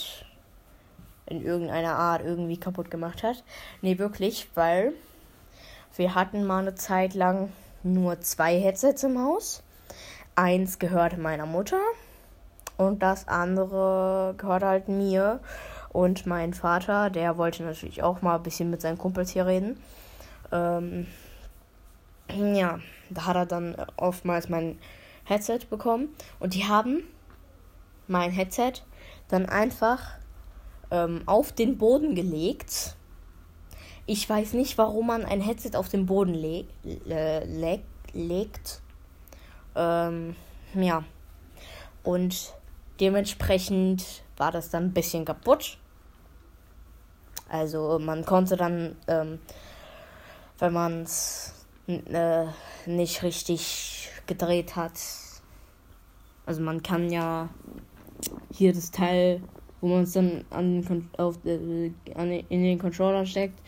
in 1.26 1.42
irgendeiner 1.42 1.94
Art 1.94 2.22
irgendwie 2.22 2.58
kaputt 2.58 2.90
gemacht 2.90 3.22
hat. 3.22 3.42
Nee, 3.80 3.98
wirklich, 3.98 4.48
weil 4.54 4.92
wir 5.96 6.14
hatten 6.14 6.44
mal 6.44 6.60
eine 6.60 6.74
Zeit 6.74 7.14
lang 7.14 7.50
nur 7.82 8.20
zwei 8.20 8.58
Headsets 8.58 9.02
im 9.04 9.18
Haus. 9.18 9.62
Eins 10.34 10.78
gehört 10.78 11.18
meiner 11.18 11.46
Mutter 11.46 11.80
und 12.76 13.02
das 13.02 13.28
andere 13.28 14.34
gehört 14.36 14.62
halt 14.62 14.88
mir. 14.88 15.40
Und 15.92 16.24
mein 16.24 16.54
Vater, 16.54 17.10
der 17.10 17.36
wollte 17.36 17.64
natürlich 17.64 18.02
auch 18.02 18.22
mal 18.22 18.36
ein 18.36 18.42
bisschen 18.42 18.70
mit 18.70 18.80
seinen 18.80 18.98
Kumpels 18.98 19.30
hier 19.30 19.46
reden. 19.46 19.82
Ähm, 20.52 21.06
ja, 22.28 22.78
da 23.10 23.26
hat 23.26 23.36
er 23.36 23.46
dann 23.46 23.76
oftmals 23.96 24.48
mein 24.48 24.78
Headset 25.24 25.60
bekommen. 25.68 26.08
Und 26.38 26.54
die 26.54 26.64
haben 26.64 27.02
mein 28.06 28.30
Headset 28.30 28.74
dann 29.28 29.46
einfach 29.46 30.12
ähm, 30.90 31.22
auf 31.26 31.52
den 31.52 31.76
Boden 31.76 32.14
gelegt 32.14 32.96
ich 34.06 34.28
weiß 34.28 34.54
nicht, 34.54 34.78
warum 34.78 35.06
man 35.06 35.24
ein 35.24 35.40
Headset 35.40 35.76
auf 35.76 35.88
den 35.88 36.06
Boden 36.06 36.34
le 36.34 36.64
le 36.82 37.44
le 37.44 37.80
legt. 38.12 38.80
Ähm, 39.74 40.36
ja. 40.74 41.04
Und 42.02 42.54
dementsprechend 42.98 44.22
war 44.36 44.52
das 44.52 44.70
dann 44.70 44.86
ein 44.86 44.92
bisschen 44.92 45.24
kaputt. 45.24 45.78
Also 47.48 47.98
man 47.98 48.24
konnte 48.24 48.56
dann, 48.56 48.96
ähm, 49.08 49.40
wenn 50.58 50.72
man 50.72 51.02
es 51.02 51.54
äh, 51.88 52.46
nicht 52.86 53.22
richtig 53.22 54.08
gedreht 54.26 54.76
hat, 54.76 54.92
also 56.46 56.62
man 56.62 56.82
kann 56.82 57.10
ja 57.10 57.48
hier 58.52 58.72
das 58.72 58.90
Teil, 58.90 59.42
wo 59.80 59.88
man 59.88 60.02
es 60.02 60.12
dann 60.12 60.44
an, 60.50 61.08
auf, 61.16 61.44
äh, 61.44 61.90
an, 62.14 62.30
in 62.30 62.62
den 62.62 62.78
Controller 62.78 63.26
steckt, 63.26 63.58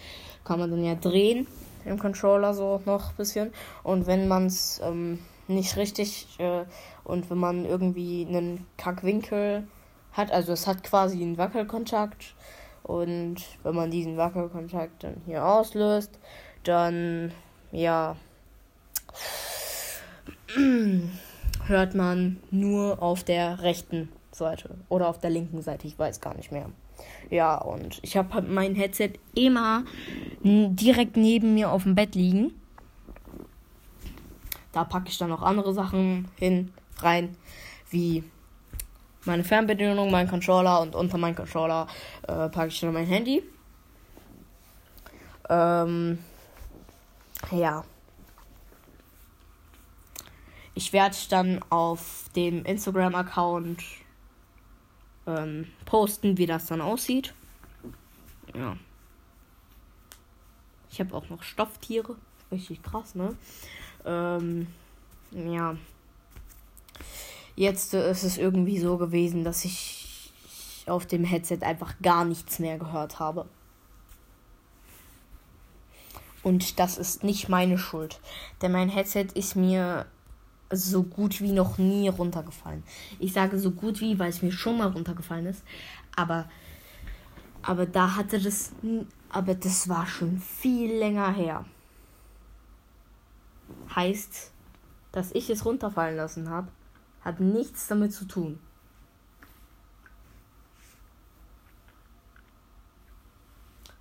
kann 0.45 0.59
man 0.59 0.71
dann 0.71 0.85
ja 0.85 0.95
drehen 0.95 1.47
im 1.85 1.99
Controller 1.99 2.55
so 2.55 2.81
noch 2.85 3.11
ein 3.11 3.17
bisschen. 3.17 3.53
Und 3.83 4.07
wenn 4.07 4.29
man 4.29 4.47
es 4.47 4.81
ähm, 4.85 5.19
nicht 5.49 5.77
richtig 5.77 6.27
äh, 6.39 6.65
und 7.05 7.31
wenn 7.31 7.39
man 7.39 7.65
irgendwie 7.65 8.27
einen 8.29 8.67
Kackwinkel 8.77 9.67
hat, 10.13 10.31
also 10.31 10.53
es 10.53 10.67
hat 10.67 10.83
quasi 10.85 11.23
einen 11.23 11.39
Wackelkontakt 11.39 12.35
und 12.83 13.37
wenn 13.63 13.75
man 13.75 13.91
diesen 13.91 14.17
Wackelkontakt 14.17 15.05
dann 15.05 15.23
hier 15.27 15.45
auslöst, 15.45 16.19
dann 16.65 17.33
ja 17.71 18.17
hört 21.67 21.95
man 21.95 22.39
nur 22.51 23.03
auf 23.03 23.25
der 23.25 23.63
rechten 23.63 24.09
Seite 24.33 24.77
oder 24.89 25.09
auf 25.09 25.21
der 25.21 25.31
linken 25.31 25.63
Seite, 25.63 25.87
ich 25.87 25.99
weiß 25.99 26.21
gar 26.21 26.35
nicht 26.35 26.53
mehr. 26.53 26.71
Ja, 27.31 27.57
und 27.57 28.01
ich 28.03 28.17
habe 28.17 28.35
halt 28.35 28.49
mein 28.49 28.75
Headset 28.75 29.13
immer 29.35 29.85
direkt 30.43 31.17
neben 31.17 31.55
mir 31.55 31.71
auf 31.71 31.85
dem 31.85 31.95
Bett 31.95 32.15
liegen. 32.15 32.53
Da 34.73 34.85
packe 34.85 35.09
ich 35.09 35.19
dann 35.19 35.29
noch 35.29 35.43
andere 35.43 35.75
Sachen 35.75 36.29
hin, 36.37 36.73
rein, 36.99 37.37
wie 37.91 38.25
meine 39.25 39.45
Fernbedienung, 39.45 40.11
mein 40.11 40.29
Controller 40.29 40.81
und 40.81 40.95
unter 40.95 41.19
meinen 41.19 41.37
Controller 41.37 41.87
äh, 42.23 42.49
packe 42.49 42.69
ich 42.69 42.81
dann 42.81 42.93
mein 42.93 43.07
Handy. 43.07 43.43
Ähm, 45.49 46.19
ja. 47.51 47.85
Ich 50.75 50.93
werde 50.95 51.17
dann 51.29 51.61
auf 51.69 52.31
dem 52.35 52.65
Instagram-Account 52.65 53.83
ähm, 55.27 55.67
posten, 55.85 56.39
wie 56.39 56.47
das 56.47 56.67
dann 56.67 56.81
aussieht. 56.81 57.35
Ja. 58.55 58.77
Ich 60.91 61.01
habe 61.01 61.15
auch 61.15 61.29
noch 61.31 61.43
Stofftiere. 61.43 62.17
Richtig 62.51 62.83
krass, 62.83 63.15
ne? 63.15 63.35
Ähm, 64.05 64.67
ja. 65.31 65.77
Jetzt 67.57 67.95
äh, 67.95 68.11
ist 68.11 68.25
es 68.25 68.37
irgendwie 68.37 68.79
so 68.79 68.99
gewesen, 68.99 69.45
dass 69.45 69.65
ich 69.65 70.03
ich 70.83 70.91
auf 70.91 71.07
dem 71.07 71.25
Headset 71.25 71.59
einfach 71.63 71.95
gar 72.03 72.25
nichts 72.25 72.59
mehr 72.59 72.79
gehört 72.79 73.19
habe. 73.19 73.47
Und 76.43 76.81
das 76.81 76.99
ist 76.99 77.23
nicht 77.23 77.49
meine 77.49 77.79
Schuld. 77.79 78.21
Denn 78.61 78.73
mein 78.73 78.89
Headset 78.89 79.29
ist 79.35 79.55
mir 79.55 80.07
so 80.73 81.03
gut 81.03 81.41
wie 81.41 81.53
noch 81.53 81.79
nie 81.79 82.09
runtergefallen. 82.09 82.83
Ich 83.19 83.33
sage 83.33 83.59
so 83.59 83.71
gut 83.71 84.01
wie, 84.01 84.19
weil 84.19 84.31
es 84.31 84.43
mir 84.43 84.53
schon 84.53 84.79
mal 84.79 84.89
runtergefallen 84.89 85.47
ist. 85.47 85.65
Aber, 86.17 86.49
aber 87.63 87.87
da 87.87 88.17
hatte 88.17 88.41
das. 88.41 88.73
Aber 89.29 89.55
das 89.55 89.89
war 89.89 90.07
schon 90.07 90.39
viel 90.39 90.93
länger 90.99 91.33
her. 91.33 91.65
Heißt, 93.95 94.53
dass 95.13 95.33
ich 95.33 95.49
es 95.51 95.65
runterfallen 95.65 96.17
lassen 96.17 96.51
habe, 96.51 96.69
hat 97.23 97.41
nichts 97.41 97.87
damit 97.87 98.13
zu 98.13 98.27
tun. 98.27 98.59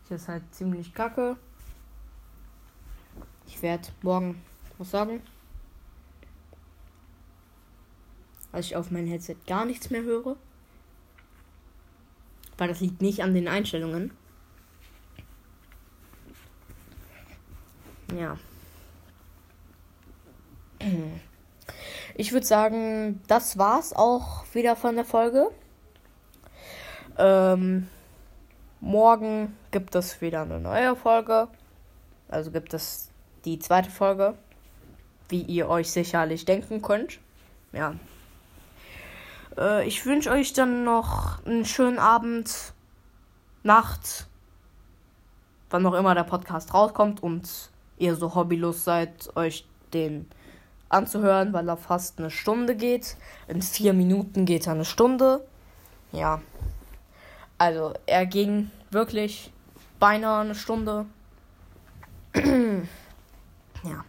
Das 0.09 0.23
ist 0.23 0.27
halt 0.27 0.43
ziemlich 0.53 0.93
kacke. 0.93 1.37
Ich 3.47 3.61
werde 3.61 3.87
morgen 4.01 4.41
was 4.77 4.91
sagen. 4.91 5.21
Als 8.51 8.65
ich 8.67 8.75
auf 8.75 8.91
mein 8.91 9.07
Headset 9.07 9.35
gar 9.47 9.65
nichts 9.65 9.89
mehr 9.89 10.03
höre. 10.03 10.35
Weil 12.57 12.67
das 12.67 12.79
liegt 12.79 13.01
nicht 13.01 13.23
an 13.23 13.33
den 13.33 13.47
Einstellungen. 13.47 14.11
Ja. 18.17 18.37
Ich 22.15 22.33
würde 22.33 22.45
sagen, 22.45 23.21
das 23.27 23.57
war's 23.57 23.93
auch 23.93 24.45
wieder 24.53 24.75
von 24.75 24.95
der 24.95 25.05
Folge. 25.05 25.49
Ähm, 27.17 27.87
morgen 28.79 29.55
gibt 29.71 29.95
es 29.95 30.21
wieder 30.21 30.41
eine 30.41 30.59
neue 30.59 30.95
Folge. 30.95 31.47
Also 32.27 32.51
gibt 32.51 32.73
es 32.73 33.09
die 33.45 33.59
zweite 33.59 33.89
Folge, 33.89 34.35
wie 35.29 35.41
ihr 35.41 35.69
euch 35.69 35.91
sicherlich 35.91 36.45
denken 36.45 36.81
könnt. 36.81 37.19
Ja. 37.73 37.95
Äh, 39.57 39.87
ich 39.87 40.05
wünsche 40.05 40.31
euch 40.31 40.53
dann 40.53 40.83
noch 40.83 41.43
einen 41.45 41.65
schönen 41.65 41.99
Abend, 41.99 42.73
Nacht, 43.63 44.27
wann 45.69 45.83
noch 45.83 45.93
immer 45.93 46.15
der 46.15 46.23
Podcast 46.23 46.73
rauskommt 46.73 47.21
und 47.21 47.47
ihr 47.99 48.15
so 48.15 48.33
hobbylos 48.33 48.83
seid, 48.83 49.35
euch 49.35 49.67
den 49.93 50.27
anzuhören, 50.89 51.53
weil 51.53 51.69
er 51.69 51.77
fast 51.77 52.19
eine 52.19 52.31
Stunde 52.31 52.75
geht. 52.75 53.17
In 53.47 53.61
vier 53.61 53.93
Minuten 53.93 54.45
geht 54.45 54.65
er 54.65 54.73
eine 54.73 54.85
Stunde. 54.85 55.45
Ja. 56.11 56.41
Also 57.57 57.93
er 58.07 58.25
ging 58.25 58.71
wirklich 58.89 59.53
beinahe 59.99 60.41
eine 60.41 60.55
Stunde. 60.55 61.05
ja. 62.35 64.05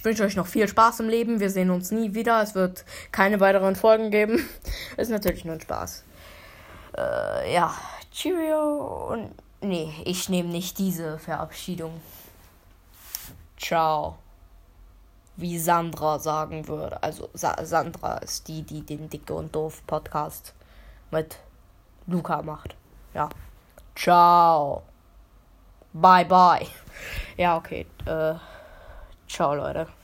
Ich 0.00 0.04
wünsche 0.06 0.22
euch 0.22 0.34
noch 0.34 0.46
viel 0.46 0.66
Spaß 0.66 1.00
im 1.00 1.10
Leben. 1.10 1.40
Wir 1.40 1.50
sehen 1.50 1.68
uns 1.68 1.90
nie 1.90 2.14
wieder. 2.14 2.42
Es 2.42 2.54
wird 2.54 2.86
keine 3.12 3.38
weiteren 3.38 3.76
Folgen 3.76 4.10
geben. 4.10 4.48
Ist 4.96 5.10
natürlich 5.10 5.44
nur 5.44 5.56
ein 5.56 5.60
Spaß. 5.60 6.04
Äh, 6.96 7.52
ja. 7.52 7.74
Cheerio 8.10 9.10
und. 9.10 9.34
Nee, 9.60 9.92
ich 10.06 10.30
nehme 10.30 10.48
nicht 10.48 10.78
diese 10.78 11.18
Verabschiedung. 11.18 12.00
Ciao. 13.58 14.16
Wie 15.36 15.58
Sandra 15.58 16.18
sagen 16.18 16.66
würde. 16.66 17.02
Also 17.02 17.28
Sa 17.34 17.62
Sandra 17.62 18.16
ist 18.20 18.48
die, 18.48 18.62
die 18.62 18.80
den 18.80 19.10
Dicke 19.10 19.34
und 19.34 19.54
Doof 19.54 19.82
Podcast 19.86 20.54
mit 21.10 21.36
Luca 22.06 22.40
macht. 22.40 22.74
Ja. 23.12 23.28
Ciao. 23.94 24.82
Bye 25.92 26.24
bye. 26.24 26.66
Ja, 27.36 27.58
okay. 27.58 27.84
Äh, 28.06 28.36
ciao, 29.30 29.54
Leute. 29.54 29.99